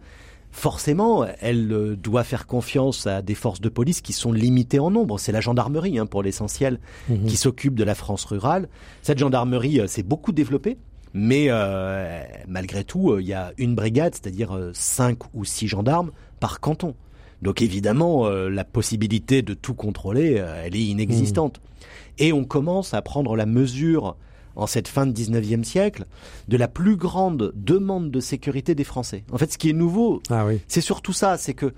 forcément, 0.53 1.27
elle 1.41 1.73
euh, 1.73 1.97
doit 1.97 2.23
faire 2.23 2.47
confiance 2.47 3.07
à 3.07 3.23
des 3.23 3.35
forces 3.35 3.61
de 3.61 3.71
police 3.71 4.03
qui 4.03 4.13
sont 4.13 4.33
limitées 4.33 4.79
en 4.79 4.91
nombre. 4.91 5.19
C'est 5.19 5.33
la 5.33 5.41
gendarmerie, 5.41 5.99
hein, 5.99 6.07
pour 6.07 6.23
l'essentiel, 6.23 6.79
mhm. 7.09 7.25
qui 7.25 7.37
s'occupe 7.37 7.75
de 7.75 7.85
la 7.85 7.95
France 7.95 8.25
rurale. 8.27 8.69
Cette 9.01 9.19
gendarmerie 9.19 9.81
euh, 9.81 9.87
s'est 9.87 10.03
beaucoup 10.03 10.31
développée. 10.31 10.77
Mais 11.15 11.47
euh, 11.49 12.23
malgré 12.49 12.85
tout, 12.85 13.19
il 13.19 13.27
y 13.27 13.35
a 13.35 13.53
une 13.59 13.75
brigade, 13.75 14.15
c'est-à-dire 14.15 14.71
cinq 14.73 15.19
ou 15.35 15.45
six 15.45 15.69
gendarmes 15.69 16.11
par 16.41 16.59
canton. 16.61 16.95
Donc 17.43 17.61
évidemment, 17.61 18.31
la 18.31 18.65
possibilité 18.65 19.43
de 19.43 19.53
tout 19.53 19.75
contrôler, 19.75 20.43
elle 20.65 20.75
est 20.75 20.85
inexistante. 20.85 21.61
Mhm. 21.61 21.85
Et 22.19 22.33
on 22.33 22.45
commence 22.45 22.95
à 22.95 23.03
prendre 23.03 23.37
la 23.37 23.45
mesure 23.45 24.17
en 24.57 24.67
cette 24.67 24.89
fin 24.89 25.07
de 25.07 25.13
19e 25.13 25.65
siècle, 25.65 26.07
de 26.49 26.57
la 26.57 26.69
plus 26.69 26.97
grande 26.97 27.53
demande 27.55 28.11
de 28.11 28.21
sécurité 28.21 28.75
des 28.75 28.85
Français. 28.85 29.25
En 29.33 29.39
fait, 29.39 29.53
ce 29.53 29.59
qui 29.59 29.71
est 29.71 29.75
nouveau, 29.75 30.23
ah 30.31 30.47
c'est 30.69 30.81
surtout 30.81 31.13
ça, 31.13 31.39
c'est 31.39 31.55
que 31.55 31.73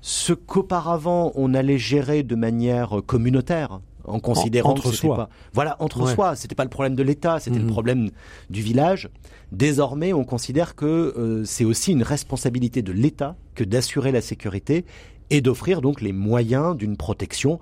ce 0.00 0.32
qu'auparavant 0.32 1.32
on 1.34 1.52
allait 1.54 1.78
gérer 1.78 2.22
de 2.22 2.34
manière 2.34 3.00
communautaire, 3.06 3.80
en 4.04 4.20
considérant 4.20 4.70
entre 4.70 4.90
que 4.90 4.96
soi. 4.96 5.16
Pas, 5.16 5.28
voilà, 5.52 5.76
entre 5.80 6.06
soi, 6.08 6.36
c'était 6.36 6.54
pas 6.54 6.64
le 6.64 6.70
problème 6.70 6.94
de 6.94 7.02
l'État, 7.02 7.38
c'était 7.40 7.58
le 7.58 7.64
mhm. 7.64 7.70
problème 7.70 8.10
du 8.48 8.62
village. 8.62 9.08
Désormais, 9.52 10.12
on 10.12 10.24
considère 10.24 10.74
que 10.74 10.86
euh, 10.86 11.44
c'est 11.44 11.64
aussi 11.64 11.92
une 11.92 12.02
responsabilité 12.02 12.82
de 12.82 12.92
l'État 12.92 13.36
que 13.54 13.64
d'assurer 13.64 14.12
la 14.12 14.20
sécurité 14.20 14.84
et 15.30 15.40
d'offrir 15.40 15.80
donc 15.80 16.00
les 16.00 16.12
moyens 16.12 16.76
d'une 16.76 16.96
protection 16.96 17.60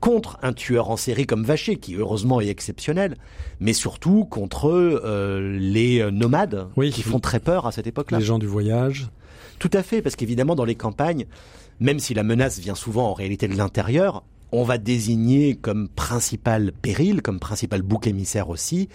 contre 0.00 0.38
un 0.42 0.52
tueur 0.52 0.90
en 0.90 0.96
série 0.96 1.26
comme 1.26 1.44
Vacher, 1.44 1.76
qui 1.76 1.94
heureusement 1.94 2.40
est 2.40 2.48
exceptionnel, 2.48 3.16
mais 3.60 3.72
surtout 3.72 4.24
contre 4.24 4.70
euh, 4.70 5.58
les 5.58 6.10
nomades 6.10 6.68
qui 6.92 7.02
font 7.02 7.20
très 7.20 7.40
peur 7.40 7.66
à 7.66 7.72
cette 7.72 7.86
époque-là. 7.86 8.18
Les 8.18 8.24
gens 8.24 8.38
du 8.38 8.46
voyage. 8.46 9.08
Tout 9.58 9.70
à 9.74 9.82
fait, 9.82 10.00
parce 10.00 10.16
qu'évidemment 10.16 10.54
dans 10.56 10.64
les 10.64 10.74
campagnes, 10.74 11.26
même 11.80 11.98
si 11.98 12.14
la 12.14 12.22
menace 12.22 12.58
vient 12.58 12.74
souvent 12.74 13.08
en 13.10 13.14
réalité 13.14 13.46
de 13.46 13.56
l'intérieur, 13.56 14.22
on 14.52 14.64
va 14.64 14.78
désigner 14.78 15.54
comme 15.54 15.88
principal 15.88 16.72
péril, 16.72 17.22
comme 17.22 17.38
principal 17.38 17.82
bouc 17.82 18.06
émissaire 18.06 18.48
aussi, 18.48 18.88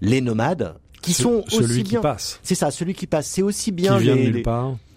les 0.00 0.20
nomades, 0.20 0.76
qui 1.02 1.12
sont 1.12 1.44
celui 1.48 1.64
aussi 1.64 1.82
qui 1.82 1.96
passe. 1.98 2.40
C'est 2.42 2.54
ça, 2.54 2.70
celui 2.70 2.94
qui 2.94 3.06
passe. 3.06 3.26
C'est 3.26 3.42
aussi 3.42 3.72
bien 3.72 3.98
les, 3.98 4.44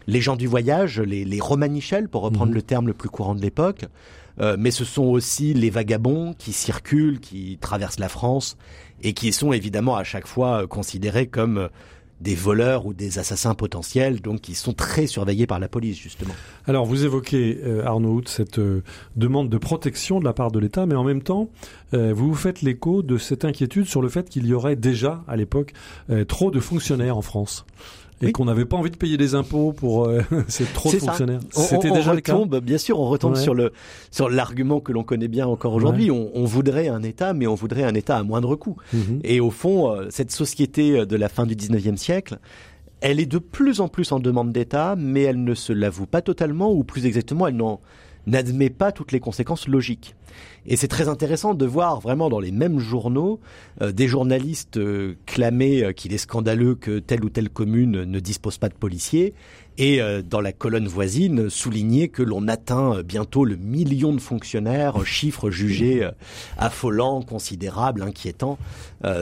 les, 0.08 0.22
gens 0.22 0.36
du 0.36 0.48
voyage, 0.48 1.00
les, 1.00 1.26
les 1.26 1.40
romanichels, 1.40 2.08
pour 2.08 2.22
reprendre 2.22 2.52
mhm. 2.52 2.56
le 2.56 2.62
terme 2.62 2.88
le 2.88 2.94
plus 2.94 3.10
courant 3.10 3.36
de 3.36 3.42
l'époque, 3.42 3.86
euh, 4.40 4.56
mais 4.60 4.72
ce 4.72 4.86
sont 4.86 5.06
aussi 5.06 5.54
les 5.54 5.70
vagabonds 5.70 6.34
qui 6.38 6.54
circulent, 6.54 7.20
qui 7.20 7.58
traversent 7.60 8.00
la 8.00 8.10
France 8.10 8.58
et 9.02 9.14
qui 9.14 9.32
sont 9.34 9.54
évidemment 9.54 9.96
à 9.96 10.04
chaque 10.04 10.28
fois 10.28 10.64
euh, 10.64 10.68
considérés 10.68 11.28
comme 11.28 11.58
euh, 11.58 11.68
des 12.22 12.36
voleurs 12.36 12.86
ou 12.86 12.94
des 12.94 13.20
assassins 13.20 13.56
potentiels, 13.56 14.22
donc 14.22 14.42
qui 14.42 14.56
sont 14.56 14.74
très 14.74 15.06
surveillés 15.06 15.48
par 15.48 15.60
la 15.60 15.68
police, 15.68 15.98
justement. 16.00 16.34
Alors, 16.66 16.86
vous 16.86 17.04
évoquez, 17.04 17.60
Arnaud 17.84 18.22
cette 18.26 18.62
demande 19.18 19.50
de 19.50 19.58
protection 19.58 20.22
de 20.22 20.24
la 20.24 20.32
part 20.32 20.50
de 20.50 20.58
l'État, 20.58 20.86
mais 20.86 20.96
en 20.96 21.04
même 21.04 21.22
temps, 21.22 21.50
vous 21.92 22.30
vous 22.30 22.34
faites 22.34 22.62
l'écho 22.62 23.04
de 23.04 23.18
cette 23.18 23.44
inquiétude 23.44 23.86
sur 23.86 24.02
le 24.02 24.08
fait 24.08 24.30
qu'il 24.30 24.48
y 24.48 24.54
aurait 24.54 24.78
déjà, 24.78 25.26
à 25.28 25.36
l'époque, 25.36 25.74
trop 26.30 26.52
de 26.52 26.62
fonctionnaires 26.62 27.18
en 27.18 27.22
France 27.22 27.66
et 28.22 28.32
qu'on 28.32 28.46
n'avait 28.46 28.66
pas 28.66 28.78
envie 28.78 28.92
de 28.92 28.98
payer 28.98 29.18
des 29.18 29.36
impôts 29.36 29.74
pour 29.74 30.06
euh, 30.06 30.22
c'est 30.48 30.72
trop 30.74 30.92
de 30.92 30.98
fonctionnaires. 30.98 31.40
C'était 31.52 31.92
déjà 31.92 32.12
retombe, 32.12 32.54
le 32.54 32.60
cas. 32.60 32.66
Bien 32.66 32.78
sûr, 32.78 33.00
on 33.00 33.08
retombe 33.08 33.36
sur 33.36 33.54
le 33.54 33.72
sur 34.12 34.30
l'argument 34.30 34.80
que 34.80 34.92
l'on 34.92 35.04
connaît 35.04 35.28
bien 35.28 35.48
encore 35.48 35.74
aujourd'hui. 35.74 36.12
On, 36.12 36.32
on, 36.34 36.46
voudrait 36.46 36.88
un 36.88 37.04
État, 37.04 37.34
mais 37.34 37.48
on 37.48 37.56
voudrait 37.56 37.84
un 37.84 37.94
État 37.94 38.18
à 38.18 38.24
moindre 38.24 38.56
coût. 38.56 38.78
Mhm. 38.94 39.20
Et 39.24 39.40
au 39.40 39.52
fond, 39.52 39.92
euh, 39.92 40.08
cette 40.10 40.32
société 40.32 41.00
euh, 41.00 41.06
de 41.06 41.16
la 41.16 41.30
fin 41.30 41.46
du 41.46 41.56
19e 41.56 41.98
siècle, 41.98 42.40
elle 43.02 43.20
est 43.20 43.26
de 43.26 43.40
plus 43.40 43.82
en 43.82 43.88
plus 43.88 44.12
en 44.12 44.20
demande 44.20 44.52
d'État, 44.52 44.96
mais 44.98 45.24
elle 45.24 45.44
ne 45.44 45.54
se 45.54 45.74
l'avoue 45.74 46.08
pas 46.08 46.22
totalement, 46.22 46.72
ou 46.72 46.84
plus 46.84 47.06
exactement, 47.06 47.48
elle 47.48 47.58
n'admet 48.28 48.70
pas 48.70 48.92
toutes 48.92 49.12
les 49.12 49.20
conséquences 49.20 49.68
logiques. 49.68 50.16
Et 50.68 50.78
c'est 50.78 50.88
très 50.88 51.08
intéressant 51.08 51.54
de 51.54 51.66
voir 51.66 52.00
vraiment 52.00 52.30
dans 52.30 52.40
les 52.40 52.52
mêmes 52.52 52.80
journaux 52.80 53.40
euh, 53.82 53.92
des 53.92 54.08
journalistes 54.08 54.78
euh, 54.78 55.16
clamer 55.26 55.84
euh, 55.84 55.92
qu'il 55.92 56.14
est 56.14 56.18
scandaleux 56.18 56.76
que 56.76 57.00
telle 57.00 57.24
ou 57.24 57.30
telle 57.30 57.50
commune 57.50 58.04
ne 58.04 58.20
dispose 58.20 58.58
pas 58.58 58.70
de 58.70 58.74
policiers 58.74 59.34
et 59.78 60.00
dans 60.24 60.40
la 60.40 60.54
colonne 60.54 60.88
voisine 60.88 61.50
souligner 61.50 62.08
que 62.08 62.24
l'on 62.24 62.48
atteint 62.48 63.04
bientôt 63.04 63.44
le 63.44 63.58
million 63.58 64.14
de 64.14 64.22
fonctionnaires, 64.22 65.06
chiffre 65.06 65.52
jugé 65.52 66.10
affolant, 66.58 67.22
considérable, 67.22 68.02
inquiétant. 68.02 68.58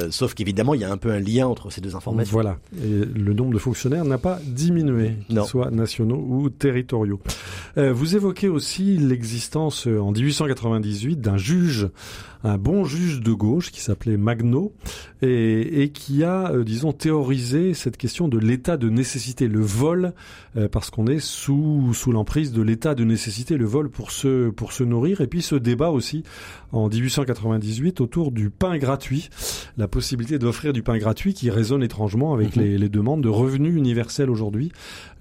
Sauf 0.09 0.33
qu'évidemment, 0.33 0.73
il 0.73 0.81
y 0.81 0.83
a 0.83 0.91
un 0.91 0.97
peu 0.97 1.11
un 1.11 1.19
lien 1.19 1.47
entre 1.47 1.71
ces 1.71 1.81
deux 1.81 1.95
informations. 1.95 2.31
Voilà. 2.31 2.57
Et 2.83 3.05
le 3.05 3.33
nombre 3.33 3.53
de 3.53 3.59
fonctionnaires 3.59 4.05
n'a 4.05 4.17
pas 4.17 4.39
diminué, 4.45 5.17
qu'ils 5.27 5.43
soient 5.43 5.71
nationaux 5.71 6.25
ou 6.27 6.49
territoriaux. 6.49 7.19
vous 7.75 8.15
évoquez 8.15 8.49
aussi 8.49 8.97
l'existence 8.97 9.87
en 9.87 10.11
1898 10.11 11.19
d'un 11.19 11.37
juge 11.37 11.89
un 12.43 12.57
bon 12.57 12.83
juge 12.83 13.21
de 13.21 13.31
gauche 13.31 13.71
qui 13.71 13.79
s'appelait 13.79 14.17
Magno 14.17 14.73
et, 15.21 15.83
et, 15.83 15.89
qui 15.89 16.23
a, 16.23 16.51
euh, 16.51 16.63
disons, 16.63 16.91
théorisé 16.91 17.73
cette 17.73 17.95
question 17.95 18.27
de 18.27 18.37
l'état 18.37 18.75
de 18.75 18.89
nécessité, 18.89 19.47
le 19.47 19.61
vol, 19.61 20.13
euh, 20.57 20.67
parce 20.67 20.89
qu'on 20.89 21.07
est 21.07 21.19
sous 21.19 21.93
sous 21.93 22.11
l'emprise 22.11 22.51
de 22.51 22.61
l'état 22.61 22.95
de 22.95 23.05
nécessité, 23.05 23.57
le 23.57 23.65
vol 23.65 23.89
pour 23.89 24.11
se 24.11 24.49
pour 24.49 24.73
se 24.73 24.83
nourrir, 24.83 25.21
et 25.21 25.27
puis 25.27 25.41
ce 25.41 25.55
débat 25.55 25.89
aussi 25.89 26.23
en 26.73 26.89
1898 26.89 28.01
autour 28.01 28.31
du 28.31 28.49
pain 28.49 28.77
gratuit, 28.77 29.29
la 29.77 29.87
possibilité 29.87 30.39
d'offrir 30.39 30.73
du 30.73 30.83
pain 30.83 30.97
gratuit 30.97 31.33
qui 31.33 31.49
résonne 31.49 31.83
étrangement 31.83 32.33
avec 32.33 32.55
mhm. 32.55 32.63
les, 32.63 32.77
les, 32.77 32.89
demandes 32.89 33.21
de 33.21 33.29
revenus 33.29 33.75
universels 33.75 34.29
aujourd'hui. 34.29 34.71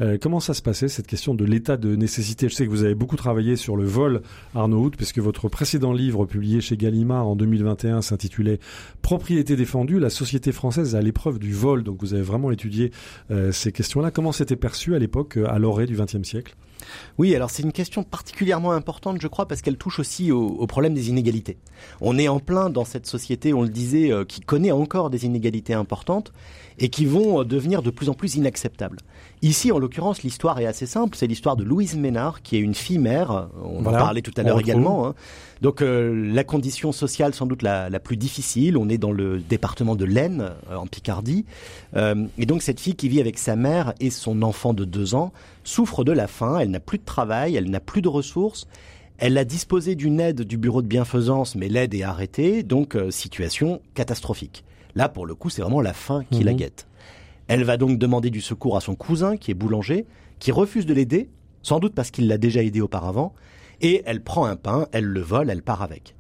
Euh, 0.01 0.19
comment 0.21 0.41
ça 0.41 0.55
se 0.55 0.63
passait 0.63 0.89
cette 0.89 1.07
question 1.07 1.35
de 1.35 1.45
l'état 1.45 1.77
de 1.77 1.97
nécessité? 1.97 2.49
Je 2.49 2.55
sais 2.55 2.67
que 2.67 2.71
vous 2.71 2.85
avez 2.85 2.95
beaucoup 2.95 3.17
travaillé 3.17 3.57
sur 3.57 3.77
le 3.77 3.85
vol, 3.85 4.23
Arnaud 4.55 4.85
Hout, 4.85 4.91
puisque 4.97 5.19
votre 5.19 5.49
précédent 5.49 5.93
livre 5.93 6.27
publié 6.27 6.61
chez 6.61 6.77
Gallimard 6.77 7.27
en 7.27 7.37
2021 7.37 8.03
s'intitulait 8.03 8.59
Propriété 9.01 9.57
défendue, 9.57 9.99
la 9.99 10.11
société 10.11 10.53
française 10.53 10.95
à 10.97 11.01
l'épreuve 11.01 11.39
du 11.39 11.53
vol. 11.53 11.83
Donc 11.83 12.01
vous 12.01 12.15
avez 12.15 12.23
vraiment 12.23 12.51
étudié 12.51 12.93
euh, 13.31 13.53
ces 13.53 13.73
questions-là. 13.73 14.11
Comment 14.11 14.33
c'était 14.33 14.57
perçu 14.57 14.95
à 14.95 14.99
l'époque, 14.99 15.39
à 15.39 15.59
l'orée 15.59 15.87
du 15.87 15.97
XXe 15.97 16.23
siècle? 16.23 16.55
Oui, 17.19 17.35
alors 17.35 17.51
c'est 17.51 17.63
une 17.63 17.73
question 17.73 18.03
particulièrement 18.03 18.73
importante, 18.73 19.21
je 19.21 19.29
crois, 19.29 19.47
parce 19.47 19.63
qu'elle 19.63 19.77
touche 19.77 19.99
aussi 19.99 20.33
au, 20.33 20.67
problème 20.67 20.95
des 20.95 21.09
inégalités. 21.09 21.59
On 22.01 22.19
est 22.19 22.29
en 22.29 22.39
plein 22.39 22.71
dans 22.71 22.85
cette 22.85 23.07
société, 23.07 23.53
on 23.53 23.63
le 23.63 23.69
disait, 23.69 24.11
qui 24.29 24.41
connaît 24.41 24.73
encore 24.73 25.11
des 25.11 25.27
inégalités 25.27 25.75
importantes 25.75 26.33
et 26.79 26.89
qui 26.89 27.07
vont 27.07 27.45
devenir 27.45 27.83
de 27.83 27.91
plus 27.91 28.09
en 28.09 28.15
plus 28.15 28.37
inacceptables. 28.37 28.99
Ici, 29.43 29.73
en 29.73 29.81
l'occurrence, 29.81 30.23
l'histoire 30.23 30.61
est 30.61 30.67
assez 30.67 30.87
simple. 30.87 31.17
C'est 31.17 31.27
l'histoire 31.27 31.57
de 31.57 31.65
Louise 31.65 31.97
Ménard, 31.97 32.43
qui 32.43 32.57
est 32.57 32.61
une 32.61 32.75
fille 32.75 33.01
mère. 33.01 33.49
On 33.65 33.85
en 33.85 33.91
parlait 33.91 34.23
tout 34.23 34.33
à 34.37 34.45
l'heure 34.45 34.61
également. 34.61 35.05
Hein. 35.05 35.15
Donc, 35.61 35.83
euh, 35.83 36.33
la 36.33 36.45
condition 36.45 36.93
sociale 36.93 37.35
sans 37.35 37.47
doute 37.47 37.63
la, 37.63 37.91
plus 37.99 38.17
difficile. 38.17 38.77
On 38.77 38.89
est 38.89 38.99
dans 38.99 39.11
le 39.11 39.41
département 39.41 39.97
de 39.97 40.05
l'Aisne, 40.05 40.53
euh, 40.71 40.77
en 40.77 40.87
Picardie. 40.87 41.45
Euh, 41.97 42.27
et 42.39 42.47
donc, 42.47 42.63
cette 42.63 42.79
fille 42.79 42.95
qui 42.95 43.09
vit 43.09 43.21
avec 43.21 43.37
sa 43.37 43.57
mère 43.57 43.95
et 43.99 44.11
son 44.11 44.43
enfant 44.43 44.75
de 44.75 44.85
deux 44.85 45.17
ans 45.17 45.33
souffre 45.65 46.05
de 46.05 46.13
la 46.13 46.29
faim. 46.29 46.59
Elle 46.61 46.71
n'a 46.71 46.81
plus 46.81 46.99
de 46.99 47.05
travail, 47.05 47.57
elle 47.57 47.69
n'a 47.69 47.81
plus 47.81 48.01
de 48.01 48.09
ressources. 48.09 48.69
Elle 49.19 49.37
a 49.39 49.45
disposé 49.45 49.97
d'une 49.97 50.21
aide 50.21 50.43
du 50.43 50.57
bureau 50.57 50.83
de 50.83 50.89
bienfaisance, 50.89 51.57
mais 51.57 51.69
l'aide 51.69 51.95
est 51.95 52.03
arrêtée, 52.03 52.63
donc 52.63 52.97
situation 53.11 53.81
catastrophique. 53.95 54.65
Là, 54.95 55.09
pour 55.09 55.27
le 55.27 55.35
coup, 55.35 55.51
c'est 55.51 55.63
vraiment 55.63 55.81
la 55.81 55.93
faim 55.93 56.25
qui 56.31 56.43
la 56.45 56.53
mhm. 56.53 56.59
guette. 56.59 56.87
Elle 57.49 57.65
va 57.65 57.77
donc 57.77 57.99
demander 57.99 58.31
du 58.31 58.41
secours 58.41 58.77
à 58.77 58.81
son 58.81 58.95
cousin, 58.95 59.37
qui 59.37 59.51
est 59.51 59.55
boulanger, 59.55 60.07
qui 60.39 60.53
refuse 60.53 60.87
de 60.87 60.95
l'aider, 60.95 61.29
sans 61.63 61.81
doute 61.81 61.95
parce 61.95 62.11
qu'il 62.11 62.29
l'a 62.29 62.39
déjà 62.39 62.63
aidé 62.63 62.81
auparavant, 62.81 63.35
et 63.81 64.03
elle 64.07 64.23
prend 64.23 64.45
un 64.47 64.57
pain, 64.57 64.87
elle 64.93 65.05
le 65.05 65.21
vole, 65.21 65.51
elle 65.51 65.63
part 65.63 65.83
avec. 65.83 66.15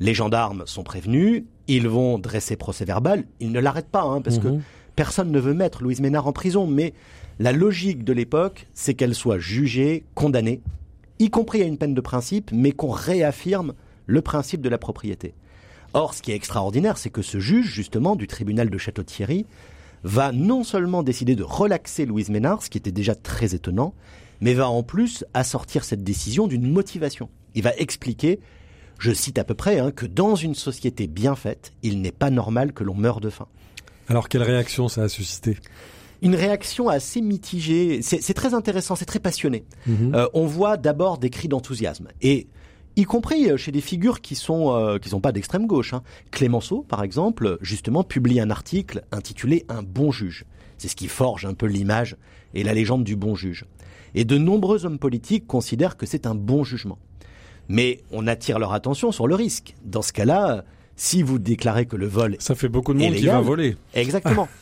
Les 0.00 0.14
gendarmes 0.14 0.64
sont 0.66 0.82
prévenus, 0.82 1.44
ils 1.66 1.88
vont 1.88 2.18
dresser 2.18 2.56
procès 2.56 2.84
verbal, 2.84 3.24
ils 3.38 3.52
ne 3.52 3.60
l'arrêtent 3.60 3.90
pas, 3.90 4.02
hein, 4.02 4.20
parce 4.22 4.38
que 4.38 4.48
mhm. 4.48 4.62
personne 4.96 5.30
ne 5.30 5.40
veut 5.40 5.54
mettre 5.54 5.82
Louise 5.82 6.00
Ménard 6.00 6.26
en 6.26 6.32
prison, 6.32 6.66
mais 6.66 6.94
la 7.38 7.52
logique 7.52 8.04
de 8.04 8.12
l'époque, 8.12 8.66
c'est 8.74 8.94
qu'elle 8.94 9.14
soit 9.14 9.38
jugée, 9.38 10.04
condamnée, 10.14 10.60
y 11.18 11.30
compris 11.30 11.62
à 11.62 11.66
une 11.66 11.78
peine 11.78 11.94
de 11.94 12.00
principe, 12.00 12.50
mais 12.52 12.72
qu'on 12.72 12.90
réaffirme 12.90 13.74
le 14.06 14.22
principe 14.22 14.60
de 14.60 14.68
la 14.68 14.78
propriété. 14.78 15.34
Or, 15.92 16.14
ce 16.14 16.22
qui 16.22 16.32
est 16.32 16.36
extraordinaire, 16.36 16.98
c'est 16.98 17.10
que 17.10 17.22
ce 17.22 17.40
juge, 17.40 17.66
justement, 17.66 18.16
du 18.16 18.26
tribunal 18.26 18.70
de 18.70 18.78
Château-Thierry, 18.78 19.46
va 20.04 20.32
non 20.32 20.64
seulement 20.64 21.02
décider 21.02 21.36
de 21.36 21.42
relaxer 21.42 22.06
Louise 22.06 22.30
Ménard, 22.30 22.62
ce 22.62 22.70
qui 22.70 22.78
était 22.78 22.92
déjà 22.92 23.14
très 23.14 23.54
étonnant, 23.54 23.94
mais 24.40 24.54
va 24.54 24.68
en 24.68 24.82
plus 24.82 25.24
assortir 25.34 25.84
cette 25.84 26.02
décision 26.02 26.46
d'une 26.46 26.70
motivation. 26.70 27.28
Il 27.54 27.62
va 27.62 27.74
expliquer, 27.76 28.40
je 28.98 29.12
cite 29.12 29.38
à 29.38 29.44
peu 29.44 29.54
près, 29.54 29.78
hein, 29.78 29.90
que 29.90 30.06
dans 30.06 30.36
une 30.36 30.54
société 30.54 31.06
bien 31.06 31.34
faite, 31.34 31.72
il 31.82 32.00
n'est 32.00 32.12
pas 32.12 32.30
normal 32.30 32.72
que 32.72 32.84
l'on 32.84 32.94
meure 32.94 33.20
de 33.20 33.30
faim. 33.30 33.46
Alors 34.08 34.28
quelle 34.28 34.42
réaction 34.42 34.88
ça 34.88 35.02
a 35.02 35.08
suscité? 35.08 35.58
Une 36.22 36.34
réaction 36.34 36.88
assez 36.88 37.20
mitigée. 37.22 38.02
C'est 38.02 38.34
très 38.34 38.52
intéressant, 38.52 38.94
c'est 38.94 39.06
très 39.06 39.20
passionné. 39.20 39.64
Mhm. 39.86 40.14
Euh, 40.14 40.28
on 40.34 40.46
voit 40.46 40.76
d'abord 40.76 41.16
des 41.16 41.30
cris 41.30 41.48
d'enthousiasme. 41.48 42.08
Et 42.20 42.46
y 42.96 43.04
compris 43.04 43.50
euh, 43.50 43.56
chez 43.56 43.72
des 43.72 43.80
figures 43.80 44.20
qui 44.20 44.34
sont 44.34 44.74
euh, 44.74 44.98
qui 44.98 45.08
sont 45.08 45.20
pas 45.20 45.32
d'extrême 45.32 45.66
gauche. 45.66 45.94
Hein. 45.94 46.02
Clémenceau, 46.30 46.84
par 46.88 47.02
exemple, 47.02 47.58
justement 47.60 48.04
publie 48.04 48.40
un 48.40 48.50
article 48.50 49.04
intitulé 49.12 49.64
Un 49.68 49.82
bon 49.82 50.10
juge. 50.10 50.44
C'est 50.78 50.88
ce 50.88 50.96
qui 50.96 51.08
forge 51.08 51.44
un 51.44 51.54
peu 51.54 51.66
l'image 51.66 52.16
et 52.54 52.62
la 52.62 52.74
légende 52.74 53.04
du 53.04 53.16
bon 53.16 53.34
juge. 53.34 53.66
Et 54.14 54.24
de 54.24 54.38
nombreux 54.38 54.86
hommes 54.86 54.98
politiques 54.98 55.46
considèrent 55.46 55.96
que 55.96 56.06
c'est 56.06 56.26
un 56.26 56.34
bon 56.34 56.64
jugement. 56.64 56.98
Mais 57.68 58.00
on 58.10 58.26
attire 58.26 58.58
leur 58.58 58.72
attention 58.72 59.12
sur 59.12 59.28
le 59.28 59.34
risque. 59.34 59.74
Dans 59.84 60.02
ce 60.02 60.12
cas-là, 60.12 60.64
si 60.96 61.22
vous 61.22 61.38
déclarez 61.38 61.86
que 61.86 61.96
le 61.96 62.06
vol 62.06 62.36
ça 62.40 62.54
fait 62.54 62.68
beaucoup 62.68 62.92
de 62.94 62.98
monde 62.98 63.14
qui 63.14 63.26
va 63.26 63.40
voler. 63.40 63.76
Exactement. 63.94 64.48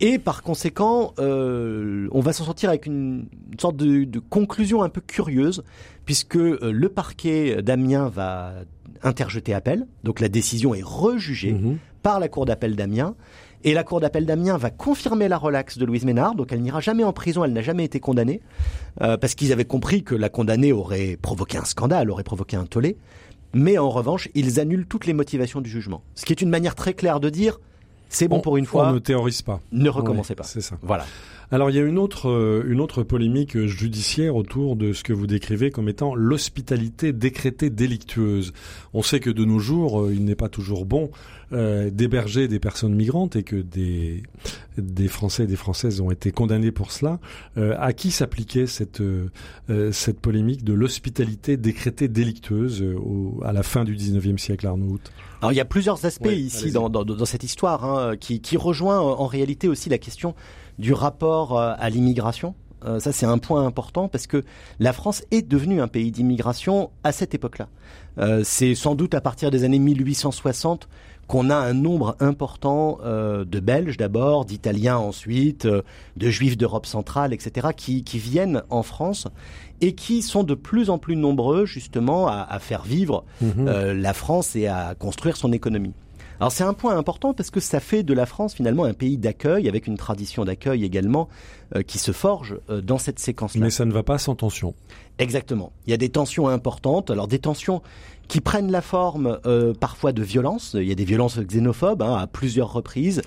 Et 0.00 0.18
par 0.18 0.42
conséquent, 0.42 1.12
euh, 1.18 2.08
on 2.12 2.20
va 2.20 2.32
s'en 2.32 2.44
sortir 2.44 2.70
avec 2.70 2.86
une, 2.86 3.26
sorte 3.58 3.76
de, 3.76 4.18
conclusion 4.18 4.82
un 4.82 4.88
peu 4.88 5.02
curieuse, 5.02 5.62
puisque 6.06 6.36
euh, 6.36 6.58
le 6.72 6.88
parquet 6.88 7.62
d'Amiens 7.62 8.08
va 8.08 8.54
interjeter 9.02 9.52
appel, 9.52 9.86
donc 10.04 10.20
la 10.20 10.28
décision 10.28 10.74
est 10.74 10.82
rejugée 10.82 11.52
mhm. 11.52 11.78
par 12.02 12.18
la 12.18 12.28
cour 12.28 12.46
d'appel 12.46 12.76
d'Amiens, 12.76 13.14
et 13.62 13.74
la 13.74 13.84
cour 13.84 14.00
d'appel 14.00 14.24
d'Amiens 14.24 14.56
va 14.56 14.70
confirmer 14.70 15.28
la 15.28 15.36
relaxe 15.36 15.76
de 15.76 15.84
Louise 15.84 16.06
Ménard, 16.06 16.34
donc 16.34 16.50
elle 16.50 16.62
n'ira 16.62 16.80
jamais 16.80 17.04
en 17.04 17.12
prison, 17.12 17.44
elle 17.44 17.52
n'a 17.52 17.60
jamais 17.60 17.84
été 17.84 18.00
condamnée, 18.00 18.40
euh, 19.02 19.18
parce 19.18 19.34
qu'ils 19.34 19.52
avaient 19.52 19.66
compris 19.66 20.02
que 20.02 20.14
la 20.14 20.30
condamnée 20.30 20.72
aurait 20.72 21.18
provoqué 21.20 21.58
un 21.58 21.64
scandale, 21.66 22.10
aurait 22.10 22.24
provoqué 22.24 22.56
un 22.56 22.64
tollé. 22.64 22.96
Mais 23.52 23.78
en 23.78 23.90
revanche, 23.90 24.28
ils 24.34 24.60
annulent 24.60 24.86
toutes 24.86 25.06
les 25.06 25.12
motivations 25.12 25.60
du 25.60 25.68
jugement. 25.68 26.02
Ce 26.14 26.24
qui 26.24 26.32
est 26.32 26.40
une 26.40 26.50
manière 26.50 26.74
très 26.74 26.94
claire 26.94 27.20
de 27.20 27.28
dire 27.28 27.58
c'est 28.10 28.28
bon 28.28 28.40
pour 28.40 28.56
une 28.58 28.66
fois. 28.66 28.88
On 28.88 28.92
ne 28.92 28.98
théorise 28.98 29.40
pas. 29.40 29.60
Ne 29.72 29.88
recommencez 29.88 30.34
pas. 30.34 30.44
C'est 30.44 30.60
ça. 30.60 30.76
Voilà. 30.82 31.06
Alors 31.52 31.68
il 31.70 31.76
y 31.76 31.80
a 31.80 31.82
une 31.82 31.98
autre 31.98 32.30
euh, 32.30 32.62
une 32.68 32.80
autre 32.80 33.02
polémique 33.02 33.58
judiciaire 33.66 34.36
autour 34.36 34.76
de 34.76 34.92
ce 34.92 35.02
que 35.02 35.12
vous 35.12 35.26
décrivez 35.26 35.72
comme 35.72 35.88
étant 35.88 36.14
l'hospitalité 36.14 37.12
décrétée 37.12 37.70
délictueuse. 37.70 38.52
On 38.94 39.02
sait 39.02 39.18
que 39.18 39.30
de 39.30 39.44
nos 39.44 39.58
jours, 39.58 40.02
euh, 40.02 40.14
il 40.14 40.24
n'est 40.24 40.36
pas 40.36 40.48
toujours 40.48 40.86
bon 40.86 41.10
euh, 41.52 41.90
d'héberger 41.90 42.46
des 42.46 42.60
personnes 42.60 42.94
migrantes 42.94 43.34
et 43.34 43.42
que 43.42 43.56
des 43.56 44.22
des 44.78 45.08
Français 45.08 45.42
et 45.42 45.46
des 45.48 45.56
Françaises 45.56 46.00
ont 46.00 46.12
été 46.12 46.30
condamnés 46.30 46.70
pour 46.70 46.92
cela. 46.92 47.18
à 47.56 47.92
qui 47.92 48.12
s'appliquait 48.12 48.66
cette 48.66 49.02
cette 49.90 50.20
polémique 50.20 50.62
de 50.64 50.72
l'hospitalité 50.72 51.56
décrétée 51.56 52.06
délictueuse 52.06 52.84
à 53.44 53.52
la 53.52 53.62
fin 53.64 53.84
du 53.84 53.96
19e 53.96 54.38
siècle, 54.38 54.66
Arnaud 54.66 54.98
alors 55.42 55.52
il 55.52 55.56
y 55.56 55.60
a 55.60 55.64
plusieurs 55.64 56.04
aspects 56.04 56.28
ici 56.30 56.70
dans, 56.70 56.90
dans, 56.90 57.02
dans, 57.02 57.24
cette 57.24 57.44
histoire 57.44 57.84
hein, 57.84 58.16
qui, 58.18 58.42
qui 58.42 58.58
rejoint 58.58 59.00
en 59.00 59.26
réalité 59.26 59.68
aussi 59.68 59.88
la 59.88 59.96
question 59.96 60.34
du 60.78 60.92
rapport 60.92 61.58
euh, 61.58 61.74
à 61.78 61.90
l'immigration. 61.90 62.54
Euh, 62.84 62.98
ça, 62.98 63.12
c'est 63.12 63.26
un 63.26 63.38
point 63.38 63.66
important 63.66 64.08
parce 64.08 64.26
que 64.26 64.42
la 64.78 64.92
France 64.92 65.22
est 65.30 65.46
devenue 65.46 65.82
un 65.82 65.88
pays 65.88 66.10
d'immigration 66.10 66.90
à 67.04 67.12
cette 67.12 67.34
époque-là. 67.34 67.68
Euh, 68.18 68.40
c'est 68.44 68.74
sans 68.74 68.94
doute 68.94 69.14
à 69.14 69.20
partir 69.20 69.50
des 69.50 69.64
années 69.64 69.78
1860 69.78 70.88
qu'on 71.26 71.50
a 71.50 71.54
un 71.54 71.74
nombre 71.74 72.16
important 72.18 72.98
de 73.04 73.60
Belges 73.60 73.96
d'abord, 73.96 74.44
d'Italiens 74.44 74.96
ensuite, 74.96 75.64
de 75.64 76.28
Juifs 76.28 76.58
d'Europe 76.58 76.86
centrale, 76.86 77.32
etc., 77.32 77.68
qui, 77.76 78.02
qui, 78.02 78.18
viennent 78.18 78.64
en 78.68 78.82
France 78.82 79.28
et 79.80 79.94
qui 79.94 80.22
sont 80.22 80.42
de 80.42 80.56
plus 80.56 80.90
en 80.90 80.98
plus 80.98 81.14
nombreux 81.14 81.66
justement 81.66 82.26
à, 82.26 82.44
à 82.50 82.58
faire 82.58 82.82
vivre 82.82 83.22
mhm. 83.42 83.92
la 83.92 84.12
France 84.12 84.56
et 84.56 84.66
à 84.66 84.96
construire 84.98 85.36
son 85.36 85.52
économie. 85.52 85.92
Alors 86.40 86.52
c'est 86.52 86.64
un 86.64 86.72
point 86.72 86.96
important 86.96 87.34
parce 87.34 87.50
que 87.50 87.60
ça 87.60 87.80
fait 87.80 88.02
de 88.02 88.14
la 88.14 88.24
France 88.24 88.54
finalement 88.54 88.84
un 88.84 88.94
pays 88.94 89.18
d'accueil 89.18 89.68
avec 89.68 89.86
une 89.86 89.98
tradition 89.98 90.46
d'accueil 90.46 90.84
également 90.84 91.28
euh, 91.76 91.82
qui 91.82 91.98
se 91.98 92.12
forge 92.12 92.58
euh, 92.70 92.80
dans 92.80 92.96
cette 92.96 93.18
séquence-là. 93.18 93.60
Mais 93.60 93.70
ça 93.70 93.84
ne 93.84 93.92
va 93.92 94.02
pas 94.02 94.16
sans 94.16 94.34
tension. 94.34 94.74
Exactement. 95.18 95.70
Il 95.86 95.90
y 95.90 95.92
a 95.92 95.98
des 95.98 96.08
tensions 96.08 96.48
importantes. 96.48 97.10
Alors 97.10 97.28
des 97.28 97.40
tensions 97.40 97.82
qui 98.26 98.40
prennent 98.40 98.72
la 98.72 98.80
forme 98.80 99.38
euh, 99.44 99.74
parfois 99.74 100.12
de 100.12 100.22
violence. 100.22 100.74
Il 100.78 100.88
y 100.88 100.92
a 100.92 100.94
des 100.94 101.04
violences 101.04 101.38
xénophobes 101.38 102.00
hein, 102.00 102.14
à 102.14 102.26
plusieurs 102.26 102.72
reprises 102.72 103.20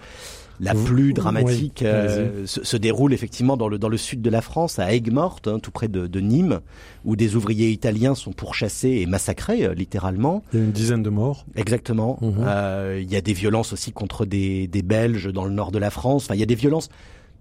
la 0.64 0.74
plus 0.74 1.14
dramatique 1.14 1.82
euh, 1.84 2.46
se, 2.46 2.78
déroule 2.78 3.14
effectivement 3.14 3.58
dans 3.58 3.68
le 3.68 3.78
dans 3.78 3.90
le 3.90 3.98
sud 3.98 4.22
de 4.22 4.30
la 4.30 4.42
France, 4.42 4.80
à 4.80 4.94
Aigues-Mortes, 4.94 5.48
hein, 5.48 5.60
tout 5.60 5.72
près 5.72 5.90
de, 5.90 6.08
de, 6.08 6.20
Nîmes, 6.20 6.62
où 7.04 7.16
des 7.16 7.36
ouvriers 7.36 7.70
italiens 7.70 8.16
sont 8.16 8.32
pourchassés 8.32 9.02
et 9.02 9.06
massacrés 9.06 9.66
euh, 9.66 9.74
littéralement. 9.74 10.44
Il 10.54 10.60
y 10.60 10.62
a 10.62 10.66
une 10.66 10.72
dizaine 10.72 11.04
de 11.04 11.10
morts. 11.10 11.46
Exactement. 11.56 12.18
Mhm. 12.22 12.36
Euh, 12.40 13.00
il 13.02 13.12
y 13.12 13.16
a 13.16 13.22
des 13.22 13.34
violences 13.34 13.74
aussi 13.74 13.92
contre 13.92 14.26
des, 14.26 14.68
des 14.68 14.82
Belges 14.82 15.32
dans 15.32 15.46
le 15.46 15.52
nord 15.52 15.72
de 15.72 15.80
la 15.80 15.90
France. 15.90 16.26
Enfin, 16.26 16.36
il 16.36 16.40
y 16.40 16.44
a 16.44 16.48
des 16.48 16.56
violences 16.56 16.90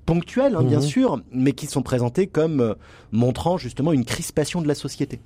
ponctuelles, 0.05 0.57
hein, 0.57 0.65
bien 0.65 0.81
mhm. 0.81 0.85
sûr, 0.85 1.23
mais 1.33 1.53
qui 1.53 1.67
sont 1.67 1.83
présentées 1.83 2.27
comme 2.27 2.75
montrant 3.13 3.57
justement 3.57 3.93
une 3.93 4.05
crispation 4.05 4.61
de 4.61 4.67
la 4.67 4.75
société, 4.75 5.21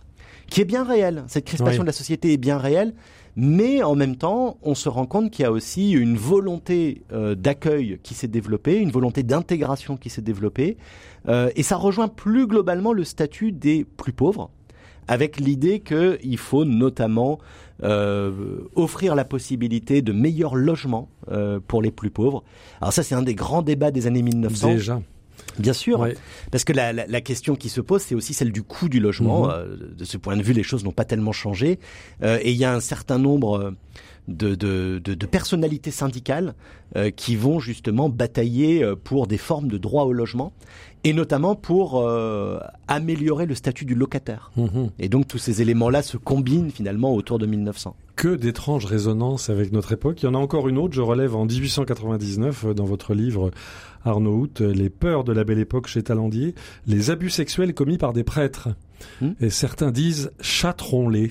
qui 0.49 0.61
est 0.61 0.65
bien 0.65 0.85
réelle. 0.85 1.25
Cette 1.29 1.45
crispation 1.45 1.83
de 1.83 1.87
la 1.87 1.93
société 1.93 2.33
est 2.33 2.39
bien 2.39 2.59
réelle, 2.59 2.95
mais 3.37 3.83
en 3.83 3.95
même 3.95 4.17
temps, 4.17 4.57
on 4.63 4.75
se 4.75 4.89
rend 4.89 5.07
compte 5.07 5.31
qu'il 5.31 5.43
y 5.43 5.47
a 5.47 5.53
aussi 5.53 5.93
une 5.93 6.17
volonté 6.17 7.03
euh, 7.13 7.35
d'accueil 7.35 7.99
qui 8.03 8.15
s'est 8.15 8.29
développée, 8.29 8.79
une 8.79 8.91
volonté 8.91 9.23
d'intégration 9.23 9.97
qui 9.97 10.09
s'est 10.09 10.23
développée, 10.23 10.77
euh, 11.29 11.51
et 11.57 11.63
ça 11.63 11.77
rejoint 11.77 12.09
plus 12.09 12.47
globalement 12.47 12.93
le 12.93 13.05
statut 13.05 13.53
des 13.53 13.85
plus 13.85 14.13
pauvres, 14.13 14.51
avec 15.09 15.39
l'idée 15.39 15.81
qu'il 15.81 16.39
faut 16.39 16.65
notamment 16.65 17.39
euh, 17.83 18.61
offrir 18.75 19.15
la 19.15 19.25
possibilité 19.25 20.01
de 20.01 20.13
meilleurs 20.13 20.57
logements 20.57 21.09
pour 21.67 21.83
les 21.83 21.91
plus 21.91 22.11
pauvres. 22.11 22.45
Alors 22.81 22.93
ça, 22.93 23.03
c'est 23.03 23.15
un 23.15 23.23
des 23.23 23.35
grands 23.35 23.63
débats 23.63 23.91
des 23.91 24.07
années 24.07 24.23
1900. 24.23 24.69
Déjà. 24.69 25.01
Bien 25.59 25.73
sûr, 25.73 26.07
parce 26.51 26.65
que 26.65 26.73
la, 26.73 26.93
la, 26.93 27.07
la, 27.07 27.21
question 27.21 27.57
qui 27.57 27.69
se 27.69 27.81
pose, 27.81 28.03
c'est 28.03 28.15
aussi 28.15 28.35
celle 28.35 28.53
du 28.53 28.63
coût 28.63 28.89
du 28.89 29.01
logement. 29.01 29.47
Mhm. 29.47 29.53
Euh, 29.55 29.77
de 29.97 30.05
ce 30.05 30.17
point 30.17 30.37
de 30.37 30.43
vue, 30.43 30.53
les 30.53 30.63
choses 30.63 30.85
n'ont 30.85 30.93
pas 30.93 31.05
tellement 31.05 31.33
changé, 31.33 31.79
euh, 32.23 32.39
et 32.43 32.53
il 32.53 32.57
y 32.57 32.65
a 32.65 32.75
un 32.75 32.81
certain 32.81 33.19
nombre 33.19 33.75
de, 34.29 34.55
de, 34.55 34.99
de, 34.99 35.27
personnalités 35.27 35.91
syndicales 35.91 36.55
euh, 36.97 37.11
qui 37.11 37.37
vont 37.37 37.61
justement 37.61 38.09
batailler 38.09 38.83
euh, 38.83 38.97
pour 38.97 39.27
des 39.27 39.39
formes 39.39 39.69
de 39.69 39.79
droit 39.79 40.05
au 40.05 40.13
logement 40.13 40.53
et 41.07 41.13
notamment 41.13 41.55
pour 41.55 42.01
euh, 42.01 42.59
améliorer 42.89 43.47
le 43.47 43.55
statut 43.55 43.85
du 43.85 43.95
locataire. 43.95 44.51
Mhm. 44.57 44.91
Et 44.99 45.09
donc 45.09 45.29
tous 45.29 45.39
ces 45.39 45.63
éléments-là 45.63 46.03
se 46.03 46.17
combinent 46.17 46.73
finalement 46.73 47.15
autour 47.15 47.39
de 47.39 47.47
1900. 47.47 47.95
Que 48.17 48.35
d'étranges 48.35 48.87
résonances 48.87 49.49
avec 49.49 49.71
notre 49.71 49.93
époque. 49.93 50.21
Il 50.23 50.27
y 50.27 50.29
en 50.29 50.35
a 50.35 50.39
encore 50.39 50.67
une 50.67 50.79
autre, 50.79 50.95
je 50.95 51.03
relève 51.03 51.37
en 51.37 51.45
1899 51.45 52.75
dans 52.75 52.85
votre 52.85 53.15
livre 53.15 53.53
Arnaud 54.05 54.35
Hout, 54.35 54.59
Les 54.59 54.91
peurs 54.91 55.23
de 55.23 55.33
la 55.33 55.45
belle 55.45 55.61
époque 55.61 55.87
chez 55.87 56.03
Talandier, 56.03 56.57
les 56.89 57.11
abus 57.11 57.31
sexuels 57.31 57.73
commis 57.73 57.99
par 57.99 58.13
des 58.13 58.25
prêtres. 58.25 58.71
Hmm. 59.21 59.33
Et 59.41 59.51
certains 59.51 59.93
disent 59.93 60.33
châterons-les. 60.41 61.31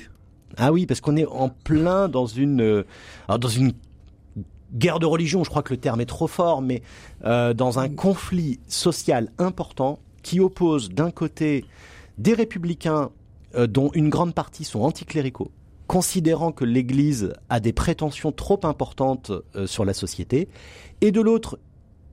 Ah 0.55 0.71
oui, 0.71 0.85
parce 0.85 1.01
qu'on 1.01 1.17
est 1.17 1.25
en 1.25 1.49
plein 1.49 2.07
dans 2.07 2.27
une, 2.27 2.61
euh, 2.61 2.83
dans 3.27 3.49
une 3.49 3.73
guerre 4.75 4.99
de 4.99 5.05
religion, 5.05 5.43
je 5.43 5.49
crois 5.49 5.63
que 5.63 5.73
le 5.73 5.79
terme 5.79 6.01
est 6.01 6.05
trop 6.05 6.27
fort, 6.27 6.61
mais 6.61 6.81
euh, 7.23 7.53
dans 7.53 7.79
un 7.79 7.89
conflit 7.89 8.59
social 8.67 9.31
important 9.37 9.99
qui 10.21 10.39
oppose 10.39 10.89
d'un 10.89 11.11
côté 11.11 11.65
des 12.17 12.33
républicains 12.33 13.09
euh, 13.55 13.67
dont 13.67 13.91
une 13.93 14.09
grande 14.09 14.33
partie 14.33 14.63
sont 14.63 14.81
anticléricaux, 14.81 15.51
considérant 15.87 16.51
que 16.51 16.65
l'Église 16.65 17.33
a 17.49 17.59
des 17.59 17.73
prétentions 17.73 18.31
trop 18.31 18.59
importantes 18.63 19.31
sur 19.65 19.85
la 19.85 19.93
société, 19.93 20.49
et 21.01 21.11
de 21.11 21.21
l'autre 21.21 21.59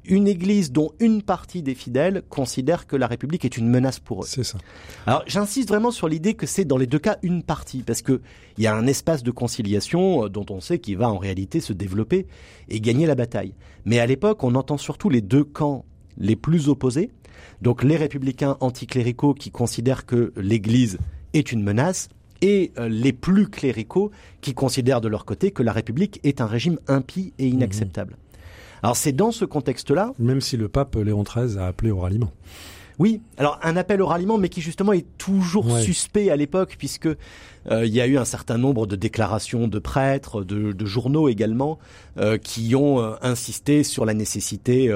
une 0.05 0.27
église 0.27 0.73
dont 0.73 0.91
une 1.01 1.23
partie 1.23 1.63
des 1.63 1.75
fidèles 1.75 2.23
considère 2.29 2.87
que 2.87 2.97
la 2.97 3.07
République 3.07 3.45
est 3.45 3.57
une 3.57 3.69
menace 3.69 4.01
pour 4.01 4.23
eux. 4.23 4.27
C'est 4.27 4.45
ça. 4.45 4.59
Alors 5.07 5.23
j'insiste 5.27 5.69
vraiment 5.69 5.91
sur 5.91 6.09
l'idée 6.09 6.35
que 6.35 6.47
c'est 6.47 6.65
dans 6.65 6.77
les 6.77 6.87
deux 6.87 6.99
cas 6.99 7.19
une 7.23 7.43
partie, 7.43 7.83
parce 7.83 8.03
que 8.03 8.21
il 8.59 8.65
y 8.65 8.67
a 8.67 8.75
un 8.75 8.87
espace 8.87 9.23
de 9.23 9.31
conciliation 9.31 10.25
euh, 10.25 10.29
dont 10.29 10.47
on 10.51 10.61
sait 10.61 10.79
qu'il 10.79 10.97
va 10.97 11.09
en 11.09 11.19
réalité 11.19 11.61
se 11.61 11.73
développer 11.73 12.27
et 12.69 12.81
gagner 12.81 13.07
la 13.07 13.15
bataille. 13.15 13.55
Mais 13.85 13.99
à 13.99 14.07
l'époque, 14.07 14.43
on 14.45 14.55
entend 14.55 14.79
surtout 14.79 15.09
les 15.09 15.21
deux 15.21 15.45
camps 15.45 15.85
les 16.19 16.37
plus 16.37 16.69
opposés. 16.69 17.11
Donc 17.61 17.83
les 17.83 17.97
républicains 17.97 18.57
anticléricaux 18.61 19.35
qui 19.35 19.51
considèrent 19.51 20.05
que 20.05 20.33
l'Église 20.37 20.99
est 21.33 21.53
une 21.53 21.63
menace, 21.63 22.09
et 22.43 22.73
euh, 22.77 22.89
les 22.89 23.13
plus 23.13 23.49
cléricaux 23.49 24.11
qui 24.41 24.53
considèrent 24.53 25.01
de 25.01 25.09
leur 25.09 25.25
côté 25.25 25.53
que 25.53 25.63
la 25.63 25.73
République 25.73 26.21
est 26.25 26.41
un 26.41 26.47
régime 26.47 26.79
impie 26.89 27.33
et 27.39 27.47
inacceptable. 27.47 28.17
Alors 28.83 28.97
c'est 28.97 29.13
dans 29.13 29.31
ce 29.31 29.45
contexte-là. 29.45 30.13
Même 30.19 30.41
si 30.41 30.57
le 30.57 30.69
pape 30.69 30.97
Léon 30.97 31.23
XIII 31.23 31.59
a 31.59 31.67
appelé 31.67 31.91
au 31.91 32.01
ralliement. 32.01 32.33
Oui, 32.99 33.21
alors 33.39 33.59
un 33.63 33.77
appel 33.77 34.03
au 34.03 34.07
ralliement, 34.07 34.39
mais 34.39 34.49
qui 34.49 34.61
justement 34.61 34.93
est 34.93 35.07
toujours 35.19 35.79
suspect 35.79 36.31
à 36.31 36.37
l'époque, 36.37 36.77
puisque 36.79 37.07
euh, 37.07 37.87
il 37.87 37.93
y 37.93 38.01
a 38.01 38.07
eu 38.07 38.19
un 38.19 38.25
certain 38.25 38.59
nombre 38.59 38.87
de 38.87 38.97
déclarations 38.97 39.67
de 39.67 39.79
prêtres, 39.79 40.45
de, 40.45 40.87
journaux 40.87 41.29
également, 41.29 41.79
euh, 42.19 42.39
qui 42.39 42.75
ont 42.75 43.01
euh, 43.01 43.15
insisté 43.23 43.83
sur 43.83 44.05
la 44.05 44.15
nécessité 44.15 44.95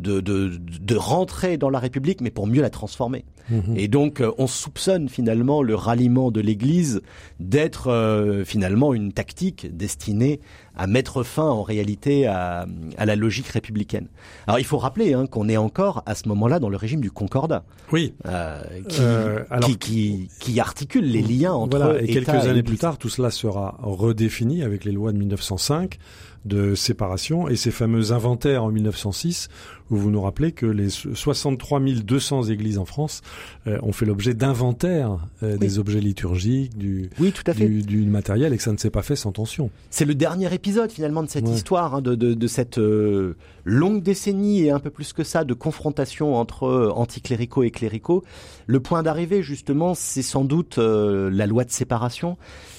de, 0.00 0.20
de, 0.20 0.50
de, 0.58 0.96
rentrer 0.96 1.56
dans 1.56 1.70
la 1.70 1.78
République, 1.78 2.20
mais 2.20 2.30
pour 2.30 2.46
mieux 2.46 2.62
la 2.62 2.70
transformer. 2.70 3.24
Mhm. 3.50 3.74
Et 3.76 3.88
donc, 3.88 4.22
on 4.38 4.46
soupçonne 4.46 5.08
finalement 5.08 5.62
le 5.62 5.74
ralliement 5.74 6.30
de 6.30 6.40
l'Église 6.40 7.02
d'être 7.40 8.42
finalement 8.44 8.94
une 8.94 9.12
tactique 9.12 9.76
destinée 9.76 10.40
à 10.80 10.86
mettre 10.86 11.22
fin 11.24 11.44
en 11.44 11.62
réalité 11.62 12.26
à, 12.26 12.66
la 12.98 13.16
logique 13.16 13.48
républicaine. 13.48 14.06
Alors 14.46 14.58
il 14.58 14.64
faut 14.64 14.78
rappeler 14.78 15.12
hein, 15.12 15.26
qu'on 15.26 15.48
est 15.48 15.58
encore 15.58 16.02
à 16.06 16.14
ce 16.14 16.26
moment-là 16.28 16.58
dans 16.58 16.70
le 16.70 16.76
régime 16.76 17.00
du 17.00 17.10
Concordat, 17.10 17.64
oui, 17.92 18.14
euh, 18.26 18.62
euh, 18.98 19.44
qui, 19.78 20.30
qui, 20.40 20.58
articule 20.58 21.04
les 21.04 21.22
liens 21.22 21.52
entre 21.52 21.76
voilà, 21.76 22.02
et 22.02 22.06
quelques 22.06 22.30
années 22.30 22.62
plus 22.62 22.78
tard, 22.78 22.96
tout 22.96 23.10
cela 23.10 23.30
sera 23.30 23.78
redéfini 23.82 24.62
avec 24.62 24.84
les 24.84 24.92
lois 24.92 25.12
de 25.12 25.18
1905 25.18 25.98
de 26.46 26.74
séparation 26.74 27.48
et 27.48 27.56
ces 27.56 27.70
fameux 27.70 28.12
inventaires 28.12 28.64
en 28.64 28.70
1906 28.70 29.48
où 29.79 29.79
vous 29.98 30.10
nous 30.10 30.20
rappelez 30.20 30.52
que 30.52 30.66
les 30.66 30.88
63 30.90 31.80
200 31.80 32.44
églises 32.44 32.78
en 32.78 32.84
France 32.84 33.22
euh, 33.66 33.78
ont 33.82 33.92
fait 33.92 34.06
l'objet 34.06 34.34
d'inventaires 34.34 35.18
des 35.42 35.78
objets 35.78 36.00
liturgiques, 36.00 36.76
du, 36.76 37.10
oui, 37.18 37.32
tout 37.32 37.42
à 37.46 37.54
fait. 37.54 37.66
Du, 37.66 37.82
du, 37.82 38.02
matériel 38.06 38.52
et 38.52 38.56
que 38.56 38.62
ça 38.62 38.72
ne 38.72 38.76
s'est 38.76 38.90
pas 38.90 39.02
fait 39.02 39.16
sans 39.16 39.32
tension. 39.32 39.70
C'est 39.90 40.04
le 40.04 40.14
dernier 40.14 40.52
épisode 40.52 40.90
finalement 40.90 41.22
de 41.22 41.28
cette 41.28 41.48
histoire, 41.48 41.96
hein, 41.96 42.02
de, 42.02 42.46
cette 42.46 42.78
euh, 42.78 43.36
longue 43.64 44.02
décennie 44.02 44.64
et 44.64 44.70
un 44.70 44.80
peu 44.80 44.90
plus 44.90 45.12
que 45.12 45.24
ça 45.24 45.44
de 45.44 45.54
confrontation 45.54 46.36
entre 46.36 46.64
euh, 46.64 46.90
anticléricaux 46.90 47.62
et 47.62 47.70
cléricaux. 47.70 48.24
Le 48.66 48.80
point 48.80 49.02
d'arrivée 49.02 49.42
justement, 49.42 49.94
c'est 49.94 50.22
sans 50.22 50.44
doute 50.44 50.78
euh, 50.78 51.30
la 51.32 51.46
loi 51.46 51.64
de 51.64 51.70
séparation, 51.70 52.36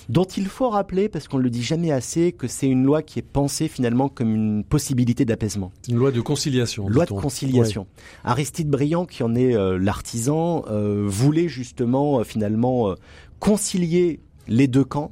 dont 0.09 0.23
il 0.23 0.47
faut 0.47 0.69
rappeler, 0.69 1.09
parce 1.09 1.27
qu'on 1.27 1.37
ne 1.37 1.43
le 1.43 1.49
dit 1.49 1.63
jamais 1.63 1.91
assez, 1.91 2.31
que 2.31 2.47
c'est 2.47 2.67
une 2.67 2.83
loi 2.83 3.01
qui 3.01 3.19
est 3.19 3.23
pensée 3.23 3.67
finalement 3.67 4.09
comme 4.09 4.33
une 4.33 4.63
possibilité 4.63 5.25
d'apaisement. 5.25 5.71
Une 5.89 5.97
loi 5.97 6.11
de 6.11 6.21
conciliation. 6.21 6.87
Loi 6.87 7.00
de 7.05 7.13
conciliation. 7.13 7.87
Aristide 8.23 8.69
Briand, 8.69 9.05
qui 9.05 9.23
en 9.23 9.35
est 9.35 9.53
l'artisan, 9.79 10.63
voulait 11.05 11.47
justement 11.47 12.23
finalement 12.23 12.95
concilier 13.39 14.19
les 14.47 14.67
deux 14.67 14.83
camps 14.85 15.11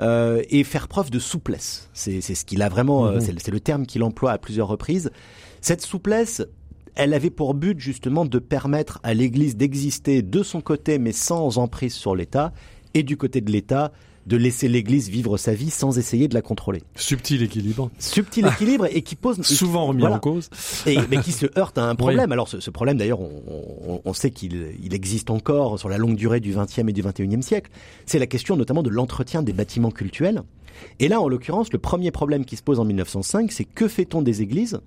euh, 0.00 0.42
et 0.50 0.62
faire 0.62 0.88
preuve 0.88 1.10
de 1.10 1.18
souplesse. 1.18 1.90
C'est 1.92 2.20
ce 2.20 2.44
qu'il 2.44 2.62
a 2.62 2.68
vraiment, 2.68 3.06
euh, 3.06 3.14
mhm. 3.14 3.20
c'est 3.20 3.50
le 3.50 3.60
terme 3.60 3.86
qu'il 3.86 4.02
emploie 4.02 4.32
à 4.32 4.38
plusieurs 4.38 4.68
reprises. 4.68 5.10
Cette 5.60 5.82
souplesse, 5.82 6.42
elle 6.94 7.12
avait 7.12 7.30
pour 7.30 7.54
but 7.54 7.78
justement 7.78 8.24
de 8.24 8.38
permettre 8.38 9.00
à 9.02 9.14
l'Église 9.14 9.56
d'exister 9.56 10.22
de 10.22 10.42
son 10.42 10.60
côté, 10.60 10.98
mais 10.98 11.12
sans 11.12 11.58
emprise 11.58 11.94
sur 11.94 12.14
l'État, 12.14 12.52
et 12.94 13.02
du 13.02 13.16
côté 13.16 13.40
de 13.40 13.50
l'État 13.50 13.92
de 14.26 14.36
laisser 14.36 14.68
l'Église 14.68 15.08
vivre 15.08 15.36
sa 15.36 15.54
vie 15.54 15.70
sans 15.70 15.98
essayer 15.98 16.28
de 16.28 16.34
la 16.34 16.42
contrôler. 16.42 16.82
Subtil 16.94 17.42
équilibre. 17.42 17.90
Subtil 17.98 18.46
équilibre 18.46 18.86
et 18.90 19.02
qui 19.02 19.16
pose 19.16 19.42
souvent 19.42 19.86
remis 19.86 20.06
en 20.06 20.18
cause, 20.18 20.50
et, 20.86 20.98
mais 21.10 21.18
qui 21.18 21.32
se 21.32 21.46
heurte 21.58 21.78
à 21.78 21.84
un 21.84 21.94
problème. 21.96 22.30
Alors 22.32 22.48
ce, 22.48 22.70
problème 22.70 22.98
d'ailleurs, 22.98 23.20
on, 23.20 24.12
sait 24.12 24.30
qu'il 24.30 24.74
il 24.82 24.94
existe 24.94 25.30
encore 25.30 25.78
sur 25.78 25.88
la 25.88 25.98
longue 25.98 26.16
durée 26.16 26.40
du 26.40 26.54
XXe 26.54 26.78
et 26.78 26.92
du 26.92 27.02
XXIe 27.02 27.42
siècle. 27.42 27.70
C'est 28.06 28.18
la 28.18 28.26
question 28.26 28.56
notamment 28.56 28.82
de 28.82 28.90
l'entretien 28.90 29.42
des 29.42 29.52
bâtiments 29.52 29.90
cultuels. 29.90 30.42
Et 30.98 31.08
là, 31.08 31.20
en 31.20 31.28
l'occurrence, 31.28 31.72
le 31.72 31.78
premier 31.78 32.10
problème 32.10 32.44
qui 32.44 32.56
se 32.56 32.62
pose 32.62 32.80
en 32.80 32.84
1905, 32.84 33.52
c'est 33.52 33.64
que 33.64 33.88
fait-on 33.88 34.22
des 34.22 34.42
églises 34.42 34.80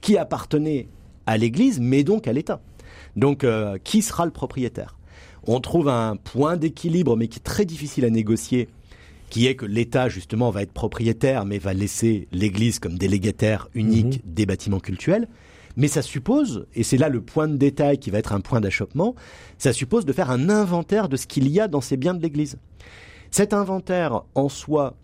qui 0.00 0.16
appartenaient 0.16 0.88
à 1.26 1.36
l'Église, 1.36 1.80
mais 1.80 2.04
donc 2.04 2.26
à 2.26 2.32
l'État? 2.32 2.60
Donc, 3.16 3.44
euh, 3.44 3.78
qui 3.82 4.02
sera 4.02 4.24
le 4.24 4.30
propriétaire? 4.30 4.97
On 5.48 5.60
trouve 5.60 5.88
un 5.88 6.16
point 6.16 6.56
d'équilibre, 6.56 7.16
mais 7.16 7.26
qui 7.28 7.38
est 7.38 7.42
très 7.42 7.64
difficile 7.64 8.04
à 8.04 8.10
négocier, 8.10 8.68
qui 9.30 9.46
est 9.46 9.54
que 9.54 9.64
l'État, 9.64 10.08
justement, 10.10 10.50
va 10.50 10.62
être 10.62 10.72
propriétaire, 10.72 11.46
mais 11.46 11.58
va 11.58 11.72
laisser 11.72 12.28
l'Église 12.32 12.78
comme 12.78 12.98
délégataire 12.98 13.68
unique 13.74 14.24
mhm. 14.24 14.32
des 14.32 14.44
bâtiments 14.46 14.78
cultuels. 14.78 15.26
Mais 15.76 15.88
ça 15.88 16.02
suppose, 16.02 16.66
et 16.74 16.82
c'est 16.82 16.98
là 16.98 17.08
le 17.08 17.22
point 17.22 17.48
de 17.48 17.56
détail 17.56 17.98
qui 17.98 18.10
va 18.10 18.18
être 18.18 18.32
un 18.32 18.40
point 18.40 18.60
d'achoppement, 18.60 19.14
ça 19.56 19.72
suppose 19.72 20.04
de 20.04 20.12
faire 20.12 20.30
un 20.30 20.50
inventaire 20.50 21.08
de 21.08 21.16
ce 21.16 21.26
qu'il 21.26 21.48
y 21.48 21.60
a 21.60 21.68
dans 21.68 21.80
ces 21.80 21.96
biens 21.96 22.14
de 22.14 22.22
l'Église. 22.22 22.58
Cet 23.30 23.54
inventaire, 23.54 24.22
en 24.34 24.48
soi, 24.50 24.96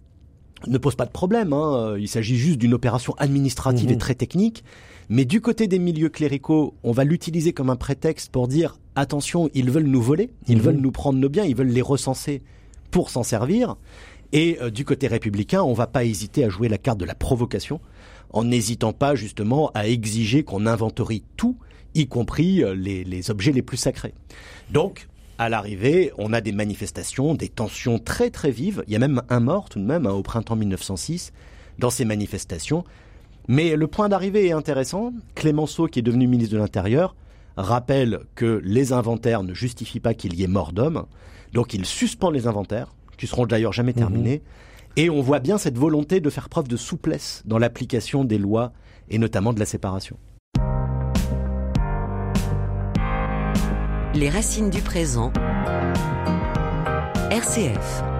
ne 0.66 0.76
pose 0.78 0.94
pas 0.94 1.06
de 1.06 1.10
problème. 1.10 1.52
Hein. 1.52 1.96
Il 1.98 2.08
s'agit 2.08 2.36
juste 2.36 2.58
d'une 2.58 2.74
opération 2.74 3.14
administrative 3.16 3.90
et 3.90 3.94
mhm. 3.94 4.00
très 4.00 4.14
technique. 4.14 4.62
Mais 5.08 5.24
du 5.24 5.40
côté 5.40 5.68
des 5.68 5.78
milieux 5.78 6.08
cléricaux, 6.08 6.74
on 6.82 6.92
va 6.92 7.04
l'utiliser 7.04 7.52
comme 7.52 7.70
un 7.70 7.76
prétexte 7.76 8.30
pour 8.30 8.48
dire 8.48 8.76
attention, 8.96 9.50
ils 9.54 9.70
veulent 9.70 9.84
nous 9.84 10.02
voler, 10.02 10.30
ils 10.46 10.56
mhm. 10.56 10.62
veulent 10.62 10.76
nous 10.76 10.92
prendre 10.92 11.18
nos 11.18 11.28
biens, 11.28 11.44
ils 11.44 11.56
veulent 11.56 11.68
les 11.68 11.82
recenser 11.82 12.42
pour 12.90 13.10
s'en 13.10 13.22
servir. 13.22 13.76
Et 14.32 14.58
euh, 14.60 14.70
du 14.70 14.84
côté 14.84 15.06
républicain, 15.06 15.62
on 15.62 15.72
va 15.72 15.86
pas 15.86 16.04
hésiter 16.04 16.44
à 16.44 16.48
jouer 16.48 16.68
la 16.68 16.78
carte 16.78 16.98
de 16.98 17.04
la 17.04 17.14
provocation, 17.14 17.80
en 18.32 18.44
n'hésitant 18.44 18.92
pas 18.92 19.14
justement 19.14 19.70
à 19.74 19.86
exiger 19.86 20.42
qu'on 20.42 20.66
inventorie 20.66 21.22
tout, 21.36 21.56
y 21.94 22.08
compris 22.08 22.62
euh, 22.62 22.74
les, 22.74 23.30
objets 23.30 23.52
les 23.52 23.62
plus 23.62 23.76
sacrés. 23.76 24.14
Donc, 24.70 25.08
à 25.38 25.48
l'arrivée, 25.48 26.12
on 26.18 26.32
a 26.32 26.40
des 26.40 26.52
manifestations, 26.52 27.34
des 27.34 27.48
tensions 27.48 27.98
très 27.98 28.30
très 28.30 28.50
vives. 28.50 28.82
Il 28.86 28.92
y 28.92 28.96
a 28.96 29.00
même 29.00 29.22
un 29.28 29.40
mort 29.40 29.68
tout 29.68 29.78
de 29.78 29.84
même 29.84 30.06
hein, 30.06 30.12
au 30.12 30.22
printemps 30.22 30.56
1906 30.56 31.32
dans 31.78 31.90
ces 31.90 32.04
manifestations. 32.04 32.84
Mais 33.48 33.76
le 33.76 33.86
point 33.86 34.08
d'arrivée 34.08 34.46
est 34.46 34.52
intéressant. 34.52 35.12
Clémenceau, 35.34 35.86
qui 35.86 35.98
est 35.98 36.02
devenu 36.02 36.26
ministre 36.26 36.54
de 36.54 36.58
l'Intérieur, 36.58 37.14
rappelle 37.56 38.20
que 38.34 38.60
les 38.64 38.92
inventaires 38.92 39.42
ne 39.42 39.54
justifient 39.54 40.00
pas 40.00 40.14
qu'il 40.14 40.34
y 40.34 40.42
ait 40.42 40.48
mort 40.48 40.72
d'homme. 40.72 41.06
Donc 41.52 41.74
il 41.74 41.86
suspend 41.86 42.30
les 42.30 42.46
inventaires, 42.46 42.94
qui 43.16 43.26
seront 43.26 43.46
d'ailleurs 43.46 43.72
jamais 43.72 43.92
mhm. 43.92 43.98
terminés. 43.98 44.42
Et 44.96 45.10
on 45.10 45.20
voit 45.20 45.40
bien 45.40 45.58
cette 45.58 45.78
volonté 45.78 46.20
de 46.20 46.30
faire 46.30 46.48
preuve 46.48 46.68
de 46.68 46.76
souplesse 46.76 47.42
dans 47.44 47.58
l'application 47.58 48.24
des 48.24 48.38
lois 48.38 48.72
et 49.08 49.18
notamment 49.18 49.52
de 49.52 49.58
la 49.58 49.66
séparation. 49.66 50.16
Les 54.14 54.30
racines 54.30 54.70
du 54.70 54.80
présent. 54.80 55.32
RCF. 57.30 58.13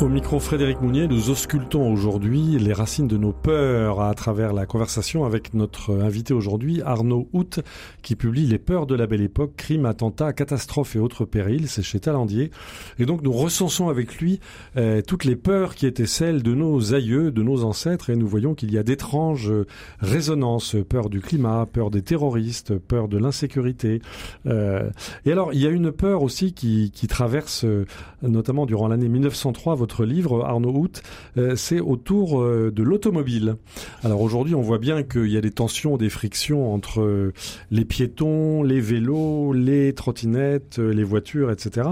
Au 0.00 0.08
micro 0.08 0.38
Frédéric 0.38 0.80
Mounier, 0.80 1.08
nous 1.08 1.28
auscultons 1.28 1.92
aujourd'hui 1.92 2.56
les 2.56 2.72
racines 2.72 3.08
de 3.08 3.16
nos 3.16 3.32
peurs 3.32 4.00
à 4.00 4.14
travers 4.14 4.52
la 4.52 4.64
conversation 4.64 5.24
avec 5.24 5.54
notre 5.54 6.00
invité 6.00 6.32
aujourd'hui, 6.32 6.80
Arnaud 6.82 7.28
Hout, 7.32 7.58
qui 8.00 8.14
publie 8.14 8.46
Les 8.46 8.60
peurs 8.60 8.86
de 8.86 8.94
la 8.94 9.08
belle 9.08 9.22
époque, 9.22 9.56
crimes, 9.56 9.86
attentats, 9.86 10.32
catastrophes 10.32 10.94
et 10.94 11.00
autres 11.00 11.24
périls. 11.24 11.66
C'est 11.66 11.82
chez 11.82 11.98
Talandier. 11.98 12.52
Et 13.00 13.06
donc 13.06 13.22
nous 13.22 13.32
recensons 13.32 13.88
avec 13.88 14.18
lui 14.18 14.38
euh, 14.76 15.02
toutes 15.02 15.24
les 15.24 15.34
peurs 15.34 15.74
qui 15.74 15.84
étaient 15.84 16.06
celles 16.06 16.44
de 16.44 16.54
nos 16.54 16.94
aïeux, 16.94 17.32
de 17.32 17.42
nos 17.42 17.64
ancêtres, 17.64 18.10
et 18.10 18.14
nous 18.14 18.28
voyons 18.28 18.54
qu'il 18.54 18.72
y 18.72 18.78
a 18.78 18.84
d'étranges 18.84 19.52
résonances. 19.98 20.76
Peur 20.88 21.10
du 21.10 21.20
climat, 21.20 21.66
peur 21.66 21.90
des 21.90 22.02
terroristes, 22.02 22.78
peur 22.78 23.08
de 23.08 23.18
l'insécurité. 23.18 24.00
Euh, 24.46 24.90
et 25.26 25.32
alors, 25.32 25.52
il 25.52 25.60
y 25.60 25.66
a 25.66 25.70
une 25.70 25.90
peur 25.90 26.22
aussi 26.22 26.52
qui, 26.52 26.92
qui 26.92 27.08
traverse, 27.08 27.64
euh, 27.64 27.84
notamment 28.22 28.64
durant 28.64 28.86
l'année 28.86 29.08
1903, 29.08 29.74
votre 29.74 29.87
livre, 30.04 30.44
Arnaud 30.44 30.70
Hout, 30.70 31.02
euh, 31.36 31.56
c'est 31.56 31.80
autour 31.80 32.40
euh, 32.40 32.70
de 32.74 32.82
l'automobile. 32.82 33.56
Alors 34.02 34.20
aujourd'hui, 34.20 34.54
on 34.54 34.60
voit 34.60 34.78
bien 34.78 35.02
qu'il 35.02 35.28
y 35.28 35.36
a 35.36 35.40
des 35.40 35.50
tensions, 35.50 35.96
des 35.96 36.10
frictions 36.10 36.72
entre 36.72 37.00
euh, 37.00 37.32
les 37.70 37.84
piétons, 37.84 38.62
les 38.62 38.80
vélos, 38.80 39.52
les 39.52 39.92
trottinettes, 39.92 40.78
les 40.78 41.04
voitures, 41.04 41.50
etc. 41.50 41.88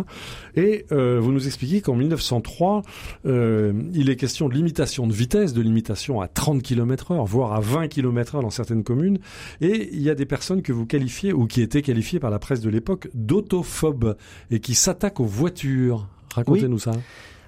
Et 0.56 0.86
vous 0.90 1.32
nous 1.32 1.46
expliquez 1.46 1.80
qu'en 1.80 1.94
1903, 1.94 2.82
il 3.24 4.10
est 4.10 4.16
question 4.16 4.48
de 4.48 4.54
limitation 4.54 5.06
de 5.06 5.12
vitesse, 5.12 5.52
de 5.52 5.60
limitation 5.60 6.20
à 6.20 6.28
30 6.28 6.62
km 6.62 7.12
heure, 7.12 7.24
voire 7.24 7.52
à 7.52 7.60
20 7.60 7.88
km 7.88 8.36
heure 8.36 8.42
dans 8.42 8.50
certaines 8.50 8.84
communes. 8.84 9.18
Et 9.60 9.88
il 9.92 10.02
y 10.02 10.10
a 10.10 10.14
des 10.14 10.26
personnes 10.26 10.62
que 10.62 10.72
vous 10.72 10.86
qualifiez, 10.86 11.32
ou 11.32 11.46
qui 11.46 11.62
étaient 11.62 11.82
qualifiées 11.82 12.20
par 12.20 12.30
la 12.30 12.38
presse 12.38 12.60
de 12.60 12.70
l'époque, 12.70 13.08
d'autophobes, 13.14 14.16
et 14.50 14.60
qui 14.60 14.74
s'attaquent 14.74 15.20
aux 15.20 15.24
voitures. 15.24 16.08
Racontez-nous 16.34 16.78
ça. 16.78 16.92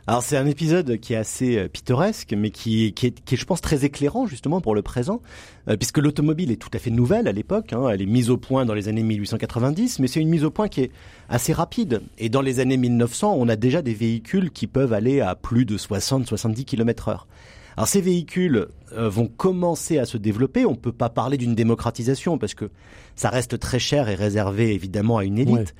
Alors 0.08 0.22
c'est 0.22 0.38
un 0.38 0.46
épisode 0.46 0.96
qui 1.00 1.12
est 1.12 1.16
assez 1.16 1.58
euh, 1.58 1.68
pittoresque, 1.68 2.32
mais 2.34 2.48
qui, 2.48 2.94
qui, 2.94 3.08
est, 3.08 3.10
qui, 3.10 3.34
est, 3.34 3.36
je 3.36 3.44
pense, 3.44 3.60
très 3.60 3.84
éclairant 3.84 4.26
justement 4.26 4.62
pour 4.62 4.74
le 4.74 4.80
présent, 4.80 5.20
euh, 5.68 5.76
puisque 5.76 5.98
l'automobile 5.98 6.50
est 6.50 6.56
tout 6.56 6.70
à 6.72 6.78
fait 6.78 6.88
nouvelle 6.88 7.28
à 7.28 7.32
l'époque. 7.32 7.74
Hein, 7.74 7.90
elle 7.92 8.00
est 8.00 8.06
mise 8.06 8.30
au 8.30 8.38
point 8.38 8.64
dans 8.64 8.72
les 8.72 8.88
années 8.88 9.02
1890, 9.02 9.98
mais 9.98 10.06
c'est 10.06 10.20
une 10.20 10.30
mise 10.30 10.44
au 10.44 10.50
point 10.50 10.68
qui 10.68 10.80
est 10.80 10.92
assez 11.28 11.52
rapide. 11.52 12.00
Et 12.16 12.30
dans 12.30 12.40
les 12.40 12.58
années 12.58 12.78
1900, 12.78 13.36
on 13.38 13.50
a 13.50 13.56
déjà 13.56 13.82
des 13.82 13.92
véhicules 13.92 14.50
qui 14.50 14.66
peuvent 14.66 14.94
aller 14.94 15.20
à 15.20 15.34
plus 15.34 15.66
de 15.66 15.76
60-70 15.76 16.64
km 16.64 17.08
heure. 17.08 17.26
Alors 17.76 17.86
ces 17.86 18.00
véhicules 18.00 18.68
euh, 18.94 19.10
vont 19.10 19.26
commencer 19.26 19.98
à 19.98 20.06
se 20.06 20.16
développer. 20.16 20.64
On 20.64 20.70
ne 20.70 20.76
peut 20.76 20.90
pas 20.90 21.10
parler 21.10 21.36
d'une 21.36 21.54
démocratisation 21.54 22.38
parce 22.38 22.54
que 22.54 22.70
ça 23.14 23.28
reste 23.28 23.58
très 23.58 23.78
cher 23.78 24.08
et 24.08 24.14
réservé 24.14 24.72
évidemment 24.72 25.18
à 25.18 25.24
une 25.24 25.38
élite. 25.38 25.74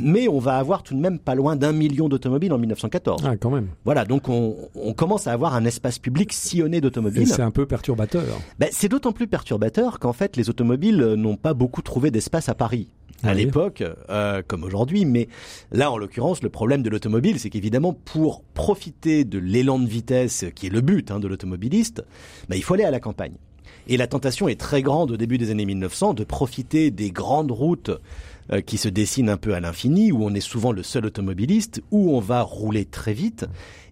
Mais 0.00 0.28
on 0.28 0.38
va 0.38 0.58
avoir 0.58 0.82
tout 0.82 0.94
de 0.94 1.00
même 1.00 1.18
pas 1.18 1.34
loin 1.34 1.56
d'un 1.56 1.72
million 1.72 2.08
d'automobiles 2.08 2.52
en 2.52 2.58
1914. 2.58 3.22
Ah, 3.24 3.36
quand 3.36 3.50
même. 3.50 3.68
Voilà, 3.84 4.04
donc 4.04 4.28
on, 4.28 4.56
on 4.74 4.92
commence 4.92 5.26
à 5.26 5.32
avoir 5.32 5.54
un 5.54 5.64
espace 5.64 5.98
public 5.98 6.32
sillonné 6.32 6.80
d'automobiles. 6.80 7.26
c'est 7.26 7.42
un 7.42 7.50
peu 7.50 7.66
perturbateur. 7.66 8.24
Ben, 8.58 8.68
c'est 8.72 8.88
d'autant 8.88 9.12
plus 9.12 9.26
perturbateur 9.26 9.98
qu'en 9.98 10.12
fait, 10.12 10.36
les 10.36 10.50
automobiles 10.50 11.14
n'ont 11.14 11.36
pas 11.36 11.54
beaucoup 11.54 11.82
trouvé 11.82 12.10
d'espace 12.10 12.48
à 12.48 12.54
Paris 12.54 12.88
à 13.24 13.30
ah 13.30 13.34
l'époque, 13.34 13.82
euh, 14.10 14.42
comme 14.46 14.62
aujourd'hui. 14.62 15.04
Mais 15.04 15.28
là, 15.72 15.90
en 15.90 15.98
l'occurrence, 15.98 16.42
le 16.42 16.50
problème 16.50 16.82
de 16.82 16.90
l'automobile, 16.90 17.40
c'est 17.40 17.50
qu'évidemment, 17.50 17.92
pour 17.92 18.42
profiter 18.54 19.24
de 19.24 19.38
l'élan 19.38 19.78
de 19.78 19.88
vitesse 19.88 20.46
qui 20.54 20.66
est 20.66 20.70
le 20.70 20.80
but 20.80 21.10
hein, 21.10 21.18
de 21.18 21.26
l'automobiliste, 21.26 22.04
ben, 22.48 22.56
il 22.56 22.62
faut 22.62 22.74
aller 22.74 22.84
à 22.84 22.90
la 22.90 23.00
campagne. 23.00 23.34
Et 23.88 23.96
la 23.96 24.06
tentation 24.06 24.48
est 24.48 24.60
très 24.60 24.82
grande 24.82 25.10
au 25.10 25.16
début 25.16 25.38
des 25.38 25.50
années 25.50 25.64
1900 25.64 26.14
de 26.14 26.22
profiter 26.22 26.90
des 26.90 27.10
grandes 27.10 27.50
routes 27.50 27.90
euh, 28.52 28.60
qui 28.60 28.78
se 28.78 28.88
dessinent 28.88 29.30
un 29.30 29.36
peu 29.36 29.54
à 29.54 29.60
l'infini, 29.60 30.12
où 30.12 30.24
on 30.24 30.34
est 30.34 30.40
souvent 30.40 30.72
le 30.72 30.82
seul 30.82 31.06
automobiliste, 31.06 31.82
où 31.90 32.14
on 32.14 32.20
va 32.20 32.42
rouler 32.42 32.84
très 32.84 33.12
vite 33.12 33.46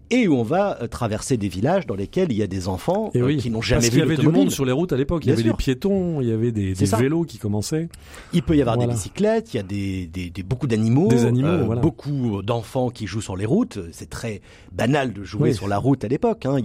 et 0.09 0.27
où 0.27 0.35
on 0.35 0.43
va 0.43 0.81
euh, 0.81 0.87
traverser 0.87 1.37
des 1.37 1.47
villages 1.49 1.85
dans 1.85 1.95
lesquels 1.95 2.31
il 2.31 2.37
y 2.37 2.43
a 2.43 2.47
des 2.47 2.67
enfants 2.67 3.11
euh, 3.15 3.35
qui 3.37 3.49
n'ont 3.49 3.61
jamais 3.61 3.81
Parce 3.81 3.89
vu 3.93 3.97
Il 3.97 3.99
y 3.99 4.03
avait 4.03 4.17
du 4.17 4.27
monde 4.27 4.51
sur 4.51 4.65
les 4.65 4.71
routes 4.71 4.93
à 4.93 4.97
l'époque. 4.97 5.25
Il 5.25 5.29
y 5.29 5.31
avait 5.31 5.43
des 5.43 5.53
piétons, 5.53 6.21
il 6.21 6.29
y 6.29 6.31
avait 6.31 6.51
des, 6.51 6.73
des 6.73 6.85
vélos 6.85 7.23
qui 7.23 7.37
commençaient. 7.37 7.89
Il 8.33 8.43
peut 8.43 8.55
y 8.55 8.61
avoir 8.61 8.77
des 8.77 8.87
bicyclettes, 8.87 9.53
il 9.53 9.57
y 9.57 9.59
a 9.59 9.63
des, 9.63 10.07
des, 10.07 10.29
des 10.29 10.43
beaucoup 10.43 10.67
d'animaux, 10.67 11.07
des 11.07 11.25
animaux, 11.25 11.47
euh, 11.47 11.63
voilà. 11.63 11.81
beaucoup 11.81 12.41
d'enfants 12.41 12.89
qui 12.89 13.07
jouent 13.07 13.21
sur 13.21 13.35
les 13.35 13.45
routes. 13.45 13.79
C'est 13.91 14.09
très 14.09 14.41
banal 14.71 15.13
de 15.13 15.23
jouer 15.23 15.49
oui. 15.49 15.55
sur 15.55 15.67
la 15.67 15.77
route 15.77 16.03
à 16.03 16.07
l'époque. 16.07 16.45
Hein. 16.45 16.57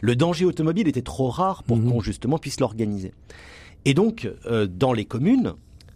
Le 0.00 0.16
danger 0.16 0.44
automobile 0.44 0.88
était 0.88 1.02
trop 1.02 1.28
rare 1.28 1.62
pour 1.62 1.78
-hmm. 1.78 1.90
qu'on 1.90 2.00
justement 2.00 2.38
puisse 2.38 2.60
l'organiser. 2.60 3.12
Et 3.84 3.94
donc, 3.94 4.28
dans 4.70 4.92
les 4.92 5.04
communes, 5.04 5.54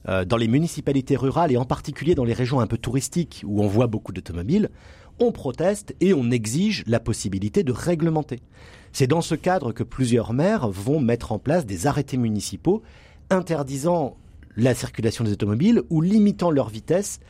euh, 0.09 0.25
dans 0.25 0.37
les 0.37 0.49
municipalités 0.49 1.17
rurales 1.17 1.53
et 1.53 1.57
en 1.57 1.65
particulier 1.65 2.15
dans 2.15 2.25
les 2.25 2.33
régions 2.33 2.61
un 2.61 2.67
peu 2.67 2.79
touristiques 2.79 3.43
où 3.47 3.63
on 3.63 3.67
voit 3.67 3.87
beaucoup 3.87 4.13
d'automobiles, 4.13 4.71
on 5.19 5.33
proteste 5.33 5.95
et 6.01 6.15
on 6.15 6.31
exige 6.31 6.85
la 6.87 7.01
possibilité 7.01 7.63
de 7.63 7.73
réglementer. 7.73 8.41
C'est 8.93 9.07
dans 9.07 9.21
ce 9.21 9.35
cadre 9.35 9.73
que 9.73 9.83
plusieurs 9.83 10.33
maires 10.33 10.69
vont 10.69 11.01
mettre 11.01 11.33
en 11.33 11.39
place 11.39 11.67
des 11.67 11.87
arrêtés 11.87 12.17
municipaux 12.17 12.83
interdisant 13.31 14.17
la 14.57 14.75
circulation 14.75 15.25
des 15.25 15.33
automobiles 15.33 15.83
ou 15.91 16.01
limitant 16.01 16.51
leur 16.51 16.69
vitesse 16.69 17.21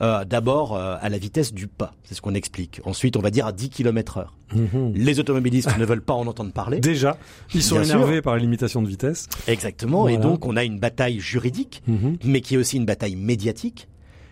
euh, 0.00 0.24
d'abord 0.24 0.74
euh, 0.76 0.96
à 1.00 1.08
la 1.08 1.18
vitesse 1.18 1.52
du 1.52 1.66
pas, 1.68 1.92
c'est 2.04 2.14
ce 2.14 2.22
qu'on 2.22 2.34
explique. 2.34 2.80
Ensuite, 2.84 3.16
on 3.16 3.20
va 3.20 3.30
dire 3.30 3.46
à 3.46 3.52
10 3.52 3.68
km 3.70 4.16
heure. 4.18 4.34
Mmh. 4.54 4.92
Les 4.94 5.20
automobilistes 5.20 5.76
ne 5.78 5.84
veulent 5.84 6.02
pas 6.02 6.14
en 6.14 6.26
entendre 6.26 6.52
parler. 6.52 6.80
Déjà, 6.80 7.16
ils 7.54 7.62
sont 7.62 7.76
Bien 7.80 7.84
énervés 7.84 8.14
sûr. 8.14 8.22
par 8.22 8.34
la 8.34 8.40
limitation 8.40 8.82
de 8.82 8.88
vitesse. 8.88 9.28
Exactement, 9.46 10.02
Voilà. 10.02 10.16
et 10.16 10.18
donc 10.20 10.46
on 10.46 10.56
a 10.56 10.64
une 10.64 10.78
bataille 10.78 11.20
juridique, 11.20 11.82
Mhm. 11.86 12.16
mais 12.24 12.40
qui 12.40 12.54
est 12.54 12.58
aussi 12.58 12.76
une 12.78 12.86
bataille 12.86 13.16
médiatique, 13.16 13.88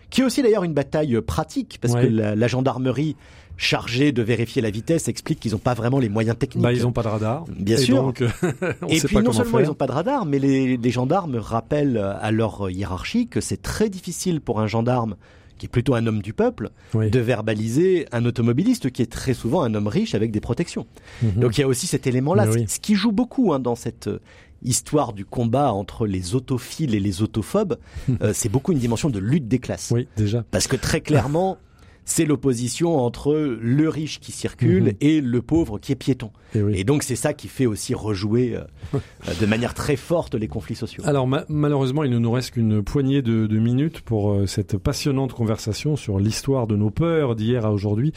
qui 0.09 0.21
est 0.21 0.23
aussi 0.23 0.41
d'ailleurs 0.41 0.63
une 0.63 0.73
bataille 0.73 1.15
euh, 1.15 1.21
pratique, 1.21 1.77
parce 1.81 1.93
Ouais. 1.93 2.03
que 2.07 2.07
la, 2.11 2.35
la 2.35 2.47
gendarmerie 2.47 3.15
chargée 3.57 4.11
de 4.11 4.23
vérifier 4.23 4.61
la 4.61 4.71
vitesse 4.71 5.07
explique 5.07 5.39
qu'ils 5.39 5.51
n'ont 5.51 5.59
pas 5.59 5.75
vraiment 5.75 5.99
les 5.99 6.09
moyens 6.09 6.35
techniques. 6.37 6.63
Bah, 6.63 6.73
ils 6.73 6.81
n'ont 6.81 6.91
pas 6.91 7.03
de 7.03 7.07
radar. 7.09 7.45
Bien 7.47 7.77
Et 7.77 7.79
sûr. 7.81 7.97
Donc, 8.01 8.23
on 8.81 8.87
Et 8.87 8.97
sait 8.99 9.07
puis 9.07 9.15
pas 9.17 9.21
non 9.21 9.31
seulement 9.31 9.51
faire. 9.51 9.61
ils 9.61 9.67
n'ont 9.67 9.73
pas 9.75 9.85
de 9.87 9.91
radar, 9.91 10.25
mais 10.25 10.39
les, 10.39 10.77
les 10.77 10.89
gendarmes 10.89 11.35
rappellent 11.35 11.97
à 11.97 12.31
leur 12.31 12.69
hiérarchie 12.71 13.27
que 13.27 13.39
c'est 13.39 13.61
très 13.61 13.89
difficile 13.89 14.41
pour 14.41 14.59
un 14.59 14.67
gendarme 14.67 15.15
qui 15.61 15.67
est 15.67 15.69
plutôt 15.69 15.93
un 15.93 16.07
homme 16.07 16.23
du 16.23 16.33
peuple, 16.33 16.71
Oui. 16.95 17.11
de 17.11 17.19
verbaliser 17.19 18.07
un 18.11 18.25
automobiliste 18.25 18.89
qui 18.89 19.03
est 19.03 19.11
très 19.11 19.35
souvent 19.35 19.61
un 19.61 19.75
homme 19.75 19.85
riche 19.85 20.15
avec 20.15 20.31
des 20.31 20.41
protections. 20.41 20.87
Mhm. 21.21 21.33
Donc 21.33 21.55
il 21.55 21.61
y 21.61 21.63
a 21.63 21.67
aussi 21.67 21.85
cet 21.85 22.07
élément-là, 22.07 22.49
oui. 22.49 22.65
ce 22.67 22.79
qui 22.79 22.95
joue 22.95 23.11
beaucoup 23.11 23.53
hein, 23.53 23.59
dans 23.59 23.75
cette 23.75 24.07
euh, 24.07 24.19
histoire 24.63 25.13
du 25.13 25.23
combat 25.23 25.71
entre 25.71 26.07
les 26.07 26.33
autophiles 26.33 26.95
et 26.95 26.99
les 26.99 27.21
autophobes, 27.21 27.77
euh, 28.23 28.31
c'est 28.33 28.49
beaucoup 28.49 28.71
une 28.71 28.79
dimension 28.79 29.11
de 29.11 29.19
lutte 29.19 29.47
des 29.47 29.59
classes. 29.59 29.91
Oui, 29.93 30.07
déjà. 30.17 30.43
Parce 30.49 30.65
que 30.65 30.75
très 30.75 30.99
clairement, 31.01 31.59
c'est 32.05 32.25
l'opposition 32.25 32.97
entre 32.99 33.33
le 33.61 33.89
riche 33.89 34.19
qui 34.19 34.31
circule 34.31 34.83
Mhm. 34.83 34.93
et 35.01 35.21
le 35.21 35.41
pauvre 35.41 35.79
qui 35.79 35.91
est 35.91 35.95
piéton. 35.95 36.31
Et 36.53 36.61
oui. 36.61 36.73
Et 36.75 36.83
donc 36.83 37.03
c'est 37.03 37.15
ça 37.15 37.33
qui 37.33 37.47
fait 37.47 37.65
aussi 37.65 37.93
rejouer 37.93 38.55
euh, 38.57 38.61
euh, 38.95 38.99
de 39.39 39.45
manière 39.45 39.73
très 39.73 39.95
forte 39.95 40.35
les 40.35 40.47
conflits 40.49 40.75
sociaux. 40.75 41.01
Alors 41.05 41.25
ma- 41.27 41.45
malheureusement, 41.47 42.03
il 42.03 42.11
ne 42.11 42.17
nous 42.19 42.31
reste 42.31 42.51
qu'une 42.51 42.81
poignée 42.83 43.21
de, 43.21 43.47
de 43.47 43.59
minutes 43.59 44.01
pour 44.01 44.31
euh, 44.33 44.47
cette 44.47 44.77
passionnante 44.77 45.31
conversation 45.31 45.95
sur 45.95 46.19
l'histoire 46.19 46.67
de 46.67 46.75
nos 46.75 46.89
peurs 46.89 47.35
d'hier 47.35 47.65
à 47.65 47.71
aujourd'hui. 47.71 48.11